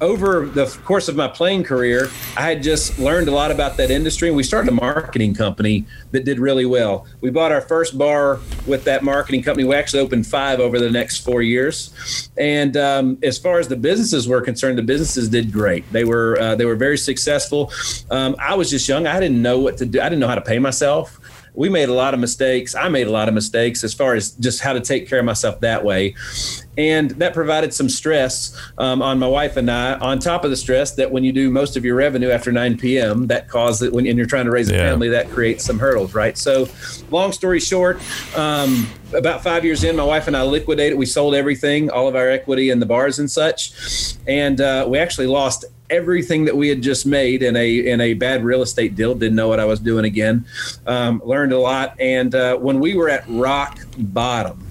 over 0.00 0.46
the 0.46 0.66
course 0.84 1.08
of 1.08 1.16
my 1.16 1.28
playing 1.28 1.64
career, 1.64 2.10
I 2.36 2.42
had 2.42 2.62
just 2.62 2.98
learned 2.98 3.28
a 3.28 3.32
lot 3.32 3.50
about 3.50 3.76
that 3.78 3.90
industry, 3.90 4.28
and 4.28 4.36
we 4.36 4.42
started 4.42 4.68
a 4.68 4.74
marketing 4.74 5.34
company 5.34 5.84
that 6.12 6.24
did 6.24 6.38
really 6.38 6.66
well. 6.66 7.06
We 7.20 7.30
bought 7.30 7.52
our 7.52 7.60
first 7.60 7.98
bar 7.98 8.38
with 8.66 8.84
that 8.84 9.02
marketing 9.02 9.42
company. 9.42 9.66
We 9.66 9.74
actually 9.74 10.00
opened 10.00 10.26
five 10.26 10.60
over 10.60 10.78
the 10.78 10.90
next 10.90 11.24
four 11.24 11.42
years, 11.42 12.30
and 12.36 12.76
um, 12.76 13.18
as 13.22 13.38
far 13.38 13.58
as 13.58 13.68
the 13.68 13.76
businesses 13.76 14.28
were 14.28 14.40
concerned, 14.40 14.78
the 14.78 14.82
businesses 14.82 15.28
did 15.28 15.52
great. 15.52 15.90
They 15.92 16.04
were 16.04 16.38
uh, 16.40 16.54
they 16.54 16.64
were 16.64 16.76
very 16.76 16.98
successful. 16.98 17.72
Um, 18.10 18.36
I 18.38 18.54
was 18.54 18.70
just 18.70 18.88
young; 18.88 19.06
I 19.06 19.18
didn't 19.20 19.42
know 19.42 19.58
what 19.58 19.78
to 19.78 19.86
do. 19.86 20.00
I 20.00 20.04
didn't 20.04 20.20
know 20.20 20.28
how 20.28 20.36
to 20.36 20.40
pay 20.40 20.58
myself 20.58 21.18
we 21.58 21.68
made 21.68 21.88
a 21.88 21.92
lot 21.92 22.14
of 22.14 22.20
mistakes. 22.20 22.76
I 22.76 22.88
made 22.88 23.08
a 23.08 23.10
lot 23.10 23.26
of 23.26 23.34
mistakes 23.34 23.82
as 23.82 23.92
far 23.92 24.14
as 24.14 24.30
just 24.30 24.60
how 24.60 24.72
to 24.74 24.80
take 24.80 25.08
care 25.08 25.18
of 25.18 25.24
myself 25.24 25.58
that 25.60 25.84
way. 25.84 26.14
And 26.76 27.10
that 27.10 27.34
provided 27.34 27.74
some 27.74 27.88
stress 27.88 28.56
um, 28.78 29.02
on 29.02 29.18
my 29.18 29.26
wife 29.26 29.56
and 29.56 29.68
I, 29.68 29.94
on 29.98 30.20
top 30.20 30.44
of 30.44 30.50
the 30.50 30.56
stress 30.56 30.92
that 30.92 31.10
when 31.10 31.24
you 31.24 31.32
do 31.32 31.50
most 31.50 31.76
of 31.76 31.84
your 31.84 31.96
revenue 31.96 32.30
after 32.30 32.52
9 32.52 32.78
p.m., 32.78 33.26
that 33.26 33.48
causes, 33.48 33.90
when 33.90 34.06
and 34.06 34.16
you're 34.16 34.28
trying 34.28 34.44
to 34.44 34.52
raise 34.52 34.70
a 34.70 34.74
yeah. 34.74 34.88
family, 34.88 35.08
that 35.08 35.30
creates 35.30 35.64
some 35.64 35.80
hurdles, 35.80 36.14
right? 36.14 36.38
So, 36.38 36.68
long 37.10 37.32
story 37.32 37.58
short, 37.58 38.00
um, 38.36 38.88
about 39.12 39.42
five 39.42 39.64
years 39.64 39.82
in, 39.82 39.96
my 39.96 40.04
wife 40.04 40.28
and 40.28 40.36
I 40.36 40.44
liquidated. 40.44 40.96
We 40.96 41.06
sold 41.06 41.34
everything, 41.34 41.90
all 41.90 42.06
of 42.06 42.14
our 42.14 42.30
equity 42.30 42.70
in 42.70 42.78
the 42.78 42.86
bars 42.86 43.18
and 43.18 43.28
such. 43.28 44.14
And 44.28 44.60
uh, 44.60 44.86
we 44.88 44.98
actually 44.98 45.26
lost 45.26 45.64
everything 45.90 46.44
that 46.44 46.56
we 46.56 46.68
had 46.68 46.82
just 46.82 47.06
made 47.06 47.42
in 47.42 47.56
a 47.56 47.78
in 47.78 48.00
a 48.00 48.14
bad 48.14 48.44
real 48.44 48.62
estate 48.62 48.94
deal. 48.94 49.14
Didn't 49.14 49.36
know 49.36 49.48
what 49.48 49.60
I 49.60 49.64
was 49.64 49.80
doing 49.80 50.04
again. 50.04 50.46
Um, 50.86 51.22
learned 51.24 51.52
a 51.52 51.58
lot, 51.58 51.98
and 52.00 52.34
uh, 52.34 52.56
when 52.56 52.80
we 52.80 52.94
were 52.94 53.08
at 53.08 53.24
rock 53.28 53.78
bottom, 53.96 54.66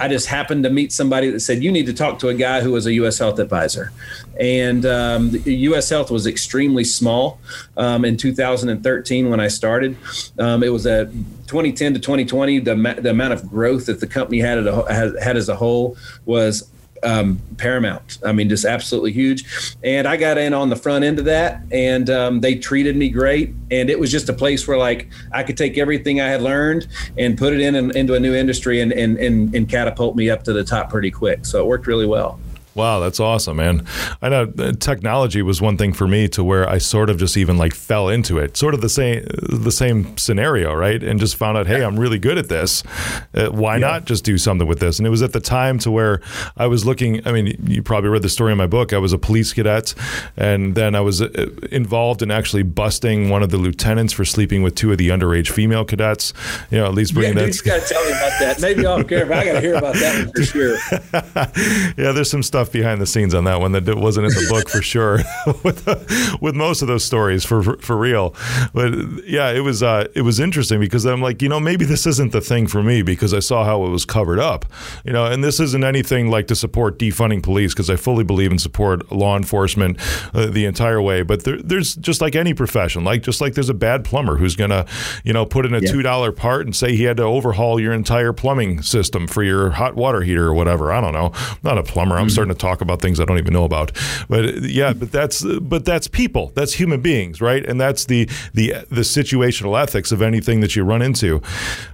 I 0.00 0.08
just 0.08 0.26
happened 0.26 0.64
to 0.64 0.70
meet 0.70 0.92
somebody 0.92 1.30
that 1.30 1.40
said 1.40 1.62
you 1.62 1.70
need 1.70 1.86
to 1.86 1.94
talk 1.94 2.18
to 2.20 2.28
a 2.28 2.34
guy 2.34 2.60
who 2.60 2.72
was 2.72 2.86
a 2.86 2.92
U.S. 2.94 3.18
Health 3.18 3.38
advisor, 3.38 3.92
and 4.38 4.84
um, 4.84 5.30
U.S. 5.44 5.88
Health 5.88 6.10
was 6.10 6.26
extremely 6.26 6.84
small 6.84 7.38
um, 7.76 8.04
in 8.04 8.16
2013 8.16 9.30
when 9.30 9.40
I 9.40 9.48
started. 9.48 9.96
Um, 10.38 10.62
it 10.62 10.72
was 10.72 10.86
a 10.86 11.06
2010 11.46 11.94
to 11.94 12.00
2020. 12.00 12.60
The, 12.60 12.74
the 13.00 13.10
amount 13.10 13.32
of 13.34 13.48
growth 13.48 13.86
that 13.86 14.00
the 14.00 14.06
company 14.06 14.40
had, 14.40 14.66
a, 14.66 15.20
had 15.22 15.36
as 15.36 15.48
a 15.48 15.56
whole 15.56 15.96
was 16.24 16.68
um, 17.04 17.40
paramount. 17.56 18.18
I 18.24 18.32
mean, 18.32 18.48
just 18.48 18.64
absolutely 18.64 19.12
huge. 19.12 19.44
And 19.82 20.06
I 20.06 20.16
got 20.16 20.38
in 20.38 20.54
on 20.54 20.70
the 20.70 20.76
front 20.76 21.04
end 21.04 21.18
of 21.18 21.24
that, 21.26 21.62
and 21.70 22.08
um, 22.10 22.40
they 22.40 22.56
treated 22.56 22.96
me 22.96 23.08
great. 23.08 23.54
And 23.70 23.90
it 23.90 23.98
was 23.98 24.10
just 24.10 24.28
a 24.28 24.32
place 24.32 24.66
where 24.66 24.78
like 24.78 25.08
I 25.32 25.42
could 25.42 25.56
take 25.56 25.78
everything 25.78 26.20
I 26.20 26.28
had 26.28 26.42
learned 26.42 26.86
and 27.18 27.36
put 27.36 27.52
it 27.52 27.60
in, 27.60 27.74
in 27.74 27.96
into 27.96 28.14
a 28.14 28.20
new 28.20 28.34
industry 28.34 28.80
and, 28.80 28.92
and 28.92 29.18
and 29.18 29.54
and 29.54 29.68
catapult 29.68 30.16
me 30.16 30.30
up 30.30 30.42
to 30.44 30.52
the 30.52 30.64
top 30.64 30.90
pretty 30.90 31.10
quick. 31.10 31.46
So 31.46 31.60
it 31.60 31.66
worked 31.66 31.86
really 31.86 32.06
well. 32.06 32.38
Wow, 32.74 33.00
that's 33.00 33.20
awesome, 33.20 33.56
man. 33.56 33.86
I 34.20 34.28
know 34.28 34.52
uh, 34.58 34.72
technology 34.72 35.42
was 35.42 35.60
one 35.60 35.76
thing 35.76 35.92
for 35.92 36.08
me 36.08 36.28
to 36.28 36.42
where 36.42 36.68
I 36.68 36.78
sort 36.78 37.10
of 37.10 37.18
just 37.18 37.36
even 37.36 37.56
like 37.56 37.74
fell 37.74 38.08
into 38.08 38.38
it, 38.38 38.56
sort 38.56 38.74
of 38.74 38.80
the 38.80 38.88
same 38.88 39.24
the 39.28 39.70
same 39.70 40.16
scenario, 40.16 40.74
right? 40.74 41.02
And 41.02 41.20
just 41.20 41.36
found 41.36 41.56
out, 41.56 41.66
hey, 41.66 41.84
I'm 41.84 41.98
really 41.98 42.18
good 42.18 42.38
at 42.38 42.48
this. 42.48 42.82
Uh, 43.34 43.48
why 43.48 43.74
yeah. 43.74 43.86
not 43.86 44.04
just 44.06 44.24
do 44.24 44.38
something 44.38 44.66
with 44.66 44.80
this? 44.80 44.98
And 44.98 45.06
it 45.06 45.10
was 45.10 45.22
at 45.22 45.32
the 45.32 45.40
time 45.40 45.78
to 45.80 45.90
where 45.90 46.20
I 46.56 46.66
was 46.66 46.84
looking. 46.84 47.26
I 47.26 47.32
mean, 47.32 47.56
you 47.66 47.82
probably 47.82 48.10
read 48.10 48.22
the 48.22 48.28
story 48.28 48.52
in 48.52 48.58
my 48.58 48.66
book. 48.66 48.92
I 48.92 48.98
was 48.98 49.12
a 49.12 49.18
police 49.18 49.52
cadet, 49.52 49.94
and 50.36 50.74
then 50.74 50.94
I 50.94 51.00
was 51.00 51.22
uh, 51.22 51.28
involved 51.70 52.22
in 52.22 52.30
actually 52.30 52.62
busting 52.64 53.28
one 53.28 53.42
of 53.42 53.50
the 53.50 53.58
lieutenants 53.58 54.12
for 54.12 54.24
sleeping 54.24 54.62
with 54.62 54.74
two 54.74 54.90
of 54.90 54.98
the 54.98 55.10
underage 55.10 55.50
female 55.50 55.84
cadets. 55.84 56.32
You 56.70 56.78
know, 56.78 56.86
at 56.86 56.94
least 56.94 57.14
bringing 57.14 57.36
yeah, 57.36 57.46
that. 57.46 57.56
You 57.56 57.62
got 57.62 57.82
to 57.82 57.94
tell 57.94 58.04
me 58.04 58.10
about 58.10 58.38
that. 58.40 58.60
Maybe 58.60 58.82
care, 59.04 59.26
but 59.26 59.38
I 59.38 59.44
got 59.44 59.52
to 59.52 59.60
hear 59.60 59.74
about 59.74 59.94
that 59.94 60.32
for 60.34 60.42
sure. 60.42 60.76
yeah, 62.04 62.12
there's 62.12 62.30
some 62.30 62.42
stuff 62.42 62.63
stuff 62.64 62.72
behind 62.72 63.00
the 63.00 63.06
scenes 63.06 63.34
on 63.34 63.44
that 63.44 63.60
one 63.60 63.72
that 63.72 63.96
wasn't 63.96 64.26
in 64.26 64.32
the 64.32 64.46
book 64.48 64.68
for 64.68 64.82
sure. 64.82 65.18
with 65.62 65.86
with 66.40 66.54
most 66.54 66.82
of 66.82 66.88
those 66.88 67.04
stories 67.04 67.44
for, 67.44 67.62
for, 67.62 67.76
for 67.78 67.96
real, 67.96 68.34
but 68.72 68.92
yeah, 69.26 69.50
it 69.50 69.60
was 69.60 69.82
uh, 69.82 70.06
it 70.14 70.22
was 70.22 70.40
interesting 70.40 70.80
because 70.80 71.04
I'm 71.04 71.20
like, 71.20 71.42
you 71.42 71.48
know, 71.48 71.60
maybe 71.60 71.84
this 71.84 72.06
isn't 72.06 72.32
the 72.32 72.40
thing 72.40 72.66
for 72.66 72.82
me 72.82 73.02
because 73.02 73.34
I 73.34 73.40
saw 73.40 73.64
how 73.64 73.84
it 73.84 73.90
was 73.90 74.04
covered 74.04 74.38
up, 74.38 74.64
you 75.04 75.12
know, 75.12 75.26
and 75.26 75.42
this 75.44 75.60
isn't 75.60 75.84
anything 75.84 76.30
like 76.30 76.46
to 76.48 76.56
support 76.56 76.98
defunding 76.98 77.42
police 77.42 77.74
because 77.74 77.90
I 77.90 77.96
fully 77.96 78.24
believe 78.24 78.50
in 78.50 78.58
support 78.58 79.10
law 79.12 79.36
enforcement 79.36 79.98
uh, 80.34 80.46
the 80.46 80.64
entire 80.64 81.00
way. 81.00 81.22
But 81.22 81.44
there, 81.44 81.60
there's 81.60 81.94
just 81.96 82.20
like 82.20 82.34
any 82.34 82.54
profession, 82.54 83.04
like 83.04 83.22
just 83.22 83.40
like 83.40 83.54
there's 83.54 83.68
a 83.68 83.74
bad 83.74 84.04
plumber 84.04 84.36
who's 84.36 84.56
gonna, 84.56 84.86
you 85.24 85.32
know, 85.32 85.44
put 85.44 85.66
in 85.66 85.74
a 85.74 85.80
yeah. 85.80 85.90
two 85.90 86.02
dollar 86.02 86.32
part 86.32 86.66
and 86.66 86.74
say 86.74 86.96
he 86.96 87.04
had 87.04 87.18
to 87.18 87.24
overhaul 87.24 87.78
your 87.80 87.92
entire 87.92 88.32
plumbing 88.32 88.82
system 88.82 89.26
for 89.26 89.42
your 89.42 89.70
hot 89.70 89.94
water 89.94 90.22
heater 90.22 90.46
or 90.46 90.54
whatever. 90.54 90.92
I 90.92 91.00
don't 91.00 91.12
know. 91.12 91.32
I'm 91.34 91.58
not 91.62 91.78
a 91.78 91.82
plumber. 91.82 92.16
I'm 92.16 92.26
mm-hmm. 92.26 92.30
starting 92.30 92.53
to 92.53 92.53
talk 92.54 92.80
about 92.80 93.00
things 93.00 93.20
I 93.20 93.24
don't 93.24 93.38
even 93.38 93.52
know 93.52 93.64
about. 93.64 93.92
But 94.28 94.62
yeah, 94.62 94.92
but 94.92 95.12
that's 95.12 95.44
but 95.44 95.84
that's 95.84 96.08
people. 96.08 96.52
That's 96.54 96.74
human 96.74 97.00
beings, 97.00 97.40
right? 97.40 97.64
And 97.64 97.80
that's 97.80 98.06
the 98.06 98.28
the 98.52 98.74
the 98.90 99.02
situational 99.02 99.80
ethics 99.80 100.12
of 100.12 100.22
anything 100.22 100.60
that 100.60 100.76
you 100.76 100.84
run 100.84 101.02
into. 101.02 101.40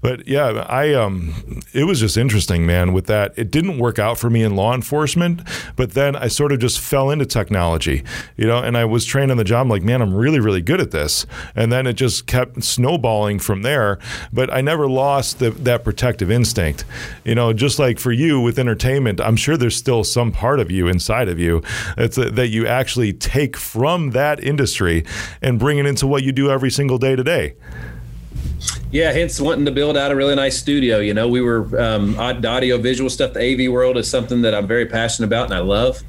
But 0.00 0.26
yeah, 0.26 0.66
I 0.68 0.94
um, 0.94 1.62
it 1.72 1.84
was 1.84 2.00
just 2.00 2.16
interesting, 2.16 2.66
man. 2.66 2.92
With 2.92 3.06
that, 3.06 3.32
it 3.36 3.50
didn't 3.50 3.78
work 3.78 3.98
out 3.98 4.18
for 4.18 4.30
me 4.30 4.42
in 4.42 4.56
law 4.56 4.74
enforcement, 4.74 5.42
but 5.76 5.92
then 5.92 6.16
I 6.16 6.28
sort 6.28 6.52
of 6.52 6.58
just 6.58 6.80
fell 6.80 7.10
into 7.10 7.26
technology, 7.26 8.02
you 8.36 8.46
know. 8.46 8.58
And 8.58 8.76
I 8.76 8.84
was 8.84 9.04
trained 9.04 9.30
on 9.30 9.36
the 9.36 9.44
job, 9.44 9.62
I'm 9.62 9.68
like, 9.68 9.82
man, 9.82 10.02
I'm 10.02 10.14
really 10.14 10.40
really 10.40 10.62
good 10.62 10.80
at 10.80 10.90
this. 10.90 11.26
And 11.54 11.72
then 11.72 11.86
it 11.86 11.94
just 11.94 12.26
kept 12.26 12.64
snowballing 12.64 13.38
from 13.38 13.62
there. 13.62 13.98
But 14.32 14.52
I 14.52 14.60
never 14.60 14.88
lost 14.88 15.38
the, 15.38 15.50
that 15.50 15.84
protective 15.84 16.30
instinct, 16.30 16.84
you 17.24 17.34
know. 17.34 17.52
Just 17.52 17.78
like 17.78 17.98
for 17.98 18.12
you 18.12 18.40
with 18.40 18.58
entertainment, 18.58 19.20
I'm 19.20 19.36
sure 19.36 19.56
there's 19.56 19.76
still 19.76 20.04
some 20.04 20.32
part 20.32 20.49
of 20.58 20.70
you 20.70 20.88
inside 20.88 21.28
of 21.28 21.38
you 21.38 21.62
that's 21.96 22.18
a, 22.18 22.30
that 22.30 22.48
you 22.48 22.66
actually 22.66 23.12
take 23.12 23.56
from 23.56 24.10
that 24.10 24.42
industry 24.42 25.04
and 25.42 25.58
bring 25.58 25.78
it 25.78 25.86
into 25.86 26.06
what 26.06 26.24
you 26.24 26.32
do 26.32 26.50
every 26.50 26.70
single 26.70 26.98
day 26.98 27.14
today. 27.14 27.54
Yeah, 28.90 29.12
hence 29.12 29.40
wanting 29.40 29.64
to 29.66 29.70
build 29.70 29.96
out 29.96 30.10
a 30.10 30.16
really 30.16 30.34
nice 30.34 30.58
studio. 30.58 30.98
You 30.98 31.14
know, 31.14 31.28
we 31.28 31.40
were 31.40 31.80
um, 31.80 32.18
audio 32.18 32.76
visual 32.78 33.08
stuff. 33.08 33.34
The 33.34 33.40
AV 33.40 33.72
world 33.72 33.96
is 33.96 34.10
something 34.10 34.42
that 34.42 34.54
I'm 34.54 34.66
very 34.66 34.86
passionate 34.86 35.28
about 35.28 35.46
and 35.46 35.54
I 35.54 35.60
love. 35.60 36.02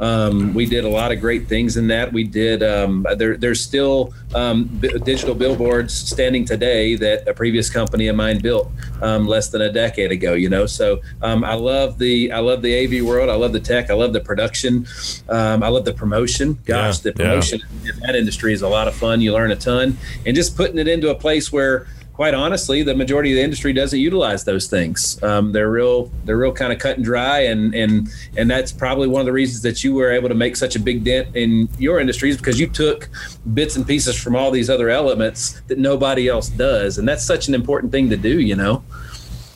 Um, 0.00 0.54
we 0.54 0.66
did 0.66 0.84
a 0.84 0.88
lot 0.88 1.12
of 1.12 1.20
great 1.20 1.46
things 1.46 1.76
in 1.76 1.86
that. 1.88 2.12
We 2.12 2.24
did. 2.24 2.62
Um, 2.62 3.06
there, 3.16 3.36
there's 3.36 3.62
still 3.62 4.14
um, 4.34 4.64
b- 4.64 4.98
digital 5.04 5.34
billboards 5.34 5.94
standing 5.94 6.44
today 6.44 6.96
that 6.96 7.28
a 7.28 7.34
previous 7.34 7.68
company 7.68 8.08
of 8.08 8.16
mine 8.16 8.40
built 8.40 8.70
um, 9.02 9.26
less 9.26 9.50
than 9.50 9.60
a 9.60 9.70
decade 9.70 10.10
ago. 10.10 10.32
You 10.32 10.48
know, 10.48 10.66
so 10.66 11.00
um, 11.22 11.44
I 11.44 11.54
love 11.54 11.98
the 11.98 12.32
I 12.32 12.40
love 12.40 12.62
the 12.62 12.74
AV 12.84 13.06
world. 13.06 13.28
I 13.28 13.34
love 13.34 13.52
the 13.52 13.60
tech. 13.60 13.90
I 13.90 13.94
love 13.94 14.12
the 14.12 14.20
production. 14.20 14.86
Um, 15.28 15.62
I 15.62 15.68
love 15.68 15.84
the 15.84 15.92
promotion. 15.92 16.58
Gosh, 16.64 16.98
yeah, 16.98 17.02
the 17.02 17.12
promotion 17.12 17.60
yeah. 17.84 17.92
in 17.92 18.00
that 18.00 18.16
industry 18.16 18.54
is 18.54 18.62
a 18.62 18.68
lot 18.68 18.88
of 18.88 18.94
fun. 18.94 19.20
You 19.20 19.34
learn 19.34 19.50
a 19.50 19.56
ton, 19.56 19.98
and 20.24 20.34
just 20.34 20.56
putting 20.56 20.78
it 20.78 20.88
into 20.88 21.10
a 21.10 21.14
place 21.14 21.52
where 21.52 21.86
quite 22.20 22.34
honestly, 22.34 22.82
the 22.82 22.94
majority 22.94 23.32
of 23.32 23.36
the 23.36 23.42
industry 23.42 23.72
doesn't 23.72 23.98
utilize 23.98 24.44
those 24.44 24.66
things. 24.66 25.18
Um, 25.22 25.52
they're 25.52 25.70
real, 25.70 26.10
they're 26.26 26.36
real 26.36 26.52
kind 26.52 26.70
of 26.70 26.78
cut 26.78 26.96
and 26.96 27.02
dry, 27.02 27.38
and 27.38 27.74
and 27.74 28.10
and 28.36 28.50
that's 28.50 28.72
probably 28.72 29.08
one 29.08 29.20
of 29.20 29.24
the 29.24 29.32
reasons 29.32 29.62
that 29.62 29.82
you 29.82 29.94
were 29.94 30.12
able 30.12 30.28
to 30.28 30.34
make 30.34 30.54
such 30.54 30.76
a 30.76 30.78
big 30.78 31.02
dent 31.02 31.34
in 31.34 31.66
your 31.78 31.98
industries 31.98 32.36
because 32.36 32.60
you 32.60 32.66
took 32.66 33.08
bits 33.54 33.74
and 33.76 33.86
pieces 33.86 34.22
from 34.22 34.36
all 34.36 34.50
these 34.50 34.68
other 34.68 34.90
elements 34.90 35.62
that 35.68 35.78
nobody 35.78 36.28
else 36.28 36.50
does, 36.50 36.98
and 36.98 37.08
that's 37.08 37.24
such 37.24 37.48
an 37.48 37.54
important 37.54 37.90
thing 37.90 38.10
to 38.10 38.18
do, 38.18 38.38
you 38.38 38.54
know. 38.54 38.84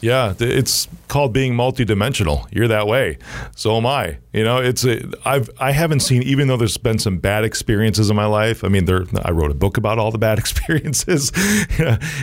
Yeah, 0.04 0.34
it's 0.38 0.86
called 1.08 1.32
being 1.32 1.54
multidimensional. 1.54 2.46
You're 2.52 2.68
that 2.68 2.86
way. 2.86 3.16
So 3.56 3.74
am 3.78 3.86
I. 3.86 4.18
You 4.34 4.44
know, 4.44 4.58
it's 4.58 4.84
a, 4.84 5.02
I've 5.24 5.48
I 5.58 5.72
haven't 5.72 6.00
seen 6.00 6.22
even 6.24 6.46
though 6.46 6.58
there's 6.58 6.76
been 6.76 6.98
some 6.98 7.16
bad 7.16 7.42
experiences 7.42 8.10
in 8.10 8.16
my 8.16 8.26
life. 8.26 8.64
I 8.64 8.68
mean, 8.68 8.84
there 8.84 9.06
I 9.24 9.30
wrote 9.30 9.50
a 9.50 9.54
book 9.54 9.78
about 9.78 9.98
all 9.98 10.10
the 10.10 10.18
bad 10.18 10.38
experiences. 10.44 11.32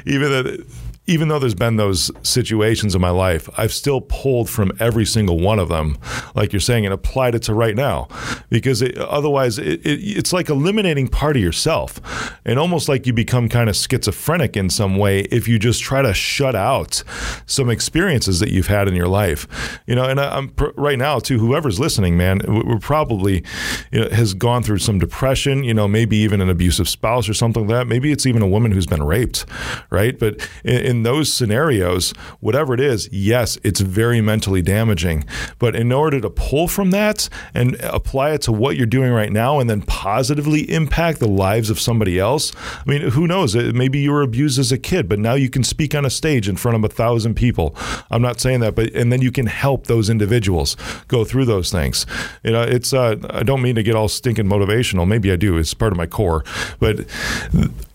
even 0.06 0.30
that 0.30 0.64
even 1.12 1.28
though 1.28 1.40
there's 1.40 1.54
been 1.54 1.76
those 1.76 2.10
situations 2.24 2.96
in 2.96 3.02
my 3.02 3.10
life, 3.10 3.50
I've 3.58 3.74
still 3.74 4.00
pulled 4.00 4.50
from 4.50 4.72
every 4.80 5.06
single 5.06 5.40
one 5.40 5.60
of 5.60 5.68
them, 5.68 5.98
like 6.36 6.54
you're 6.54 6.62
saying, 6.62 6.86
and 6.86 6.94
applied 6.94 7.36
it 7.36 7.44
to 7.44 7.54
right 7.54 7.76
now. 7.76 8.08
Because 8.50 8.82
it, 8.82 8.98
otherwise, 8.98 9.60
it, 9.60 9.86
it, 9.86 10.00
it's 10.00 10.32
like 10.32 10.50
eliminating 10.50 11.10
part 11.10 11.36
of 11.36 11.44
yourself, 11.44 12.00
and 12.46 12.58
almost 12.58 12.88
like 12.88 13.06
you 13.06 13.12
become 13.12 13.50
kind 13.50 13.70
of 13.70 13.76
schizophrenic 13.76 14.56
in 14.56 14.70
some 14.70 14.96
way 14.96 15.22
if 15.32 15.50
you 15.50 15.60
just 15.60 15.82
try 15.82 16.02
to 16.02 16.14
shut 16.14 16.56
out 16.56 17.04
some 17.46 17.70
experiences 17.70 18.40
that 18.40 18.52
you've 18.52 18.68
had 18.68 18.88
in 18.88 18.96
your 18.96 19.10
life. 19.10 19.80
You 19.86 19.96
know, 19.96 20.06
and 20.06 20.20
I, 20.20 20.38
am 20.38 20.54
right 20.78 20.98
now 20.98 21.20
too. 21.20 21.40
Whoever's 21.40 21.80
listening, 21.80 22.16
man, 22.16 22.40
we're 22.48 22.80
probably 22.80 23.44
you 23.92 24.00
know, 24.00 24.10
has 24.10 24.34
gone 24.34 24.64
through 24.64 24.80
some 24.80 24.98
depression. 24.98 25.66
You 25.66 25.74
know, 25.74 25.90
maybe 25.90 26.16
even 26.18 26.40
an 26.40 26.50
abusive 26.50 26.88
spouse 26.88 27.28
or 27.28 27.34
something 27.34 27.68
like 27.68 27.80
that. 27.80 27.88
Maybe 27.88 28.14
it's 28.14 28.26
even 28.26 28.42
a 28.42 28.48
woman 28.48 28.72
who's 28.72 28.88
been 28.88 29.04
raped, 29.04 29.46
right? 29.90 30.18
But 30.18 30.48
in, 30.64 30.78
in 30.86 31.01
those 31.04 31.32
scenarios, 31.32 32.12
whatever 32.40 32.74
it 32.74 32.80
is, 32.80 33.10
yes, 33.12 33.58
it's 33.64 33.80
very 33.80 34.22
mentally 34.22 34.62
damaging. 34.62 35.26
But 35.60 35.76
in 35.76 35.92
order 35.92 36.20
to 36.22 36.30
pull 36.30 36.68
from 36.68 36.92
that 36.92 37.30
and 37.54 37.76
apply 37.82 38.32
it 38.32 38.42
to 38.44 38.52
what 38.52 38.78
you're 38.78 38.86
doing 38.86 39.12
right 39.12 39.32
now 39.32 39.60
and 39.60 39.70
then 39.70 39.82
positively 39.82 40.70
impact 40.72 41.20
the 41.20 41.28
lives 41.28 41.70
of 41.70 41.80
somebody 41.80 42.20
else, 42.20 42.52
I 42.56 42.90
mean, 42.90 43.02
who 43.12 43.28
knows? 43.28 43.56
Maybe 43.56 44.00
you 44.00 44.12
were 44.12 44.22
abused 44.22 44.60
as 44.60 44.72
a 44.72 44.78
kid, 44.78 45.08
but 45.08 45.20
now 45.20 45.34
you 45.34 45.50
can 45.50 45.64
speak 45.64 45.96
on 45.96 46.06
a 46.06 46.10
stage 46.10 46.48
in 46.48 46.56
front 46.58 46.76
of 46.78 46.84
a 46.84 46.94
thousand 46.94 47.36
people. 47.36 47.76
I'm 48.10 48.22
not 48.22 48.40
saying 48.40 48.60
that, 48.62 48.76
but 48.76 48.94
and 48.94 49.12
then 49.12 49.22
you 49.22 49.32
can 49.32 49.48
help 49.48 49.88
those 49.88 50.10
individuals 50.10 50.76
go 51.08 51.24
through 51.24 51.46
those 51.46 51.72
things. 51.72 52.06
You 52.44 52.52
know, 52.52 52.62
it's 52.62 52.94
uh, 52.94 53.16
I 53.30 53.44
don't 53.44 53.62
mean 53.62 53.76
to 53.76 53.84
get 53.84 53.96
all 53.96 54.08
stinking 54.08 54.46
motivational. 54.46 55.08
Maybe 55.08 55.32
I 55.32 55.36
do. 55.36 55.58
It's 55.58 55.74
part 55.74 55.92
of 55.92 55.98
my 55.98 56.08
core, 56.08 56.44
but 56.80 57.06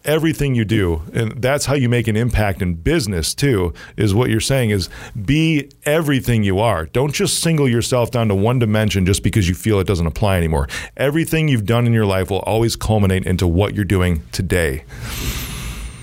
everything 0.07 0.55
you 0.55 0.65
do 0.65 1.03
and 1.13 1.43
that's 1.43 1.67
how 1.67 1.75
you 1.75 1.89
make 1.89 2.07
an 2.07 2.17
impact 2.17 2.63
in 2.63 2.75
business 2.75 3.35
too 3.35 3.75
is 3.97 4.15
what 4.15 4.31
you're 4.31 4.41
saying 4.41 4.71
is 4.71 4.89
be 5.25 5.69
everything 5.85 6.45
you 6.45 6.59
are 6.59 6.87
don't 6.87 7.13
just 7.13 7.41
single 7.41 7.69
yourself 7.69 8.11
down 8.11 8.29
to 8.29 8.35
one 8.35 8.59
dimension 8.59 9.05
just 9.05 9.23
because 9.23 9.49
you 9.49 9.55
feel 9.55 9.81
it 9.81 9.87
doesn't 9.87 10.07
apply 10.07 10.37
anymore 10.37 10.69
everything 10.97 11.49
you've 11.49 11.67
done 11.67 11.87
in 11.87 11.93
your 11.93 12.07
life 12.07 12.31
will 12.31 12.41
always 12.41 12.77
culminate 12.77 13.27
into 13.27 13.47
what 13.47 13.75
you're 13.75 13.85
doing 13.85 14.23
today 14.33 14.85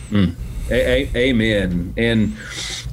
mm. 0.09 0.35
a- 0.69 1.03
a- 1.03 1.17
amen 1.17 1.93
and 1.97 2.35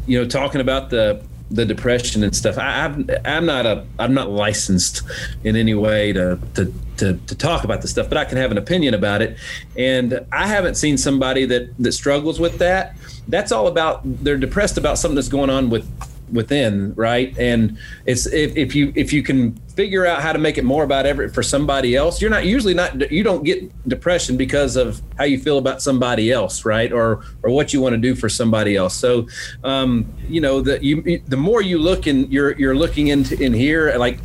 you 0.07 0.19
know 0.19 0.27
talking 0.27 0.61
about 0.61 0.91
the 0.91 1.23
the 1.51 1.65
depression 1.65 2.23
and 2.23 2.35
stuff. 2.35 2.57
I, 2.59 2.85
am 2.85 3.09
I'm, 3.09 3.27
I'm 3.27 3.47
not 3.47 3.67
a 3.67 3.85
I'm 3.99 4.15
not 4.15 4.31
licensed 4.31 5.03
in 5.43 5.57
any 5.57 5.75
way 5.75 6.13
to, 6.13 6.39
to 6.55 6.73
to 7.01 7.15
to 7.27 7.35
talk 7.35 7.65
about 7.65 7.83
the 7.83 7.89
stuff, 7.89 8.09
but 8.09 8.17
I 8.17 8.25
can 8.25 8.39
have 8.39 8.51
an 8.51 8.59
opinion 8.59 8.95
about 8.95 9.23
it. 9.23 9.37
And 9.77 10.25
I 10.33 10.47
haven't 10.47 10.77
seen 10.77 10.97
somebody 10.97 11.45
that 11.47 11.77
that 11.79 11.93
struggles 11.93 12.39
with 12.39 12.59
that. 12.59 12.97
That's 13.29 13.53
all 13.53 13.67
about 13.67 14.01
they're 14.05 14.39
depressed 14.39 14.79
about 14.79 14.99
something 14.99 15.17
that's 15.17 15.29
going 15.29 15.51
on 15.51 15.71
with 15.71 15.87
within, 16.33 16.95
right? 16.95 17.37
And 17.39 17.79
it's 18.07 18.27
if, 18.27 18.57
if 18.57 18.75
you 18.75 18.93
if 18.95 19.13
you 19.13 19.23
can 19.23 19.55
figure 19.75 20.05
out 20.05 20.21
how 20.21 20.33
to 20.33 20.39
make 20.39 20.59
it 20.59 20.65
more 20.65 20.85
about 20.85 21.07
every 21.07 21.29
for 21.29 21.43
somebody 21.43 21.97
else, 21.97 22.21
you're 22.21 22.31
not 22.31 22.47
usually 22.47 22.75
not 22.75 23.11
you 23.11 23.23
don't 23.23 23.45
get 23.45 23.89
depression 23.89 24.37
because 24.37 24.77
of 24.77 25.01
how 25.19 25.25
you 25.25 25.39
feel 25.39 25.59
about 25.59 25.83
somebody 25.83 26.31
else, 26.33 26.65
right? 26.65 26.93
Or 26.93 27.25
or 27.43 27.51
what 27.51 27.73
you 27.73 27.81
want 27.81 27.95
to 27.95 27.99
do 27.99 28.15
for 28.15 28.29
somebody 28.29 28.77
else. 28.77 28.95
So, 28.95 29.27
um, 29.65 30.13
you 30.29 30.41
know, 30.41 30.61
the 30.61 30.85
you 30.85 31.21
the 31.27 31.37
more 31.37 31.63
you 31.63 31.79
look 31.79 32.07
and 32.07 32.31
you're 32.33 32.57
you're 32.59 32.77
looking 32.77 33.09
into 33.09 33.41
in 33.41 33.53
here, 33.53 33.95
like 33.97 34.21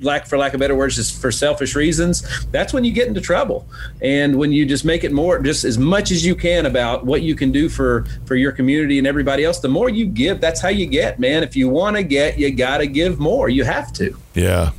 lack 0.00 0.26
for 0.26 0.38
lack 0.38 0.54
of 0.54 0.60
better 0.60 0.74
words, 0.74 0.96
just 0.96 1.20
for 1.20 1.30
selfish 1.32 1.74
reasons, 1.74 2.46
that's 2.46 2.72
when 2.72 2.84
you 2.84 2.92
get 2.92 3.08
into 3.08 3.20
trouble. 3.20 3.66
And 4.00 4.36
when 4.36 4.52
you 4.52 4.66
just 4.66 4.84
make 4.84 5.04
it 5.04 5.12
more, 5.12 5.38
just 5.40 5.64
as 5.64 5.78
much 5.78 6.10
as 6.10 6.24
you 6.24 6.34
can 6.34 6.66
about 6.66 7.04
what 7.04 7.22
you 7.22 7.34
can 7.34 7.52
do 7.52 7.68
for 7.68 8.04
for 8.26 8.36
your 8.36 8.52
community 8.52 8.98
and 8.98 9.06
everybody 9.06 9.44
else, 9.44 9.60
the 9.60 9.68
more 9.68 9.88
you 9.88 10.06
give, 10.06 10.40
that's 10.40 10.60
how 10.60 10.68
you 10.68 10.86
get, 10.86 11.18
man. 11.18 11.42
If 11.42 11.56
you 11.56 11.68
want 11.68 11.96
to 11.96 12.02
get, 12.02 12.38
you 12.38 12.50
got 12.54 12.78
to 12.78 12.86
give 12.86 13.18
more. 13.18 13.48
You 13.48 13.64
have 13.64 13.92
to. 13.94 14.16
Yeah. 14.34 14.70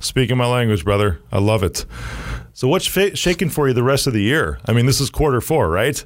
Speaking 0.00 0.36
my 0.36 0.46
language, 0.46 0.84
brother. 0.84 1.20
I 1.30 1.38
love 1.38 1.62
it. 1.62 1.84
So 2.54 2.68
what's 2.68 2.84
shaking 2.84 3.48
for 3.48 3.68
you 3.68 3.74
the 3.74 3.82
rest 3.82 4.06
of 4.06 4.12
the 4.12 4.22
year? 4.22 4.58
I 4.66 4.72
mean, 4.72 4.86
this 4.86 5.00
is 5.00 5.10
quarter 5.10 5.40
four, 5.40 5.68
right? 5.68 6.04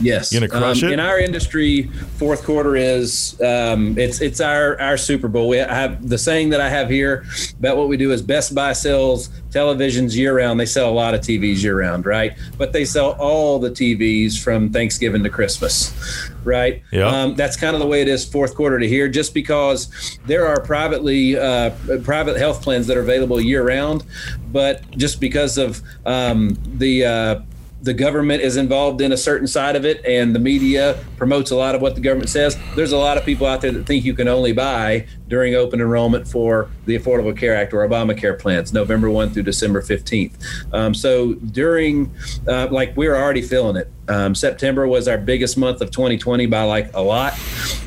Yes, 0.00 0.32
you 0.32 0.40
gonna 0.40 0.48
crush 0.48 0.82
um, 0.82 0.90
it 0.90 0.92
in 0.92 1.00
our 1.00 1.18
industry. 1.18 1.84
Fourth 2.18 2.44
quarter 2.44 2.76
is 2.76 3.40
um, 3.40 3.96
it's 3.98 4.20
it's 4.20 4.40
our 4.40 4.78
our 4.80 4.96
Super 4.96 5.28
Bowl. 5.28 5.48
We 5.48 5.56
have 5.56 6.06
the 6.06 6.18
saying 6.18 6.50
that 6.50 6.60
I 6.60 6.68
have 6.68 6.90
here 6.90 7.24
about 7.58 7.76
what 7.76 7.88
we 7.88 7.96
do 7.96 8.12
is 8.12 8.20
Best 8.20 8.54
Buy 8.54 8.72
sells 8.74 9.30
televisions 9.50 10.14
year 10.14 10.36
round. 10.36 10.60
They 10.60 10.66
sell 10.66 10.90
a 10.90 10.92
lot 10.92 11.14
of 11.14 11.20
TVs 11.20 11.62
year 11.62 11.78
round, 11.78 12.04
right? 12.04 12.36
But 12.58 12.72
they 12.72 12.84
sell 12.84 13.12
all 13.12 13.58
the 13.58 13.70
TVs 13.70 14.38
from 14.42 14.70
Thanksgiving 14.70 15.22
to 15.22 15.30
Christmas, 15.30 15.94
right? 16.44 16.82
Yeah. 16.92 17.06
Um, 17.06 17.34
that's 17.34 17.56
kind 17.56 17.74
of 17.74 17.80
the 17.80 17.86
way 17.86 18.02
it 18.02 18.08
is 18.08 18.24
fourth 18.24 18.54
quarter 18.54 18.78
to 18.78 18.86
here. 18.86 19.08
Just 19.08 19.32
because 19.32 20.18
there 20.26 20.46
are 20.46 20.60
privately 20.60 21.38
uh, 21.38 21.70
private 22.04 22.36
health 22.36 22.62
plans 22.62 22.86
that 22.88 22.98
are 22.98 23.02
available 23.02 23.40
year 23.40 23.66
round, 23.66 24.04
but 24.52 24.88
just 24.98 25.20
because 25.20 25.56
of 25.56 25.80
um, 26.04 26.58
the 26.74 27.04
uh, 27.04 27.40
the 27.86 27.94
government 27.94 28.42
is 28.42 28.56
involved 28.56 29.00
in 29.00 29.12
a 29.12 29.16
certain 29.16 29.46
side 29.46 29.76
of 29.76 29.86
it 29.86 30.04
and 30.04 30.34
the 30.34 30.40
media 30.40 31.02
promotes 31.16 31.52
a 31.52 31.56
lot 31.56 31.74
of 31.76 31.80
what 31.80 31.94
the 31.94 32.00
government 32.00 32.28
says, 32.28 32.58
there's 32.74 32.90
a 32.90 32.98
lot 32.98 33.16
of 33.16 33.24
people 33.24 33.46
out 33.46 33.60
there 33.60 33.70
that 33.70 33.86
think 33.86 34.04
you 34.04 34.12
can 34.12 34.26
only 34.26 34.52
buy 34.52 35.06
during 35.28 35.54
open 35.54 35.80
enrollment 35.80 36.26
for 36.26 36.68
the 36.84 36.98
Affordable 36.98 37.36
Care 37.36 37.54
Act 37.54 37.72
or 37.72 37.88
Obamacare 37.88 38.38
plans, 38.38 38.72
November 38.72 39.08
1 39.08 39.30
through 39.30 39.44
December 39.44 39.80
15th. 39.80 40.32
Um, 40.72 40.94
so 40.94 41.34
during, 41.34 42.12
uh, 42.48 42.68
like, 42.70 42.96
we're 42.96 43.16
already 43.16 43.42
feeling 43.42 43.76
it. 43.76 43.90
Um, 44.08 44.34
September 44.34 44.86
was 44.86 45.08
our 45.08 45.18
biggest 45.18 45.56
month 45.56 45.80
of 45.80 45.90
2020 45.90 46.46
by 46.46 46.62
like 46.62 46.94
a 46.94 47.00
lot. 47.00 47.34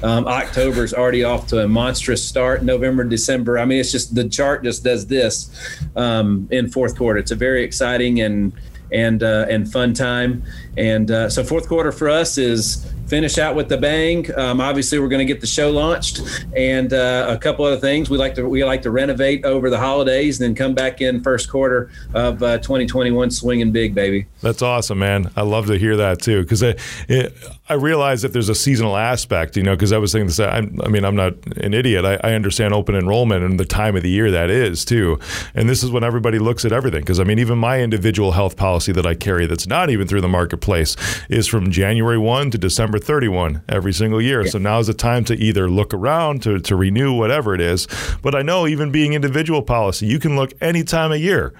Um, 0.03 0.27
October 0.27 0.83
is 0.83 0.93
already 0.93 1.23
off 1.23 1.47
to 1.47 1.63
a 1.63 1.67
monstrous 1.67 2.25
start. 2.25 2.63
November, 2.63 3.03
December. 3.05 3.57
I 3.57 3.65
mean, 3.65 3.79
it's 3.79 3.91
just 3.91 4.15
the 4.15 4.27
chart 4.27 4.63
just 4.63 4.83
does 4.83 5.07
this 5.07 5.49
um, 5.95 6.47
in 6.51 6.69
fourth 6.69 6.97
quarter. 6.97 7.19
It's 7.19 7.31
a 7.31 7.35
very 7.35 7.63
exciting 7.63 8.19
and 8.19 8.51
and 8.91 9.23
uh, 9.23 9.45
and 9.49 9.71
fun 9.71 9.93
time. 9.93 10.43
And 10.77 11.11
uh, 11.11 11.29
so 11.29 11.43
fourth 11.43 11.67
quarter 11.67 11.91
for 11.91 12.09
us 12.09 12.37
is 12.37 12.85
finish 13.09 13.37
out 13.37 13.55
with 13.55 13.67
the 13.67 13.77
bang. 13.77 14.27
Um, 14.37 14.61
obviously, 14.61 14.99
we're 14.99 15.09
going 15.09 15.25
to 15.25 15.31
get 15.31 15.41
the 15.41 15.47
show 15.47 15.71
launched 15.71 16.21
and 16.55 16.93
uh, 16.93 17.25
a 17.29 17.37
couple 17.37 17.65
other 17.65 17.77
things. 17.77 18.09
We 18.09 18.17
like 18.17 18.35
to 18.35 18.47
we 18.47 18.63
like 18.63 18.83
to 18.83 18.91
renovate 18.91 19.45
over 19.45 19.69
the 19.69 19.79
holidays 19.79 20.39
and 20.39 20.47
then 20.47 20.55
come 20.55 20.73
back 20.75 21.01
in 21.01 21.21
first 21.21 21.49
quarter 21.49 21.91
of 22.13 22.41
uh, 22.43 22.59
2021 22.59 23.31
swinging 23.31 23.71
big, 23.71 23.95
baby. 23.95 24.27
That's 24.41 24.61
awesome, 24.61 24.99
man. 24.99 25.31
I 25.35 25.41
love 25.41 25.67
to 25.67 25.77
hear 25.77 25.97
that 25.97 26.21
too 26.21 26.43
because 26.43 26.63
I 26.63 26.75
it, 27.07 27.35
I 27.67 27.73
realize 27.73 28.21
that 28.21 28.33
there's 28.33 28.49
a 28.49 28.55
seasonal 28.55 28.95
aspect, 28.95 29.57
you 29.57 29.63
know. 29.63 29.75
Because 29.75 29.91
I 29.91 29.97
was 29.97 30.11
thinking 30.11 30.27
this, 30.27 30.39
I, 30.39 30.57
I 30.57 30.87
mean, 30.87 31.03
I'm 31.03 31.15
not 31.15 31.33
an 31.57 31.73
idiot. 31.73 32.05
I, 32.05 32.19
I 32.23 32.33
understand 32.33 32.73
open 32.73 32.95
enrollment 32.95 33.43
and 33.43 33.59
the 33.59 33.65
time 33.65 33.95
of 33.95 34.03
the 34.03 34.09
year 34.09 34.31
that 34.31 34.49
is 34.49 34.85
too. 34.85 35.19
And 35.55 35.67
this 35.67 35.83
is 35.83 35.89
when 35.89 36.03
everybody 36.03 36.37
looks 36.37 36.63
at 36.63 36.71
everything. 36.71 37.01
Because 37.01 37.19
I 37.19 37.23
mean, 37.23 37.39
even 37.39 37.57
my 37.57 37.81
individual 37.81 38.33
health 38.33 38.55
policy 38.55 38.91
that 38.91 39.05
I 39.05 39.15
carry 39.15 39.47
that's 39.47 39.67
not 39.67 39.89
even 39.89 40.07
through 40.07 40.21
the 40.21 40.27
marketplace 40.27 40.95
is 41.29 41.47
from 41.47 41.71
January 41.71 42.17
1 42.17 42.51
to 42.51 42.57
December 42.57 42.98
31 42.99 43.63
every 43.67 43.93
single 43.93 44.21
year. 44.21 44.43
Yeah. 44.43 44.51
So 44.51 44.57
now 44.59 44.79
is 44.79 44.87
the 44.87 44.93
time 44.93 45.23
to 45.25 45.35
either 45.35 45.69
look 45.69 45.93
around 45.93 46.43
to, 46.43 46.59
to 46.59 46.75
renew 46.75 47.13
whatever 47.13 47.55
it 47.55 47.61
is. 47.61 47.87
But 48.21 48.35
I 48.35 48.41
know 48.41 48.67
even 48.67 48.91
being 48.91 49.13
individual 49.13 49.61
policy, 49.61 50.05
you 50.05 50.19
can 50.19 50.35
look 50.35 50.53
any 50.61 50.83
time 50.83 51.11
of 51.11 51.19
year, 51.19 51.53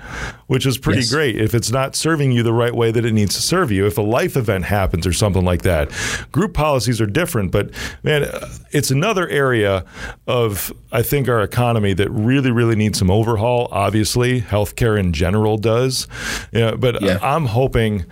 which 0.47 0.65
is 0.65 0.77
pretty 0.77 1.01
yes. 1.01 1.11
great 1.11 1.39
if 1.39 1.53
it's 1.53 1.71
not 1.71 1.95
serving 1.95 2.31
you 2.31 2.43
the 2.43 2.53
right 2.53 2.73
way 2.73 2.91
that 2.91 3.05
it 3.05 3.13
needs 3.13 3.35
to 3.35 3.41
serve 3.41 3.71
you. 3.71 3.85
If 3.85 3.97
a 3.97 4.01
life 4.01 4.35
event 4.37 4.65
happens 4.65 5.05
or 5.07 5.13
something 5.13 5.43
like 5.45 5.63
that, 5.63 5.91
group 6.31 6.53
policies 6.53 7.01
are 7.01 7.05
different. 7.05 7.51
But 7.51 7.71
man, 8.03 8.23
uh, 8.23 8.47
it's 8.71 8.91
another 8.91 9.27
area 9.27 9.85
of 10.27 10.71
I 10.91 11.01
think 11.01 11.27
our 11.27 11.41
economy 11.41 11.93
that 11.93 12.09
really, 12.09 12.51
really 12.51 12.75
needs 12.75 12.99
some 12.99 13.11
overhaul. 13.11 13.67
Obviously, 13.71 14.41
healthcare 14.41 14.99
in 14.99 15.13
general 15.13 15.57
does. 15.57 16.07
Yeah, 16.51 16.75
but 16.75 17.01
yeah. 17.01 17.19
I'm 17.21 17.45
hoping, 17.45 18.05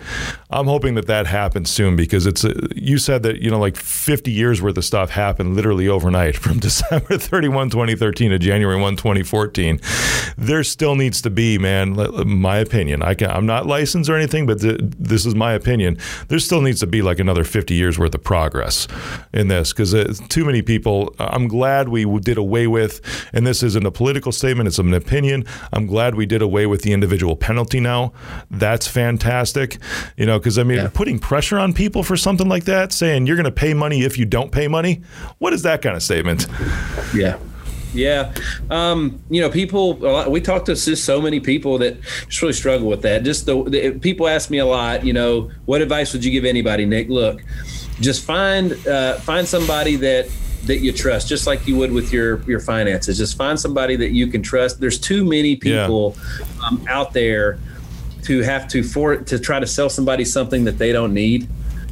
I'm 0.50 0.66
hoping 0.66 0.94
that 0.94 1.06
that 1.06 1.26
happens 1.26 1.70
soon 1.70 1.96
because 1.96 2.26
it's. 2.26 2.44
A, 2.44 2.54
you 2.74 2.98
said 2.98 3.17
that 3.22 3.40
you 3.42 3.50
know 3.50 3.58
like 3.58 3.76
50 3.76 4.30
years 4.30 4.62
worth 4.62 4.76
of 4.76 4.84
stuff 4.84 5.10
happened 5.10 5.54
literally 5.54 5.88
overnight 5.88 6.36
from 6.44 6.58
December 6.58 7.18
31, 7.18 7.70
2013 7.70 8.30
to 8.30 8.38
January 8.38 8.80
1, 8.80 8.96
2014. 8.96 9.80
There 10.36 10.62
still 10.64 10.94
needs 10.94 11.22
to 11.22 11.30
be, 11.30 11.58
man. 11.58 11.96
My 12.26 12.58
opinion. 12.58 13.02
I 13.02 13.14
can, 13.14 13.30
I'm 13.30 13.46
not 13.46 13.66
licensed 13.66 14.08
or 14.08 14.16
anything, 14.16 14.46
but 14.46 14.60
th- 14.60 14.78
this 14.80 15.26
is 15.26 15.34
my 15.34 15.52
opinion. 15.52 15.98
There 16.28 16.38
still 16.38 16.60
needs 16.60 16.80
to 16.80 16.86
be 16.86 17.02
like 17.02 17.18
another 17.18 17.44
50 17.44 17.74
years 17.74 17.98
worth 17.98 18.14
of 18.14 18.22
progress 18.22 18.86
in 19.32 19.48
this 19.48 19.72
because 19.72 19.94
uh, 19.94 20.12
too 20.28 20.44
many 20.44 20.62
people. 20.62 21.14
I'm 21.18 21.48
glad 21.48 21.88
we 21.88 22.04
did 22.20 22.38
away 22.38 22.66
with, 22.66 23.00
and 23.32 23.46
this 23.46 23.62
isn't 23.62 23.86
a 23.86 23.90
political 23.90 24.32
statement, 24.32 24.68
it's 24.68 24.78
an 24.78 24.94
opinion. 24.94 25.44
I'm 25.72 25.86
glad 25.86 26.14
we 26.14 26.26
did 26.26 26.42
away 26.42 26.66
with 26.66 26.82
the 26.82 26.92
individual 26.92 27.36
penalty 27.36 27.80
now. 27.80 28.12
That's 28.50 28.86
fantastic. 28.86 29.78
You 30.16 30.26
know, 30.26 30.38
because 30.38 30.58
I 30.58 30.62
mean, 30.62 30.78
yeah. 30.78 30.90
putting 30.92 31.18
pressure 31.18 31.58
on 31.58 31.72
people 31.72 32.02
for 32.02 32.16
something 32.16 32.48
like 32.48 32.64
that, 32.64 32.92
saying 33.08 33.26
you're 33.26 33.36
going 33.36 33.44
to 33.44 33.50
pay 33.50 33.72
money 33.72 34.02
if 34.02 34.18
you 34.18 34.26
don't 34.26 34.52
pay 34.52 34.68
money, 34.68 35.00
what 35.38 35.54
is 35.54 35.62
that 35.62 35.80
kind 35.80 35.96
of 35.96 36.02
statement? 36.02 36.46
Yeah. 37.14 37.38
Yeah, 37.94 38.34
um, 38.68 39.18
you 39.30 39.40
know, 39.40 39.48
people. 39.48 39.94
We 40.28 40.42
talk 40.42 40.66
to 40.66 40.74
just 40.74 41.06
so 41.06 41.22
many 41.22 41.40
people 41.40 41.78
that 41.78 41.98
just 42.02 42.42
really 42.42 42.52
struggle 42.52 42.86
with 42.86 43.00
that. 43.00 43.24
Just 43.24 43.46
the, 43.46 43.64
the, 43.64 43.98
people 43.98 44.28
ask 44.28 44.50
me 44.50 44.58
a 44.58 44.66
lot. 44.66 45.06
You 45.06 45.14
know, 45.14 45.50
what 45.64 45.80
advice 45.80 46.12
would 46.12 46.22
you 46.22 46.30
give 46.30 46.44
anybody, 46.44 46.84
Nick? 46.84 47.08
Look, 47.08 47.40
just 47.98 48.26
find 48.26 48.74
uh, 48.86 49.14
find 49.20 49.48
somebody 49.48 49.96
that 49.96 50.28
that 50.66 50.80
you 50.80 50.92
trust, 50.92 51.28
just 51.28 51.46
like 51.46 51.66
you 51.66 51.76
would 51.78 51.90
with 51.90 52.12
your 52.12 52.42
your 52.42 52.60
finances. 52.60 53.16
Just 53.16 53.38
find 53.38 53.58
somebody 53.58 53.96
that 53.96 54.10
you 54.10 54.26
can 54.26 54.42
trust. 54.42 54.80
There's 54.80 55.00
too 55.00 55.24
many 55.24 55.56
people 55.56 56.14
yeah. 56.38 56.66
um, 56.66 56.84
out 56.90 57.14
there 57.14 57.58
to 58.24 58.42
have 58.42 58.68
to 58.68 58.82
for 58.82 59.16
to 59.16 59.38
try 59.38 59.60
to 59.60 59.66
sell 59.66 59.88
somebody 59.88 60.26
something 60.26 60.64
that 60.64 60.76
they 60.76 60.92
don't 60.92 61.14
need 61.14 61.48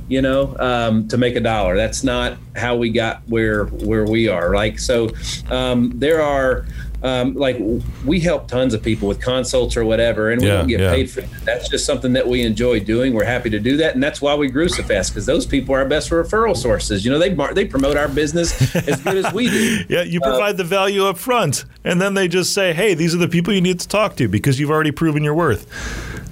you 0.09 0.23
know, 0.23 0.57
um, 0.59 1.09
to 1.09 1.17
make 1.17 1.37
a 1.37 1.41
dollar. 1.41 1.77
That's 1.77 2.05
not 2.05 2.39
how 2.55 2.77
we 2.77 2.91
got 2.91 3.23
where 3.29 3.65
where 3.65 4.05
we 4.05 4.29
are. 4.29 4.55
Like 4.55 4.79
so, 4.79 5.11
um, 5.51 5.93
there 5.99 6.23
are 6.23 6.67
um, 7.03 7.35
like 7.35 7.57
we 8.05 8.21
help 8.21 8.49
tons 8.49 8.75
of 8.75 8.83
people 8.83 9.07
with 9.07 9.21
consults 9.21 9.77
or 9.77 9.85
whatever, 9.85 10.31
and 10.31 10.41
we 10.41 10.49
yeah, 10.49 10.57
don't 10.59 10.67
get 10.69 10.81
yeah. 10.81 10.91
paid 10.91 11.11
for 11.11 11.21
that. 11.21 11.45
That's 11.45 11.69
just 11.69 11.85
something 11.85 12.13
that 12.15 12.27
we 12.27 12.43
enjoy 12.43 12.81
doing. 12.81 13.13
We're 13.13 13.25
happy 13.25 13.51
to 13.51 13.61
do 13.61 13.77
that, 13.79 13.95
and 13.95 14.03
that's 14.03 14.23
why 14.23 14.35
we 14.35 14.49
grew 14.49 14.69
so 14.69 14.83
fast 14.83 15.13
because 15.13 15.27
those 15.27 15.47
people 15.47 15.75
are 15.75 15.79
our 15.79 15.89
best 15.89 16.11
referral 16.11 16.57
sources. 16.57 17.05
You 17.05 17.11
know, 17.11 17.19
they 17.19 17.35
they 17.53 17.65
promote 17.65 17.97
our 17.97 18.09
business 18.09 18.75
as 18.75 19.01
good 19.03 19.25
as 19.25 19.33
we 19.33 19.49
do. 19.51 19.85
yeah, 19.89 20.03
you 20.03 20.21
provide 20.21 20.55
uh, 20.55 20.59
the 20.59 20.65
value 20.65 21.05
up 21.05 21.19
front, 21.19 21.65
and 21.85 22.01
then 22.01 22.15
they 22.15 22.29
just 22.29 22.53
say, 22.53 22.73
"Hey, 22.73 22.95
these 22.95 23.15
are 23.15 23.19
the 23.19 23.29
people 23.29 23.53
you 23.53 23.61
need 23.61 23.81
to 23.81 23.89
talk 23.89 24.17
to 24.17 24.29
because 24.29 24.59
you've 24.59 24.71
already 24.71 24.93
proven 24.93 25.23
your 25.23 25.35
worth." 25.35 26.26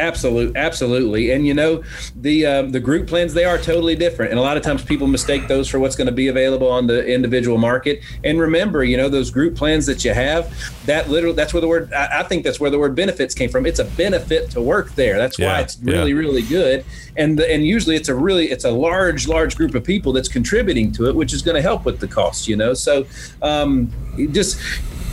Absolutely, 0.00 0.58
absolutely. 0.58 1.30
And 1.30 1.46
you 1.46 1.54
know, 1.54 1.84
the 2.16 2.46
um, 2.46 2.70
the 2.70 2.80
group 2.80 3.06
plans 3.06 3.34
they 3.34 3.44
are 3.44 3.58
totally 3.58 3.94
different, 3.94 4.30
and 4.30 4.40
a 4.40 4.42
lot 4.42 4.56
of 4.56 4.62
times 4.62 4.82
people 4.82 5.06
mistake 5.06 5.46
those 5.46 5.68
for 5.68 5.78
what's 5.78 5.94
going 5.94 6.06
to 6.06 6.12
be 6.12 6.28
available 6.28 6.68
on 6.68 6.86
the 6.86 7.06
individual 7.06 7.58
market. 7.58 8.02
And 8.24 8.40
remember, 8.40 8.82
you 8.82 8.96
know, 8.96 9.08
those 9.08 9.30
group 9.30 9.56
plans 9.56 9.84
that 9.86 10.04
you 10.04 10.14
have, 10.14 10.52
that 10.86 11.10
literally 11.10 11.36
that's 11.36 11.52
where 11.52 11.60
the 11.60 11.68
word 11.68 11.92
I, 11.92 12.20
I 12.20 12.22
think 12.22 12.44
that's 12.44 12.58
where 12.58 12.70
the 12.70 12.78
word 12.78 12.94
benefits 12.94 13.34
came 13.34 13.50
from. 13.50 13.66
It's 13.66 13.78
a 13.78 13.84
benefit 13.84 14.50
to 14.52 14.62
work 14.62 14.94
there. 14.94 15.18
That's 15.18 15.38
why 15.38 15.44
yeah, 15.44 15.60
it's 15.60 15.78
really, 15.82 16.10
yeah. 16.10 16.18
really 16.18 16.42
good. 16.42 16.84
And 17.16 17.38
the, 17.38 17.52
and 17.52 17.66
usually 17.66 17.96
it's 17.96 18.08
a 18.08 18.14
really 18.14 18.50
it's 18.50 18.64
a 18.64 18.70
large, 18.70 19.28
large 19.28 19.54
group 19.56 19.74
of 19.74 19.84
people 19.84 20.12
that's 20.12 20.28
contributing 20.28 20.92
to 20.92 21.08
it, 21.08 21.14
which 21.14 21.34
is 21.34 21.42
going 21.42 21.56
to 21.56 21.62
help 21.62 21.84
with 21.84 22.00
the 22.00 22.08
cost. 22.08 22.48
You 22.48 22.56
know, 22.56 22.72
so 22.72 23.06
um, 23.42 23.92
just 24.32 24.58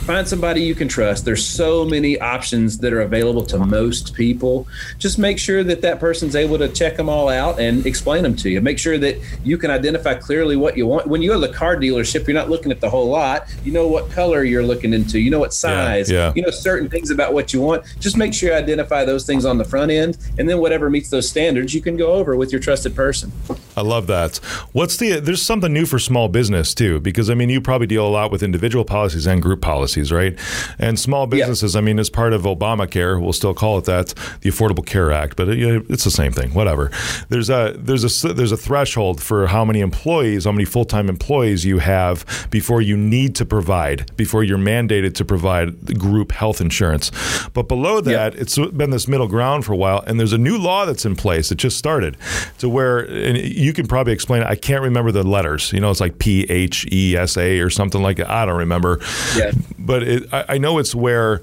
find 0.08 0.26
somebody 0.26 0.62
you 0.62 0.74
can 0.74 0.88
trust. 0.88 1.26
There's 1.26 1.44
so 1.44 1.84
many 1.84 2.18
options 2.18 2.78
that 2.78 2.94
are 2.94 3.02
available 3.02 3.44
to 3.44 3.58
most 3.58 4.14
people. 4.14 4.66
Just 4.98 5.18
make 5.18 5.38
sure 5.38 5.62
that 5.62 5.82
that 5.82 6.00
person's 6.00 6.34
able 6.34 6.56
to 6.56 6.68
check 6.70 6.96
them 6.96 7.10
all 7.10 7.28
out 7.28 7.60
and 7.60 7.84
explain 7.84 8.22
them 8.22 8.34
to 8.36 8.48
you. 8.48 8.62
Make 8.62 8.78
sure 8.78 8.96
that 8.96 9.18
you 9.44 9.58
can 9.58 9.70
identify 9.70 10.14
clearly 10.14 10.56
what 10.56 10.78
you 10.78 10.86
want. 10.86 11.08
When 11.08 11.20
you 11.20 11.28
go 11.28 11.38
to 11.38 11.46
the 11.46 11.52
car 11.52 11.76
dealership, 11.76 12.26
you're 12.26 12.32
not 12.32 12.48
looking 12.48 12.72
at 12.72 12.80
the 12.80 12.88
whole 12.88 13.10
lot. 13.10 13.54
You 13.64 13.72
know 13.72 13.86
what 13.86 14.10
color 14.10 14.44
you're 14.44 14.62
looking 14.62 14.94
into. 14.94 15.18
You 15.20 15.30
know 15.30 15.40
what 15.40 15.52
size. 15.52 16.10
Yeah, 16.10 16.28
yeah. 16.28 16.32
You 16.34 16.40
know 16.40 16.50
certain 16.50 16.88
things 16.88 17.10
about 17.10 17.34
what 17.34 17.52
you 17.52 17.60
want. 17.60 17.84
Just 18.00 18.16
make 18.16 18.32
sure 18.32 18.48
you 18.48 18.54
identify 18.54 19.04
those 19.04 19.26
things 19.26 19.44
on 19.44 19.58
the 19.58 19.64
front 19.64 19.90
end, 19.90 20.16
and 20.38 20.48
then 20.48 20.58
whatever 20.58 20.88
meets 20.88 21.10
those 21.10 21.28
standards, 21.28 21.74
you 21.74 21.82
can 21.82 21.98
go 21.98 22.12
over 22.14 22.34
with 22.34 22.50
your 22.50 22.62
trusted 22.62 22.96
person. 22.96 23.30
I 23.78 23.82
love 23.82 24.06
that. 24.08 24.36
What's 24.72 24.96
the? 24.96 25.20
There's 25.20 25.42
something 25.42 25.72
new 25.72 25.86
for 25.86 25.98
small 25.98 26.28
business 26.28 26.74
too, 26.74 27.00
because 27.00 27.30
I 27.30 27.34
mean, 27.34 27.50
you 27.50 27.60
probably 27.60 27.86
deal 27.86 28.06
a 28.06 28.08
lot 28.08 28.30
with 28.30 28.42
individual 28.42 28.84
policies 28.84 29.26
and 29.26 29.40
group 29.40 29.60
policies 29.60 30.08
right? 30.12 30.38
And 30.78 30.98
small 30.98 31.26
businesses, 31.26 31.74
yeah. 31.74 31.80
I 31.80 31.82
mean, 31.82 31.98
as 31.98 32.10
part 32.10 32.32
of 32.32 32.42
Obamacare, 32.42 33.20
we'll 33.20 33.32
still 33.32 33.54
call 33.54 33.78
it 33.78 33.84
that, 33.84 34.08
the 34.40 34.50
Affordable 34.50 34.84
Care 34.84 35.12
Act, 35.12 35.36
but 35.36 35.48
uh, 35.48 35.52
it, 35.52 35.86
it's 35.88 36.04
the 36.04 36.10
same 36.10 36.32
thing. 36.32 36.54
Whatever. 36.54 36.90
There's 37.28 37.50
a 37.50 37.74
there's 37.76 38.24
a 38.24 38.32
there's 38.32 38.52
a 38.52 38.56
threshold 38.56 39.22
for 39.22 39.46
how 39.46 39.64
many 39.64 39.80
employees, 39.80 40.44
how 40.44 40.52
many 40.52 40.64
full 40.64 40.84
time 40.84 41.08
employees 41.08 41.64
you 41.64 41.78
have 41.78 42.48
before 42.50 42.80
you 42.80 42.96
need 42.96 43.34
to 43.36 43.44
provide, 43.44 44.14
before 44.16 44.44
you're 44.44 44.58
mandated 44.58 45.14
to 45.14 45.24
provide 45.24 45.98
group 45.98 46.32
health 46.32 46.60
insurance. 46.60 47.10
But 47.54 47.68
below 47.68 48.00
that, 48.00 48.34
yeah. 48.34 48.40
it's 48.40 48.58
been 48.58 48.90
this 48.90 49.08
middle 49.08 49.28
ground 49.28 49.64
for 49.64 49.72
a 49.72 49.76
while, 49.76 50.02
and 50.06 50.18
there's 50.18 50.32
a 50.32 50.38
new 50.38 50.58
law 50.58 50.84
that's 50.84 51.04
in 51.04 51.16
place. 51.16 51.50
It 51.50 51.58
just 51.58 51.76
started 51.76 52.16
to 52.58 52.68
where, 52.68 52.98
and 52.98 53.36
you 53.68 53.74
can 53.74 53.86
probably 53.86 54.14
explain. 54.14 54.40
It. 54.40 54.48
I 54.48 54.56
can't 54.56 54.82
remember 54.82 55.12
the 55.12 55.22
letters. 55.22 55.72
You 55.74 55.80
know, 55.80 55.90
it's 55.90 56.00
like 56.00 56.18
P 56.18 56.46
H 56.48 56.86
E 56.90 57.16
S 57.16 57.36
A 57.36 57.60
or 57.60 57.68
something 57.68 58.02
like 58.02 58.16
that. 58.16 58.30
I 58.30 58.46
don't 58.46 58.56
remember. 58.56 59.00
Yeah 59.36 59.52
but 59.88 60.02
it, 60.02 60.34
I, 60.34 60.44
I 60.50 60.58
know 60.58 60.76
it's 60.78 60.94
where 60.94 61.40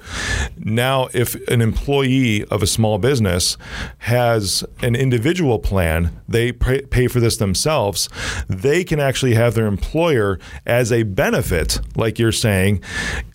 now 0.56 1.10
if 1.14 1.36
an 1.48 1.62
employee 1.62 2.46
of 2.46 2.62
a 2.62 2.68
small 2.68 3.00
business 3.00 3.58
has 3.98 4.64
an 4.84 4.96
individual 4.96 5.58
plan, 5.58 6.22
they 6.30 6.52
pay, 6.52 6.84
pay 6.84 7.08
for 7.08 7.20
this 7.20 7.38
themselves. 7.38 8.08
They 8.48 8.84
can 8.84 9.00
actually 9.00 9.34
have 9.34 9.56
their 9.56 9.66
employer 9.66 10.40
as 10.64 10.92
a 10.92 11.02
benefit, 11.02 11.80
like 11.96 12.20
you're 12.20 12.32
saying, 12.32 12.84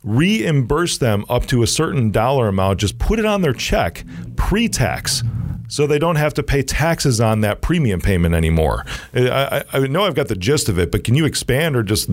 reimburse 0.05 0.99
them 0.99 1.25
up 1.29 1.47
to 1.47 1.65
a 1.65 1.67
certain 1.67 2.13
dollar 2.13 2.47
amount. 2.47 2.79
Just 2.79 3.01
put 3.01 3.19
it 3.19 3.25
on 3.27 3.43
their 3.43 3.53
check 3.53 4.05
pre-tax 4.37 5.25
so 5.71 5.87
they 5.87 5.99
don't 5.99 6.17
have 6.17 6.35
to 6.35 6.43
pay 6.43 6.63
taxes 6.63 7.21
on 7.21 7.41
that 7.41 7.63
premium 7.63 8.01
payment 8.01 8.35
anymore. 8.35 8.85
I, 9.15 9.65
I, 9.73 9.79
I 9.79 9.87
know 9.87 10.03
I've 10.03 10.17
got 10.17 10.29
the 10.29 10.37
gist 10.37 10.69
of 10.69 10.79
it, 10.79 10.91
but 10.91 11.05
can 11.05 11.15
you 11.15 11.25
expand 11.25 11.77
or 11.77 11.83
just 11.83 12.11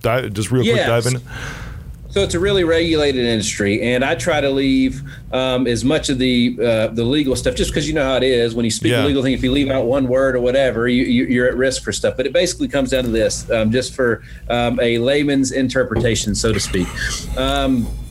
dive, 0.00 0.32
just 0.34 0.52
real 0.52 0.62
yes. 0.62 0.76
quick 0.76 0.86
dive 0.86 1.06
in? 1.06 1.20
So 2.10 2.22
it's 2.22 2.34
a 2.34 2.40
really 2.40 2.64
regulated 2.64 3.24
industry, 3.24 3.82
and 3.82 4.02
I 4.02 4.14
try 4.14 4.40
to 4.40 4.48
leave 4.50 5.02
um, 5.30 5.66
as 5.66 5.84
much 5.84 6.08
of 6.08 6.18
the 6.18 6.56
uh, 6.58 6.86
the 6.88 7.04
legal 7.04 7.36
stuff, 7.36 7.54
just 7.54 7.70
because 7.70 7.86
you 7.86 7.94
know 7.94 8.02
how 8.02 8.16
it 8.16 8.22
is 8.22 8.54
when 8.54 8.64
you 8.64 8.70
speak 8.70 8.92
Yeah. 8.92 9.04
a 9.04 9.06
legal 9.06 9.22
thing. 9.22 9.34
If 9.34 9.42
you 9.42 9.52
leave 9.52 9.70
out 9.70 9.84
one 9.84 10.08
word 10.08 10.34
or 10.34 10.40
whatever, 10.40 10.88
you, 10.88 11.04
you're 11.04 11.46
at 11.46 11.56
risk 11.56 11.82
for 11.82 11.92
stuff. 11.92 12.16
But 12.16 12.26
it 12.26 12.32
basically 12.32 12.68
comes 12.68 12.90
down 12.90 13.04
to 13.04 13.10
this, 13.10 13.48
um, 13.50 13.70
just 13.70 13.94
for 13.94 14.22
um, 14.48 14.80
a 14.80 14.98
layman's 14.98 15.52
interpretation, 15.52 16.34
so 16.34 16.52
to 16.52 16.60
speak. 16.60 16.88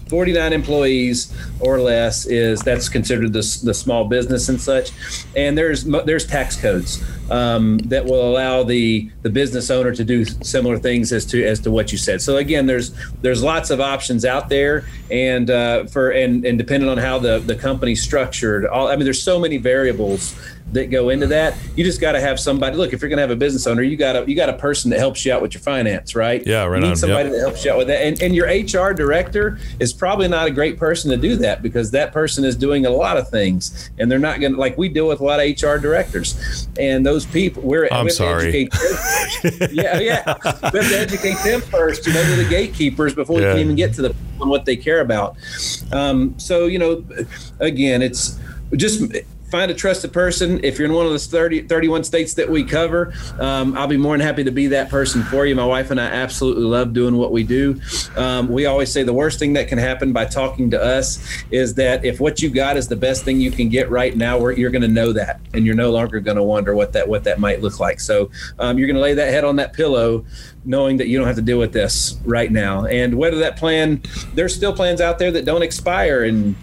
Um, 0.07 0.17
49 0.17 0.53
employees 0.53 1.33
or 1.59 1.79
less 1.79 2.25
is 2.25 2.61
that's 2.61 2.89
considered 2.89 3.33
the, 3.33 3.61
the 3.63 3.73
small 3.73 4.05
business 4.05 4.49
and 4.49 4.59
such. 4.59 4.91
And 5.35 5.57
there's 5.57 5.83
there's 5.83 6.25
tax 6.25 6.55
codes 6.55 7.03
um, 7.29 7.77
that 7.79 8.05
will 8.05 8.29
allow 8.29 8.63
the 8.63 9.09
the 9.21 9.29
business 9.29 9.69
owner 9.69 9.93
to 9.93 10.03
do 10.03 10.25
similar 10.25 10.77
things 10.77 11.11
as 11.11 11.25
to 11.27 11.43
as 11.45 11.59
to 11.61 11.71
what 11.71 11.91
you 11.91 11.97
said. 11.97 12.21
So 12.21 12.37
again 12.37 12.65
there's 12.65 12.93
there's 13.21 13.43
lots 13.43 13.69
of 13.69 13.79
options 13.79 14.25
out 14.25 14.49
there 14.49 14.85
and 15.11 15.49
uh, 15.49 15.85
for 15.85 16.11
and 16.11 16.45
and 16.45 16.57
depending 16.57 16.89
on 16.89 16.97
how 16.97 17.19
the 17.19 17.39
the 17.39 17.55
company's 17.55 18.01
structured 18.01 18.65
all 18.65 18.87
i 18.87 18.95
mean 18.95 19.05
there's 19.05 19.21
so 19.21 19.39
many 19.39 19.57
variables 19.57 20.35
that 20.73 20.87
go 20.87 21.09
into 21.09 21.25
that 21.27 21.55
you 21.77 21.83
just 21.83 22.01
got 22.01 22.11
to 22.11 22.19
have 22.19 22.37
somebody 22.39 22.75
look 22.75 22.91
if 22.91 23.01
you're 23.01 23.07
going 23.09 23.17
to 23.17 23.21
have 23.21 23.31
a 23.31 23.35
business 23.35 23.65
owner 23.67 23.81
you 23.81 23.95
got 23.95 24.15
a 24.17 24.29
you 24.29 24.35
got 24.35 24.49
a 24.49 24.53
person 24.53 24.91
that 24.91 24.99
helps 24.99 25.25
you 25.25 25.31
out 25.31 25.41
with 25.41 25.53
your 25.53 25.61
finance 25.61 26.13
right 26.15 26.45
Yeah, 26.45 26.65
right 26.65 26.77
you 26.79 26.83
need 26.83 26.89
on. 26.91 26.95
somebody 26.97 27.29
Yep. 27.29 27.31
that 27.31 27.39
helps 27.39 27.63
you 27.65 27.71
out 27.71 27.77
with 27.77 27.87
that. 27.87 28.03
And, 28.03 28.21
and 28.21 28.35
your 28.35 28.47
HR 28.47 28.93
director 28.93 29.59
is 29.79 29.93
probably 29.93 30.27
not 30.27 30.45
a 30.47 30.51
great 30.51 30.77
person 30.77 31.09
to 31.11 31.17
do 31.17 31.37
that 31.37 31.61
because 31.61 31.91
that 31.91 32.11
person 32.11 32.43
is 32.43 32.55
doing 32.55 32.85
a 32.85 32.89
lot 32.89 33.15
of 33.17 33.29
things 33.29 33.89
and 33.97 34.11
they're 34.11 34.19
not 34.19 34.39
going 34.41 34.53
to, 34.53 34.59
like 34.59 34.77
we 34.77 34.89
deal 34.89 35.07
with 35.07 35.21
a 35.21 35.23
lot 35.23 35.39
of 35.39 35.45
HR 35.45 35.77
directors 35.77 36.67
and 36.77 37.05
those 37.05 37.25
people, 37.25 37.63
we're, 37.63 37.87
I'm 37.91 38.05
we 38.05 38.11
sorry. 38.11 38.43
educate 38.49 38.71
them 38.71 38.79
first. 38.81 39.71
yeah, 39.73 39.99
yeah. 39.99 40.33
We 40.73 40.79
have 40.79 40.89
to 40.89 40.99
educate 40.99 41.37
them 41.45 41.61
first, 41.61 42.05
you 42.07 42.13
know, 42.13 42.21
they're 42.23 42.43
the 42.43 42.49
gatekeepers 42.49 43.15
before 43.15 43.37
we 43.37 43.41
can 43.43 43.57
even 43.59 43.75
get 43.75 43.93
to 43.93 44.01
the 44.01 44.15
on 44.41 44.49
what 44.49 44.65
they 44.65 44.75
care 44.75 44.99
about. 45.01 45.35
Um, 45.91 46.37
so, 46.37 46.67
you 46.67 46.77
know, 46.77 47.03
again, 47.59 48.01
it's 48.01 48.37
just 48.75 49.01
find 49.49 49.71
a 49.71 49.73
trusted 49.73 50.11
person. 50.11 50.59
If 50.63 50.77
you're 50.77 50.87
in 50.87 50.93
one 50.93 51.05
of 51.05 51.13
the 51.13 51.19
30, 51.19 51.63
31 51.63 52.03
states 52.03 52.33
that 52.35 52.49
we 52.49 52.63
cover, 52.63 53.13
um, 53.39 53.77
I'll 53.77 53.87
be 53.87 53.97
more 53.97 54.17
than 54.17 54.25
happy 54.25 54.43
to 54.43 54.51
be 54.51 54.67
that 54.67 54.89
person 54.89 55.23
for 55.23 55.45
you. 55.45 55.55
My 55.55 55.65
wife 55.65 55.91
and 55.91 55.99
I 55.99 56.05
absolutely 56.05 56.63
love 56.63 56.93
doing 56.93 57.15
what 57.15 57.31
we 57.31 57.43
do. 57.43 57.79
Um, 58.15 58.49
we 58.49 58.65
always 58.65 58.91
say 58.91 59.03
the 59.03 59.13
worst 59.13 59.39
thing 59.39 59.53
that 59.53 59.67
can 59.67 59.77
happen 59.77 60.11
by 60.11 60.25
talking 60.25 60.69
to 60.71 60.81
us 60.81 61.43
is 61.51 61.75
that 61.75 62.03
if 62.03 62.19
what 62.19 62.41
you 62.41 62.49
got 62.49 62.77
is 62.77 62.87
the 62.87 62.95
best 62.95 63.23
thing 63.23 63.39
you 63.39 63.51
can 63.51 63.69
get 63.69 63.89
right 63.89 64.15
now, 64.15 64.47
you're 64.49 64.71
going 64.71 64.81
to 64.81 64.87
know 64.87 65.13
that, 65.13 65.39
and 65.53 65.65
you're 65.65 65.75
no 65.75 65.91
longer 65.91 66.19
going 66.19 66.37
to 66.37 66.43
wonder 66.43 66.75
what 66.75 66.93
that 66.93 67.07
what 67.07 67.23
that 67.23 67.39
might 67.39 67.61
look 67.61 67.79
like. 67.79 67.99
So 67.99 68.29
um, 68.59 68.77
you're 68.77 68.87
going 68.87 68.95
to 68.95 69.01
lay 69.01 69.13
that 69.13 69.31
head 69.31 69.43
on 69.43 69.55
that 69.57 69.73
pillow, 69.73 70.25
knowing 70.65 70.97
that 70.97 71.07
you 71.07 71.17
don't 71.17 71.27
have 71.27 71.37
to 71.37 71.41
deal 71.41 71.59
with 71.59 71.73
this 71.73 72.17
right 72.25 72.51
now. 72.51 72.85
And 72.85 73.15
whether 73.17 73.37
that 73.39 73.57
plan, 73.57 74.01
there's 74.33 74.53
still 74.53 74.73
plans 74.73 74.99
out 74.99 75.19
there 75.19 75.31
that 75.31 75.45
don't 75.45 75.61
expire 75.61 76.25
in 76.25 76.55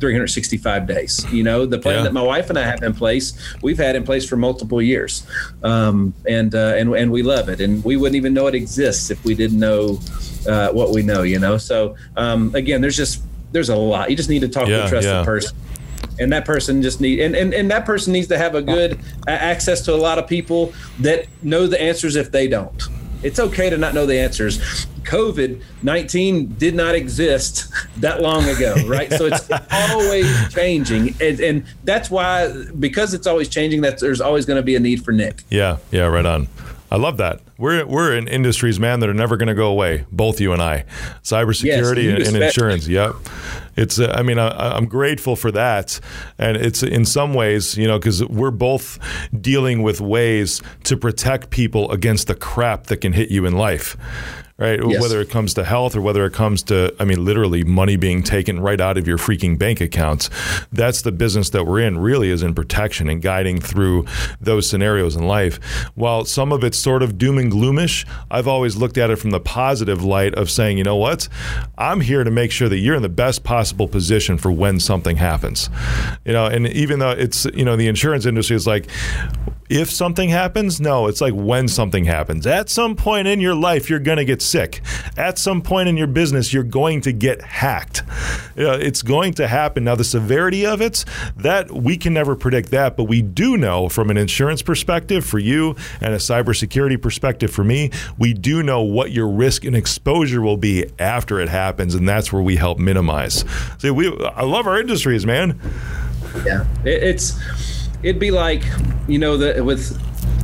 365 0.00 0.86
days. 0.86 1.24
You 1.30 1.42
know, 1.42 1.66
the 1.66 1.78
plan 1.78 1.96
Yeah. 1.96 2.02
that 2.04 2.12
my 2.12 2.22
wife 2.22 2.50
and 2.50 2.58
I 2.58 2.62
have 2.62 2.82
in 2.82 2.94
place, 2.94 3.34
we've 3.62 3.78
had 3.78 3.96
in 3.96 4.02
place 4.02 4.26
for 4.28 4.36
multiple 4.36 4.80
years, 4.82 5.24
um, 5.62 6.14
and 6.26 6.54
uh, 6.54 6.74
and 6.76 6.94
and 6.94 7.12
we 7.12 7.22
love 7.22 7.48
it. 7.48 7.60
And 7.60 7.84
we 7.84 7.96
wouldn't 7.96 8.16
even 8.16 8.34
know 8.34 8.46
it 8.46 8.54
exists 8.54 9.10
if 9.10 9.22
we 9.24 9.34
didn't 9.34 9.58
know 9.58 10.00
uh, 10.48 10.70
what 10.70 10.90
we 10.90 11.02
know. 11.02 11.22
You 11.22 11.38
know, 11.38 11.58
so 11.58 11.94
um, 12.16 12.54
again, 12.54 12.80
there's 12.80 12.96
just 12.96 13.22
there's 13.52 13.68
a 13.68 13.76
lot. 13.76 14.10
You 14.10 14.16
just 14.16 14.30
need 14.30 14.40
to 14.40 14.48
talk 14.48 14.66
to 14.66 14.86
a 14.86 14.88
trusted 14.88 15.12
yeah. 15.12 15.24
person. 15.24 15.56
And 16.18 16.32
that 16.32 16.44
person 16.44 16.82
just 16.82 17.00
need 17.00 17.20
and, 17.20 17.34
and, 17.34 17.54
and 17.54 17.70
that 17.70 17.86
person 17.86 18.12
needs 18.12 18.26
to 18.28 18.36
have 18.36 18.54
a 18.54 18.60
good 18.60 19.00
access 19.26 19.80
to 19.82 19.94
a 19.94 19.96
lot 19.96 20.18
of 20.18 20.26
people 20.26 20.74
that 20.98 21.26
know 21.42 21.66
the 21.66 21.80
answers 21.80 22.14
if 22.14 22.30
they 22.30 22.46
don't. 22.46 22.82
It's 23.22 23.38
okay 23.38 23.70
to 23.70 23.76
not 23.76 23.94
know 23.94 24.06
the 24.06 24.18
answers. 24.18 24.86
COVID 25.02 25.62
19 25.82 26.54
did 26.54 26.74
not 26.74 26.94
exist 26.94 27.72
that 27.98 28.20
long 28.22 28.48
ago, 28.48 28.74
right? 28.86 29.12
So 29.12 29.26
it's 29.26 29.50
always 29.70 30.54
changing. 30.54 31.14
And, 31.20 31.40
and 31.40 31.64
that's 31.84 32.10
why, 32.10 32.52
because 32.78 33.14
it's 33.14 33.26
always 33.26 33.48
changing, 33.48 33.80
that 33.82 33.98
there's 34.00 34.20
always 34.20 34.46
going 34.46 34.56
to 34.56 34.62
be 34.62 34.76
a 34.76 34.80
need 34.80 35.04
for 35.04 35.12
Nick. 35.12 35.42
Yeah, 35.50 35.78
yeah, 35.90 36.02
right 36.02 36.26
on. 36.26 36.48
I 36.90 36.96
love 36.96 37.18
that. 37.18 37.40
We're 37.56 37.86
we're 37.86 38.16
in 38.16 38.26
industries, 38.26 38.80
man, 38.80 39.00
that 39.00 39.08
are 39.08 39.14
never 39.14 39.36
going 39.36 39.48
to 39.48 39.54
go 39.54 39.70
away. 39.70 40.06
Both 40.10 40.40
you 40.40 40.52
and 40.52 40.60
I, 40.60 40.84
cybersecurity 41.22 42.02
you 42.02 42.16
and, 42.16 42.26
and 42.26 42.36
insurance. 42.36 42.88
Yep. 42.88 43.14
It's. 43.76 44.00
Uh, 44.00 44.12
I 44.16 44.22
mean, 44.22 44.38
I, 44.38 44.48
I'm 44.76 44.86
grateful 44.86 45.36
for 45.36 45.52
that, 45.52 46.00
and 46.36 46.56
it's 46.56 46.82
in 46.82 47.04
some 47.04 47.32
ways, 47.32 47.76
you 47.76 47.86
know, 47.86 47.98
because 47.98 48.24
we're 48.24 48.50
both 48.50 48.98
dealing 49.40 49.82
with 49.82 50.00
ways 50.00 50.60
to 50.84 50.96
protect 50.96 51.50
people 51.50 51.90
against 51.92 52.26
the 52.26 52.34
crap 52.34 52.84
that 52.88 52.98
can 52.98 53.12
hit 53.12 53.30
you 53.30 53.46
in 53.46 53.52
life. 53.52 53.96
Right, 54.60 54.78
Yes. 54.86 55.00
whether 55.00 55.22
it 55.22 55.30
comes 55.30 55.54
to 55.54 55.64
health 55.64 55.96
or 55.96 56.02
whether 56.02 56.26
it 56.26 56.34
comes 56.34 56.62
to, 56.64 56.94
I 57.00 57.04
mean, 57.06 57.24
literally 57.24 57.64
money 57.64 57.96
being 57.96 58.22
taken 58.22 58.60
right 58.60 58.78
out 58.78 58.98
of 58.98 59.08
your 59.08 59.16
freaking 59.16 59.58
bank 59.58 59.80
accounts. 59.80 60.28
That's 60.70 61.00
the 61.00 61.12
business 61.12 61.48
that 61.50 61.66
we're 61.66 61.80
in, 61.80 61.96
really, 61.96 62.28
is 62.28 62.42
in 62.42 62.54
protection 62.54 63.08
and 63.08 63.22
guiding 63.22 63.58
through 63.58 64.04
those 64.38 64.68
scenarios 64.68 65.16
in 65.16 65.26
life. 65.26 65.58
While 65.94 66.26
some 66.26 66.52
of 66.52 66.62
it's 66.62 66.78
sort 66.78 67.02
of 67.02 67.16
doom 67.16 67.38
and 67.38 67.50
gloomish, 67.50 68.04
I've 68.30 68.46
always 68.46 68.76
looked 68.76 68.98
at 68.98 69.08
it 69.08 69.16
from 69.16 69.30
the 69.30 69.40
positive 69.40 70.04
light 70.04 70.34
of 70.34 70.50
saying, 70.50 70.76
you 70.76 70.84
know 70.84 70.96
what? 70.96 71.26
I'm 71.78 72.02
here 72.02 72.22
to 72.22 72.30
make 72.30 72.52
sure 72.52 72.68
that 72.68 72.78
you're 72.78 72.96
in 72.96 73.02
the 73.02 73.08
best 73.08 73.42
possible 73.42 73.88
position 73.88 74.36
for 74.36 74.52
when 74.52 74.78
something 74.78 75.16
happens. 75.16 75.70
You 76.26 76.34
know, 76.34 76.44
and 76.44 76.66
even 76.68 76.98
though 76.98 77.12
it's, 77.12 77.46
you 77.54 77.64
know, 77.64 77.76
the 77.76 77.88
insurance 77.88 78.26
industry 78.26 78.56
is 78.56 78.66
like, 78.66 78.88
if 79.70 79.88
something 79.88 80.28
happens, 80.28 80.80
no, 80.80 81.06
it's 81.06 81.20
like 81.20 81.32
when 81.32 81.68
something 81.68 82.04
happens. 82.04 82.44
At 82.44 82.68
some 82.68 82.96
point 82.96 83.28
in 83.28 83.40
your 83.40 83.54
life, 83.54 83.88
you're 83.88 84.00
going 84.00 84.18
to 84.18 84.24
get 84.24 84.42
sick. 84.42 84.82
At 85.16 85.38
some 85.38 85.62
point 85.62 85.88
in 85.88 85.96
your 85.96 86.08
business, 86.08 86.52
you're 86.52 86.64
going 86.64 87.02
to 87.02 87.12
get 87.12 87.40
hacked. 87.40 88.02
Uh, 88.58 88.78
it's 88.80 89.00
going 89.02 89.34
to 89.34 89.46
happen. 89.46 89.84
Now, 89.84 89.94
the 89.94 90.02
severity 90.02 90.66
of 90.66 90.82
it, 90.82 91.04
that 91.36 91.70
we 91.70 91.96
can 91.96 92.12
never 92.12 92.34
predict 92.34 92.72
that, 92.72 92.96
but 92.96 93.04
we 93.04 93.22
do 93.22 93.56
know 93.56 93.88
from 93.88 94.10
an 94.10 94.16
insurance 94.16 94.60
perspective 94.60 95.24
for 95.24 95.38
you 95.38 95.76
and 96.00 96.12
a 96.14 96.18
cybersecurity 96.18 97.00
perspective 97.00 97.52
for 97.52 97.62
me, 97.62 97.92
we 98.18 98.34
do 98.34 98.64
know 98.64 98.82
what 98.82 99.12
your 99.12 99.28
risk 99.28 99.64
and 99.64 99.76
exposure 99.76 100.42
will 100.42 100.56
be 100.56 100.90
after 100.98 101.38
it 101.38 101.48
happens, 101.48 101.94
and 101.94 102.08
that's 102.08 102.32
where 102.32 102.42
we 102.42 102.56
help 102.56 102.80
minimize. 102.80 103.44
See, 103.78 103.90
we 103.90 104.08
I 104.34 104.42
love 104.42 104.66
our 104.66 104.80
industries, 104.80 105.24
man. 105.24 105.60
Yeah, 106.44 106.66
it's 106.84 107.38
it'd 108.02 108.18
be 108.20 108.30
like 108.30 108.62
you 109.08 109.18
know 109.18 109.36
the 109.36 109.62
with 109.64 110.00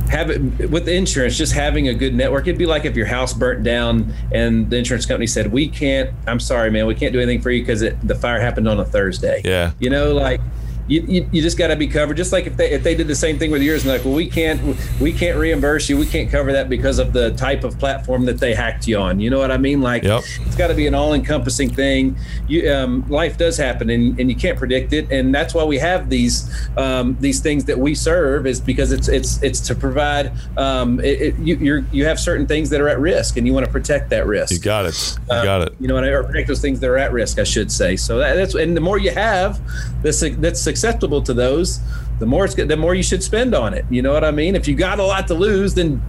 having 0.09 0.55
with 0.71 0.85
the 0.85 0.93
insurance 0.93 1.37
just 1.37 1.51
having 1.53 1.89
a 1.89 1.93
good 1.93 2.15
network 2.15 2.47
it'd 2.47 2.57
be 2.57 2.65
like 2.65 2.85
if 2.85 2.95
your 2.95 3.05
house 3.05 3.33
burnt 3.33 3.61
down 3.63 4.13
and 4.31 4.69
the 4.69 4.77
insurance 4.77 5.05
company 5.05 5.27
said 5.27 5.51
we 5.51 5.67
can't 5.67 6.09
i'm 6.27 6.39
sorry 6.39 6.71
man 6.71 6.85
we 6.87 6.95
can't 6.95 7.11
do 7.11 7.19
anything 7.19 7.41
for 7.41 7.51
you 7.51 7.61
because 7.61 7.81
the 7.81 8.15
fire 8.15 8.39
happened 8.39 8.67
on 8.69 8.79
a 8.79 8.85
thursday 8.85 9.41
Yeah. 9.43 9.71
you 9.79 9.89
know 9.89 10.13
like 10.13 10.39
you, 10.87 11.01
you, 11.01 11.29
you 11.31 11.41
just 11.41 11.57
got 11.57 11.67
to 11.67 11.75
be 11.75 11.87
covered 11.87 12.15
just 12.17 12.31
like 12.31 12.45
if 12.47 12.55
they 12.57 12.71
if 12.71 12.83
they 12.83 12.95
did 12.95 13.07
the 13.07 13.15
same 13.15 13.37
thing 13.37 13.51
with 13.51 13.61
yours 13.61 13.83
and 13.83 13.91
like 13.91 14.03
well 14.05 14.13
we 14.13 14.27
can't 14.27 14.61
we 15.01 15.11
can't 15.11 15.37
reimburse 15.37 15.89
you 15.89 15.97
we 15.97 16.05
can't 16.05 16.29
cover 16.31 16.51
that 16.53 16.69
because 16.69 16.97
of 16.99 17.13
the 17.13 17.31
type 17.31 17.63
of 17.63 17.77
platform 17.77 18.25
that 18.25 18.39
they 18.39 18.53
hacked 18.53 18.87
you 18.87 18.97
on 18.97 19.19
you 19.19 19.29
know 19.29 19.37
what 19.39 19.51
i 19.51 19.57
mean 19.57 19.81
like 19.81 20.03
Yep. 20.03 20.23
it's 20.45 20.55
got 20.55 20.67
to 20.67 20.73
be 20.73 20.87
an 20.87 20.93
all-encompassing 20.95 21.69
thing 21.69 22.15
you 22.47 22.71
um, 22.71 23.07
life 23.09 23.37
does 23.37 23.57
happen 23.57 23.89
and, 23.89 24.19
and 24.19 24.29
you 24.29 24.35
can't 24.35 24.57
predict 24.57 24.93
it 24.93 25.11
and 25.11 25.33
that's 25.35 25.53
why 25.53 25.63
we 25.63 25.77
have 25.77 26.09
these 26.09 26.49
um, 26.77 27.17
these 27.19 27.39
things 27.41 27.65
that 27.65 27.77
we 27.77 27.93
serve 27.93 28.45
is 28.47 28.59
because 28.61 28.91
it's 28.91 29.07
it's 29.07 29.41
it's 29.43 29.59
to 29.61 29.75
provide 29.75 30.31
um, 30.57 30.99
it, 31.01 31.21
it, 31.21 31.35
you 31.39 31.55
you're, 31.57 31.85
you 31.91 32.05
have 32.05 32.19
certain 32.19 32.47
things 32.47 32.69
that 32.69 32.79
are 32.79 32.87
at 32.89 32.99
risk 32.99 33.37
and 33.37 33.45
you 33.45 33.53
want 33.53 33.65
to 33.65 33.71
protect 33.71 34.09
that 34.09 34.25
risk 34.25 34.51
You 34.51 34.59
got 34.59 34.85
it. 34.85 35.17
You 35.29 35.43
got 35.43 35.61
it. 35.67 35.75
you 35.79 35.87
know, 35.87 35.97
and 35.97 36.05
or 36.07 36.23
protect 36.23 36.47
those 36.47 36.61
things 36.61 36.79
that 36.79 36.89
are 36.89 36.97
at 36.97 37.11
risk, 37.11 37.39
I 37.39 37.43
should 37.43 37.71
say. 37.71 37.95
So 37.97 38.17
that, 38.19 38.35
that's 38.35 38.55
and 38.55 38.75
the 38.77 38.81
more 38.81 38.97
you 38.97 39.11
have 39.11 39.59
that's 40.01 40.21
that's 40.37 40.61
acceptable 40.77 41.21
to 41.23 41.33
those, 41.33 41.79
the 42.19 42.25
more 42.25 42.45
it's 42.45 42.53
the 42.55 42.77
more 42.77 42.93
you 42.93 43.03
should 43.03 43.23
spend 43.23 43.55
on 43.55 43.73
it. 43.73 43.85
You 43.89 44.01
know 44.03 44.13
what 44.13 44.23
I 44.23 44.31
mean? 44.31 44.55
If 44.55 44.67
you 44.67 44.75
got 44.75 44.99
a 44.99 45.03
lot 45.03 45.27
to 45.27 45.33
lose, 45.33 45.73
then 45.73 46.01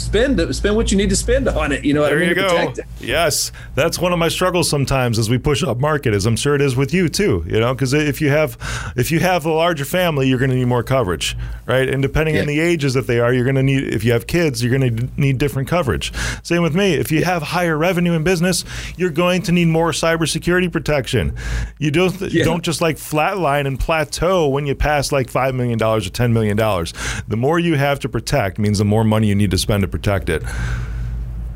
spend 0.00 0.54
spend 0.54 0.76
what 0.76 0.90
you 0.90 0.96
need 0.96 1.10
to 1.10 1.16
spend 1.16 1.48
on 1.48 1.72
it. 1.72 1.84
You 1.84 1.94
know 1.94 2.02
There 2.02 2.16
I 2.16 2.20
mean? 2.20 2.28
you 2.30 2.34
go. 2.34 2.72
Yes, 3.00 3.52
that's 3.74 3.98
one 3.98 4.12
of 4.12 4.18
my 4.18 4.28
struggles 4.28 4.68
sometimes 4.68 5.18
as 5.18 5.30
we 5.30 5.38
push 5.38 5.62
up 5.62 5.78
market. 5.78 6.14
As 6.14 6.26
I'm 6.26 6.36
sure 6.36 6.54
it 6.54 6.60
is 6.60 6.76
with 6.76 6.92
you 6.92 7.08
too. 7.08 7.44
You 7.46 7.60
know, 7.60 7.74
because 7.74 7.92
if 7.92 8.20
you 8.20 8.30
have 8.30 8.56
if 8.96 9.10
you 9.10 9.20
have 9.20 9.44
a 9.46 9.52
larger 9.52 9.84
family, 9.84 10.28
you're 10.28 10.38
going 10.38 10.50
to 10.50 10.56
need 10.56 10.66
more 10.66 10.82
coverage, 10.82 11.36
right? 11.66 11.88
And 11.88 12.02
depending 12.02 12.38
on 12.38 12.46
the 12.46 12.60
ages 12.60 12.94
that 12.94 13.06
they 13.06 13.20
are, 13.20 13.32
you're 13.32 13.44
going 13.44 13.56
to 13.56 13.62
need. 13.62 13.84
If 13.94 14.04
you 14.04 14.12
have 14.12 14.26
kids, 14.26 14.62
you're 14.62 14.76
going 14.76 14.96
to 14.96 15.20
need 15.20 15.38
different 15.38 15.68
coverage. 15.68 16.12
Same 16.42 16.62
with 16.62 16.74
me. 16.74 16.94
If 16.94 17.10
you 17.12 17.24
have 17.24 17.42
higher 17.42 17.76
revenue 17.76 18.12
in 18.14 18.24
business, 18.24 18.64
you're 18.96 19.10
going 19.10 19.42
to 19.42 19.52
need 19.52 19.66
more 19.68 19.92
cybersecurity 19.92 20.70
protection. 20.72 21.34
You 21.78 21.90
don't 21.90 22.20
you 22.20 22.44
don't 22.44 22.62
just 22.64 22.80
like 22.80 22.96
flatline 22.96 23.66
and 23.66 23.78
plateau 23.78 24.48
when 24.48 24.66
you 24.66 24.74
pass 24.74 25.12
like 25.12 25.30
five 25.30 25.54
million 25.54 25.78
dollars 25.78 26.06
or 26.06 26.10
ten 26.10 26.32
million 26.32 26.56
dollars. 26.56 26.92
The 27.28 27.36
more 27.36 27.58
you 27.58 27.76
have 27.76 28.00
to 28.00 28.08
protect 28.08 28.58
means 28.58 28.78
the 28.78 28.84
more 28.84 29.04
money 29.04 29.28
you 29.28 29.34
need 29.34 29.50
to 29.50 29.58
spend 29.58 29.82
to 29.82 29.88
protect 29.90 30.28
it. 30.28 30.42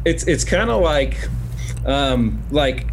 It's 0.05 0.27
it's 0.27 0.45
kind 0.45 0.71
of 0.71 0.83
like 0.83 1.29
um, 1.87 2.43
like 2.51 2.87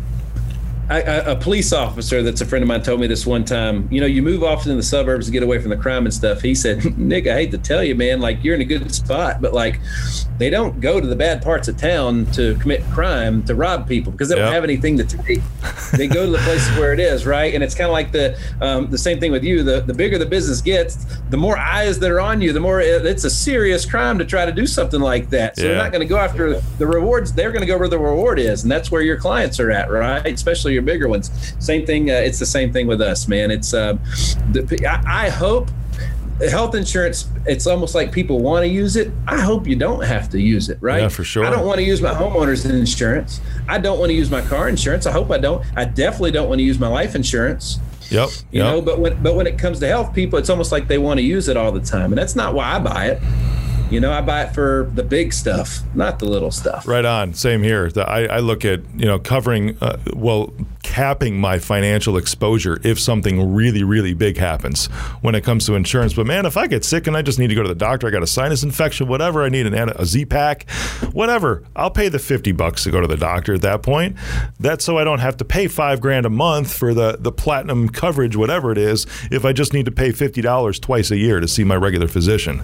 a, 0.99 1.31
a, 1.31 1.35
police 1.35 1.71
officer 1.73 2.21
that's 2.21 2.41
a 2.41 2.45
friend 2.45 2.63
of 2.63 2.67
mine 2.67 2.81
told 2.81 2.99
me 2.99 3.07
this 3.07 3.25
one 3.25 3.45
time. 3.45 3.87
You 3.91 4.01
know, 4.01 4.07
you 4.07 4.21
move 4.21 4.43
off 4.43 4.67
in 4.67 4.75
the 4.75 4.83
suburbs 4.83 5.27
to 5.27 5.31
get 5.31 5.43
away 5.43 5.59
from 5.59 5.69
the 5.69 5.77
crime 5.77 6.05
and 6.05 6.13
stuff. 6.13 6.41
He 6.41 6.53
said, 6.53 6.97
"Nick, 6.97 7.27
I 7.27 7.33
hate 7.33 7.51
to 7.51 7.57
tell 7.57 7.83
you, 7.83 7.95
man, 7.95 8.19
like 8.19 8.43
you're 8.43 8.55
in 8.55 8.61
a 8.61 8.65
good 8.65 8.93
spot, 8.93 9.41
but 9.41 9.53
like 9.53 9.79
they 10.37 10.49
don't 10.49 10.79
go 10.81 10.99
to 10.99 11.07
the 11.07 11.15
bad 11.15 11.41
parts 11.41 11.67
of 11.67 11.77
town 11.77 12.25
to 12.31 12.55
commit 12.55 12.83
crime 12.91 13.43
to 13.43 13.55
rob 13.55 13.87
people 13.87 14.11
because 14.11 14.29
they 14.29 14.35
don't 14.35 14.51
have 14.51 14.63
anything 14.63 14.97
to 14.97 15.03
take. 15.03 15.39
they 15.95 16.07
go 16.07 16.25
to 16.25 16.31
the 16.31 16.39
places 16.39 16.75
where 16.77 16.93
it 16.93 16.99
is, 16.99 17.25
right? 17.25 17.53
And 17.53 17.63
it's 17.63 17.75
kind 17.75 17.87
of 17.87 17.93
like 17.93 18.11
the 18.11 18.37
um, 18.59 18.89
the 18.89 18.97
same 18.97 19.19
thing 19.19 19.31
with 19.31 19.43
you. 19.43 19.63
The 19.63 19.81
the 19.81 19.93
bigger 19.93 20.17
the 20.17 20.25
business 20.25 20.61
gets, 20.61 21.05
the 21.29 21.37
more 21.37 21.57
eyes 21.57 21.99
that 21.99 22.11
are 22.11 22.19
on 22.19 22.41
you, 22.41 22.53
the 22.53 22.59
more 22.59 22.81
it, 22.81 23.05
it's 23.05 23.23
a 23.23 23.29
serious 23.29 23.85
crime 23.85 24.17
to 24.17 24.25
try 24.25 24.45
to 24.45 24.51
do 24.51 24.67
something 24.67 24.99
like 24.99 25.29
that. 25.29 25.55
So 25.55 25.63
yeah. 25.63 25.69
they're 25.69 25.77
not 25.77 25.91
going 25.91 26.01
to 26.01 26.07
go 26.07 26.17
after 26.17 26.59
the 26.59 26.87
rewards. 26.87 27.31
They're 27.31 27.51
going 27.51 27.61
to 27.61 27.67
go 27.67 27.77
where 27.77 27.87
the 27.87 27.99
reward 27.99 28.39
is, 28.39 28.63
and 28.63 28.71
that's 28.71 28.91
where 28.91 29.01
your 29.01 29.17
clients 29.17 29.59
are 29.59 29.71
at, 29.71 29.89
right? 29.89 30.25
Especially 30.25 30.80
your 30.82 30.93
bigger 30.93 31.07
ones. 31.07 31.32
Same 31.59 31.86
thing. 31.86 32.09
Uh, 32.09 32.15
it's 32.15 32.39
the 32.39 32.45
same 32.45 32.71
thing 32.73 32.88
with 32.88 33.01
us, 33.01 33.27
man. 33.27 33.51
It's 33.51 33.73
uh, 33.73 33.97
the, 34.51 34.88
I, 34.88 35.25
I 35.25 35.29
hope 35.29 35.69
health 36.49 36.73
insurance 36.73 37.29
it's 37.45 37.67
almost 37.67 37.93
like 37.93 38.11
people 38.11 38.39
want 38.39 38.63
to 38.63 38.67
use 38.67 38.95
it 38.95 39.11
i 39.27 39.39
hope 39.39 39.67
you 39.67 39.75
don't 39.75 40.03
have 40.03 40.27
to 40.27 40.41
use 40.41 40.69
it 40.69 40.77
right 40.82 41.03
yeah 41.03 41.07
for 41.07 41.23
sure 41.23 41.45
i 41.45 41.51
don't 41.51 41.67
want 41.67 41.77
to 41.77 41.84
use 41.84 42.01
my 42.01 42.09
homeowners 42.09 42.67
insurance 42.67 43.39
i 43.67 43.77
don't 43.77 43.99
want 43.99 44.09
to 44.09 44.15
use 44.15 44.32
my 44.32 44.41
car 44.41 44.67
insurance 44.67 45.05
i 45.05 45.11
hope 45.11 45.29
i 45.29 45.38
don't 45.38 45.63
i 45.75 45.86
definitely 45.86 46.32
don't 46.32 46.49
want 46.49 46.57
to 46.57 46.63
use 46.63 46.79
my 46.79 46.88
life 46.88 47.13
insurance 47.13 47.79
Yep. 48.11 48.29
You 48.51 48.61
yep. 48.61 48.75
know, 48.75 48.82
but 48.82 48.99
when 48.99 49.23
but 49.23 49.36
when 49.36 49.47
it 49.47 49.57
comes 49.57 49.79
to 49.79 49.88
health, 49.88 50.13
people, 50.13 50.38
it's 50.38 50.49
almost 50.49 50.71
like 50.71 50.88
they 50.89 50.97
want 50.97 51.19
to 51.19 51.23
use 51.23 51.47
it 51.47 51.55
all 51.55 51.71
the 51.71 51.79
time, 51.79 52.11
and 52.11 52.17
that's 52.17 52.36
not 52.36 52.53
why 52.53 52.73
I 52.73 52.79
buy 52.79 53.05
it. 53.05 53.21
You 53.91 53.99
know, 53.99 54.13
I 54.13 54.21
buy 54.21 54.43
it 54.43 54.55
for 54.55 54.89
the 54.93 55.03
big 55.03 55.33
stuff, 55.33 55.81
not 55.93 56.19
the 56.19 56.25
little 56.25 56.49
stuff. 56.49 56.87
Right 56.87 57.03
on. 57.03 57.33
Same 57.33 57.61
here. 57.61 57.91
I, 57.97 58.25
I 58.25 58.39
look 58.39 58.63
at, 58.63 58.79
you 58.95 59.05
know, 59.05 59.19
covering, 59.19 59.77
uh, 59.81 59.97
well, 60.15 60.53
capping 60.81 61.39
my 61.39 61.59
financial 61.59 62.15
exposure 62.15 62.79
if 62.85 62.97
something 62.97 63.53
really, 63.53 63.83
really 63.83 64.13
big 64.13 64.37
happens 64.37 64.87
when 65.21 65.35
it 65.35 65.43
comes 65.43 65.65
to 65.65 65.75
insurance. 65.75 66.13
But 66.13 66.25
man, 66.25 66.45
if 66.45 66.55
I 66.55 66.67
get 66.67 66.85
sick 66.85 67.05
and 67.05 67.17
I 67.17 67.21
just 67.21 67.37
need 67.37 67.47
to 67.47 67.55
go 67.55 67.63
to 67.63 67.67
the 67.67 67.75
doctor, 67.75 68.07
I 68.07 68.11
got 68.11 68.23
a 68.23 68.27
sinus 68.27 68.63
infection, 68.63 69.09
whatever, 69.09 69.43
I 69.43 69.49
need 69.49 69.67
an, 69.67 69.89
a 69.89 70.05
Z 70.05 70.25
pack, 70.25 70.69
whatever, 71.11 71.63
I'll 71.75 71.91
pay 71.91 72.07
the 72.07 72.19
50 72.19 72.53
bucks 72.53 72.85
to 72.85 72.91
go 72.91 73.01
to 73.01 73.07
the 73.07 73.17
doctor 73.17 73.53
at 73.53 73.61
that 73.61 73.83
point. 73.83 74.15
That's 74.57 74.85
so 74.85 74.97
I 74.97 75.03
don't 75.03 75.19
have 75.19 75.35
to 75.37 75.45
pay 75.45 75.67
five 75.67 75.99
grand 75.99 76.25
a 76.25 76.29
month 76.29 76.73
for 76.73 76.93
the, 76.93 77.17
the 77.19 77.33
platinum 77.33 77.89
coverage, 77.89 78.37
whatever 78.37 78.71
it 78.71 78.77
is, 78.77 79.05
if 79.31 79.43
I 79.43 79.51
just 79.51 79.73
need 79.73 79.85
to 79.85 79.91
pay 79.91 80.11
$50 80.11 80.81
twice 80.81 81.11
a 81.11 81.17
year 81.17 81.41
to 81.41 81.47
see 81.47 81.65
my 81.65 81.75
regular 81.75 82.07
physician. 82.07 82.61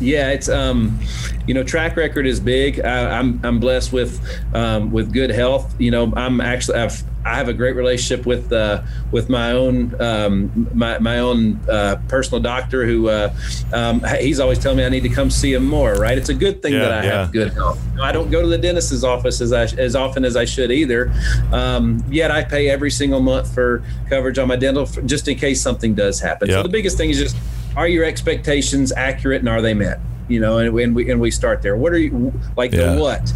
Yeah, 0.00 0.30
it's 0.30 0.48
um, 0.48 0.98
you 1.46 1.54
know, 1.54 1.62
track 1.62 1.96
record 1.96 2.26
is 2.26 2.40
big. 2.40 2.80
I, 2.80 3.18
am 3.18 3.40
I'm, 3.40 3.46
I'm 3.46 3.60
blessed 3.60 3.92
with 3.92 4.20
um, 4.54 4.90
with 4.90 5.12
good 5.12 5.30
health. 5.30 5.74
You 5.78 5.90
know, 5.90 6.12
I'm 6.16 6.40
actually 6.40 6.78
I've 6.78 7.02
I 7.26 7.34
have 7.34 7.48
a 7.48 7.52
great 7.52 7.74
relationship 7.74 8.24
with 8.24 8.52
uh, 8.52 8.82
with 9.10 9.28
my 9.28 9.50
own 9.50 10.00
um, 10.00 10.68
my 10.72 10.98
my 11.00 11.18
own 11.18 11.58
uh, 11.68 11.96
personal 12.06 12.40
doctor 12.40 12.86
who 12.86 13.08
uh, 13.08 13.34
um, 13.72 14.02
he's 14.20 14.38
always 14.38 14.60
telling 14.60 14.78
me 14.78 14.84
I 14.84 14.88
need 14.88 15.02
to 15.02 15.08
come 15.08 15.30
see 15.30 15.52
him 15.52 15.66
more. 15.66 15.94
Right, 15.94 16.16
it's 16.16 16.28
a 16.28 16.34
good 16.34 16.62
thing 16.62 16.74
yeah, 16.74 16.78
that 16.80 16.92
I 16.92 17.04
yeah. 17.04 17.12
have 17.22 17.32
good 17.32 17.52
health. 17.52 17.80
I 18.00 18.12
don't 18.12 18.30
go 18.30 18.42
to 18.42 18.46
the 18.48 18.58
dentist's 18.58 19.02
office 19.02 19.40
as 19.40 19.52
I, 19.52 19.64
as 19.64 19.96
often 19.96 20.24
as 20.24 20.36
I 20.36 20.44
should 20.44 20.70
either. 20.70 21.12
Um, 21.52 22.04
yet 22.08 22.30
I 22.30 22.44
pay 22.44 22.68
every 22.68 22.92
single 22.92 23.20
month 23.20 23.52
for 23.52 23.82
coverage 24.08 24.38
on 24.38 24.46
my 24.46 24.56
dental 24.56 24.86
just 24.86 25.26
in 25.26 25.36
case 25.36 25.60
something 25.60 25.94
does 25.94 26.20
happen. 26.20 26.48
Yep. 26.48 26.58
So 26.58 26.62
the 26.62 26.68
biggest 26.68 26.96
thing 26.96 27.10
is 27.10 27.18
just 27.18 27.36
are 27.76 27.86
your 27.86 28.04
expectations 28.04 28.92
accurate 28.92 29.40
and 29.40 29.48
are 29.48 29.62
they 29.62 29.74
met? 29.74 30.00
You 30.28 30.40
know, 30.40 30.58
and, 30.58 30.76
and 30.80 30.94
we 30.94 31.08
and 31.08 31.20
we 31.20 31.30
start 31.30 31.62
there. 31.62 31.76
What 31.76 31.92
are 31.92 31.98
you 31.98 32.32
like? 32.56 32.72
Yeah. 32.72 32.94
The 32.94 33.00
what? 33.00 33.32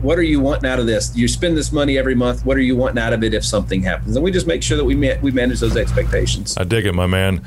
What 0.00 0.18
are 0.18 0.22
you 0.22 0.40
wanting 0.40 0.68
out 0.68 0.80
of 0.80 0.86
this? 0.86 1.14
You 1.14 1.28
spend 1.28 1.56
this 1.56 1.70
money 1.70 1.98
every 1.98 2.16
month. 2.16 2.44
What 2.44 2.56
are 2.56 2.62
you 2.62 2.74
wanting 2.74 2.98
out 2.98 3.12
of 3.12 3.22
it 3.22 3.32
if 3.32 3.44
something 3.44 3.82
happens? 3.82 4.16
And 4.16 4.24
we 4.24 4.32
just 4.32 4.46
make 4.46 4.62
sure 4.62 4.76
that 4.76 4.84
we 4.84 4.96
we 4.96 5.30
manage 5.30 5.60
those 5.60 5.76
expectations. 5.76 6.56
I 6.56 6.64
dig 6.64 6.84
it, 6.84 6.94
my 6.94 7.06
man. 7.06 7.44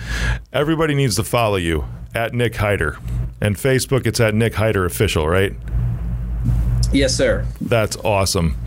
Everybody 0.54 0.96
needs 0.96 1.18
to 1.18 1.26
follow 1.26 1.58
you 1.58 1.86
at 2.14 2.34
Nick 2.34 2.56
Hyder, 2.56 2.98
and 3.42 3.58
Facebook. 3.58 4.08
It's 4.08 4.22
at 4.22 4.34
Nick 4.34 4.54
Hyder 4.56 4.86
Official, 4.86 5.28
right? 5.28 5.54
Yes, 6.94 7.16
sir. 7.16 7.46
That's 7.62 7.96
awesome. 7.98 8.58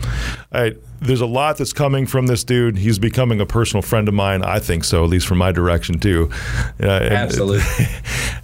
All 0.51 0.61
right 0.61 0.77
there's 1.01 1.21
a 1.21 1.25
lot 1.25 1.57
that's 1.57 1.73
coming 1.73 2.05
from 2.05 2.27
this 2.27 2.43
dude. 2.43 2.77
He's 2.77 2.99
becoming 2.99 3.39
a 3.39 3.45
personal 3.45 3.81
friend 3.81 4.07
of 4.07 4.13
mine. 4.13 4.43
I 4.43 4.59
think 4.59 4.83
so, 4.83 5.03
at 5.03 5.09
least 5.09 5.27
from 5.27 5.37
my 5.37 5.51
direction 5.51 5.99
too. 5.99 6.29
Uh, 6.81 6.87
and, 6.87 7.13
Absolutely. 7.13 7.85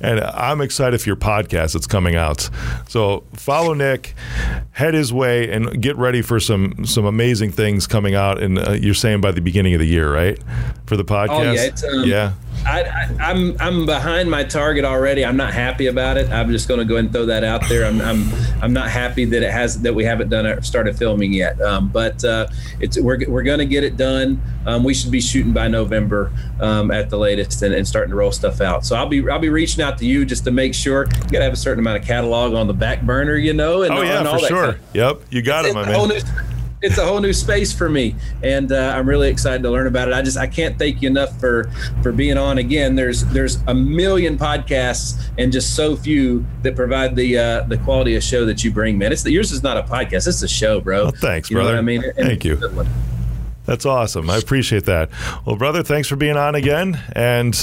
And 0.01 0.19
I'm 0.19 0.59
excited 0.61 1.01
for 1.01 1.07
your 1.09 1.15
podcast 1.15 1.73
that's 1.73 1.87
coming 1.87 2.15
out. 2.15 2.49
So 2.89 3.23
follow 3.33 3.73
Nick, 3.73 4.13
head 4.71 4.93
his 4.93 5.13
way, 5.13 5.49
and 5.49 5.81
get 5.81 5.95
ready 5.95 6.21
for 6.21 6.39
some 6.39 6.85
some 6.85 7.05
amazing 7.05 7.51
things 7.51 7.87
coming 7.87 8.13
out. 8.13 8.41
And 8.41 8.59
uh, 8.59 8.73
you're 8.73 8.93
saying 8.93 9.21
by 9.21 9.31
the 9.31 9.41
beginning 9.41 9.73
of 9.73 9.79
the 9.79 9.87
year, 9.87 10.13
right? 10.13 10.37
For 10.85 10.97
the 10.97 11.05
podcast. 11.05 11.83
Oh, 11.85 11.91
yeah. 11.91 12.01
Um, 12.01 12.09
yeah. 12.09 12.33
I, 12.65 12.81
am 12.81 13.19
I'm, 13.19 13.57
I'm 13.59 13.85
behind 13.85 14.29
my 14.29 14.43
target 14.43 14.85
already. 14.85 15.23
I'm 15.23 15.37
not 15.37 15.53
happy 15.53 15.87
about 15.87 16.17
it. 16.17 16.29
I'm 16.31 16.51
just 16.51 16.67
going 16.67 16.79
to 16.79 16.85
go 16.85 16.95
ahead 16.95 17.05
and 17.05 17.13
throw 17.13 17.25
that 17.27 17.43
out 17.43 17.61
there. 17.69 17.85
I'm 17.85 18.01
I'm, 18.01 18.27
I'm 18.61 18.73
not 18.73 18.89
happy 18.89 19.25
that 19.25 19.43
it 19.43 19.51
has 19.51 19.81
that 19.81 19.93
we 19.93 20.03
haven't 20.03 20.29
done 20.29 20.45
it, 20.45 20.65
started 20.65 20.97
filming 20.97 21.31
yet. 21.33 21.61
Um, 21.61 21.89
but 21.89 22.23
uh, 22.23 22.47
it's 22.79 22.99
we're, 22.99 23.19
we're 23.29 23.43
going 23.43 23.59
to 23.59 23.65
get 23.65 23.83
it 23.83 23.97
done. 23.97 24.41
Um, 24.65 24.83
we 24.83 24.93
should 24.93 25.11
be 25.11 25.21
shooting 25.21 25.53
by 25.53 25.67
November 25.67 26.31
um, 26.59 26.89
at 26.89 27.09
the 27.09 27.17
latest 27.17 27.61
and, 27.61 27.73
and, 27.73 27.87
starting 27.87 28.09
to 28.09 28.15
roll 28.15 28.31
stuff 28.31 28.61
out. 28.61 28.83
So 28.83 28.95
I'll 28.95 29.07
be 29.07 29.29
I'll 29.29 29.39
be 29.39 29.49
reaching 29.49 29.83
out 29.83 29.99
to 29.99 30.05
you 30.05 30.25
just 30.25 30.43
to 30.45 30.51
make 30.51 30.73
sure 30.73 31.05
you 31.05 31.21
got 31.31 31.39
to 31.39 31.43
have 31.43 31.53
a 31.53 31.57
certain 31.57 31.79
amount 31.79 32.01
of 32.01 32.07
catalog 32.07 32.53
on 32.53 32.65
the 32.65 32.73
back 32.73 33.01
burner, 33.03 33.35
you 33.35 33.53
know. 33.53 33.83
And, 33.83 33.93
oh 33.93 34.01
yeah, 34.01 34.21
and 34.21 34.29
for 34.29 34.47
sure. 34.47 34.63
Kind 34.65 34.75
of, 34.75 34.95
yep, 34.95 35.21
you 35.29 35.41
got 35.43 35.65
it, 35.65 35.75
my 35.75 35.85
man 35.85 36.54
it's 36.81 36.97
a 36.97 37.05
whole 37.05 37.19
new 37.19 37.33
space 37.33 37.73
for 37.73 37.89
me, 37.89 38.15
and 38.43 38.71
uh, 38.71 38.93
I'm 38.95 39.07
really 39.07 39.29
excited 39.29 39.63
to 39.63 39.71
learn 39.71 39.87
about 39.87 40.07
it. 40.07 40.13
I 40.13 40.21
just 40.21 40.37
I 40.37 40.47
can't 40.47 40.77
thank 40.77 41.01
you 41.01 41.09
enough 41.09 41.39
for 41.39 41.71
for 42.03 42.11
being 42.11 42.37
on 42.37 42.57
again. 42.57 42.95
There's 42.95 43.25
there's 43.25 43.57
a 43.67 43.73
million 43.73 44.37
podcasts 44.37 45.29
and 45.37 45.51
just 45.51 45.75
so 45.75 45.95
few 45.95 46.45
that 46.63 46.75
provide 46.75 47.15
the 47.15 47.37
uh, 47.37 47.63
the 47.63 47.77
quality 47.77 48.15
of 48.15 48.23
show 48.23 48.45
that 48.45 48.63
you 48.63 48.71
bring, 48.71 48.97
man. 48.97 49.11
It's 49.11 49.25
yours 49.25 49.51
is 49.51 49.63
not 49.63 49.77
a 49.77 49.83
podcast; 49.83 50.27
it's 50.27 50.41
a 50.41 50.47
show, 50.47 50.79
bro. 50.79 51.05
Well, 51.05 51.11
thanks, 51.11 51.49
you 51.49 51.55
brother. 51.55 51.77
I 51.77 51.81
mean, 51.81 52.03
and 52.03 52.15
thank 52.15 52.45
you. 52.45 52.59
That's 53.65 53.85
awesome. 53.85 54.29
I 54.29 54.37
appreciate 54.37 54.85
that. 54.85 55.09
Well, 55.45 55.55
brother, 55.55 55.83
thanks 55.83 56.07
for 56.07 56.15
being 56.15 56.37
on 56.37 56.55
again, 56.55 57.01
and 57.13 57.55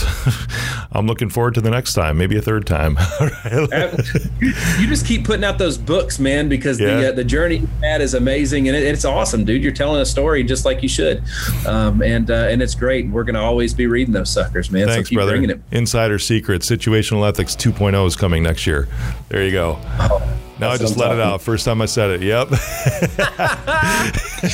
I'm 0.93 1.07
looking 1.07 1.29
forward 1.29 1.55
to 1.55 1.61
the 1.61 1.71
next 1.71 1.95
time, 1.95 2.19
maybe 2.19 2.37
a 2.37 2.43
third 2.43 2.67
time. 2.67 2.99
you 3.53 4.87
just 4.87 5.07
keep 5.07 5.25
putting 5.25 5.45
out 5.45 5.59
those 5.59 5.79
books, 5.79 6.19
man, 6.19 6.49
because 6.49 6.81
yeah. 6.81 6.97
the 6.97 7.09
uh, 7.09 7.13
the 7.13 7.25
journey 7.25 7.59
you 7.59 7.69
had 7.83 8.01
is 8.01 8.15
amazing, 8.15 8.69
and 8.69 8.77
it, 8.77 8.83
it's 8.83 9.05
awesome, 9.05 9.45
dude. 9.45 9.63
You're 9.63 9.73
telling 9.73 10.01
a 10.01 10.07
story 10.07 10.43
just 10.43 10.65
like 10.65 10.83
you 10.83 10.89
should, 10.89 11.23
um, 11.67 12.03
and 12.03 12.31
uh, 12.31 12.49
and 12.51 12.61
it's 12.61 12.75
great. 12.75 13.09
We're 13.09 13.25
gonna 13.25 13.43
always 13.43 13.73
be 13.73 13.87
reading 13.87 14.13
those 14.13 14.31
suckers, 14.31 14.71
man. 14.71 14.89
Thanks, 14.89 15.09
so 15.09 15.15
brother. 15.15 15.37
Insider 15.71 16.19
Secret, 16.19 16.63
Situational 16.63 17.29
Ethics 17.29 17.55
2.0 17.55 18.07
is 18.07 18.17
coming 18.17 18.43
next 18.43 18.67
year. 18.67 18.89
There 19.29 19.45
you 19.45 19.53
go. 19.53 19.79
Oh. 19.99 20.52
Now 20.63 20.71
I 20.71 20.79
just 20.79 20.97
let 20.97 21.11
it 21.11 21.19
out. 21.19 21.43
First 21.43 21.65
time 21.65 21.83
I 21.83 21.87
said 21.87 22.11
it. 22.11 22.23
Yep. 22.23 22.49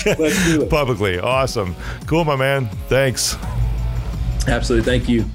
it. 0.07 0.71
Publicly. 0.71 1.19
Awesome. 1.19 1.77
Cool, 2.07 2.25
my 2.25 2.35
man. 2.35 2.67
Thanks. 2.89 3.37
Absolutely. 4.47 4.87
Thank 4.87 5.07
you. 5.07 5.27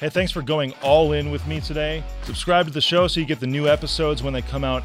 Hey, 0.00 0.08
thanks 0.08 0.32
for 0.32 0.42
going 0.42 0.74
all 0.82 1.12
in 1.12 1.30
with 1.30 1.46
me 1.46 1.60
today. 1.60 2.02
Subscribe 2.22 2.66
to 2.66 2.72
the 2.72 2.80
show 2.80 3.06
so 3.06 3.20
you 3.20 3.26
get 3.26 3.38
the 3.38 3.46
new 3.46 3.68
episodes 3.68 4.20
when 4.20 4.32
they 4.32 4.42
come 4.42 4.64
out. 4.64 4.82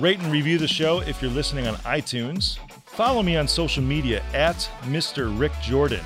Rate 0.00 0.18
and 0.18 0.32
review 0.32 0.58
the 0.58 0.66
show 0.66 1.02
if 1.02 1.22
you're 1.22 1.30
listening 1.30 1.68
on 1.68 1.76
iTunes. 1.76 2.58
Follow 2.84 3.22
me 3.22 3.36
on 3.36 3.46
social 3.46 3.84
media 3.84 4.24
at 4.34 4.68
Mr. 4.82 5.38
Rick 5.38 5.52
Jordan. 5.62 6.04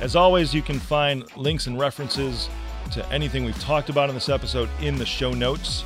As 0.00 0.16
always, 0.16 0.52
you 0.52 0.60
can 0.60 0.80
find 0.80 1.24
links 1.36 1.68
and 1.68 1.78
references 1.78 2.48
to 2.92 3.06
anything 3.10 3.44
we've 3.44 3.58
talked 3.60 3.88
about 3.88 4.08
in 4.08 4.14
this 4.14 4.28
episode 4.28 4.68
in 4.80 4.96
the 4.96 5.06
show 5.06 5.32
notes. 5.32 5.84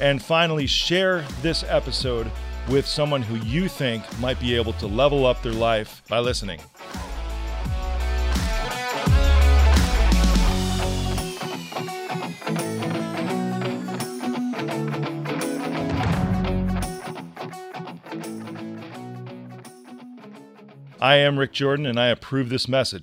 And 0.00 0.22
finally, 0.22 0.66
share 0.66 1.22
this 1.42 1.64
episode 1.64 2.30
with 2.68 2.86
someone 2.86 3.22
who 3.22 3.36
you 3.46 3.68
think 3.68 4.02
might 4.18 4.40
be 4.40 4.54
able 4.54 4.72
to 4.74 4.86
level 4.86 5.26
up 5.26 5.42
their 5.42 5.52
life 5.52 6.02
by 6.08 6.18
listening. 6.18 6.60
I 21.04 21.16
am 21.16 21.38
Rick 21.38 21.52
Jordan, 21.52 21.84
and 21.84 22.00
I 22.00 22.06
approve 22.06 22.48
this 22.48 22.66
message. 22.66 23.02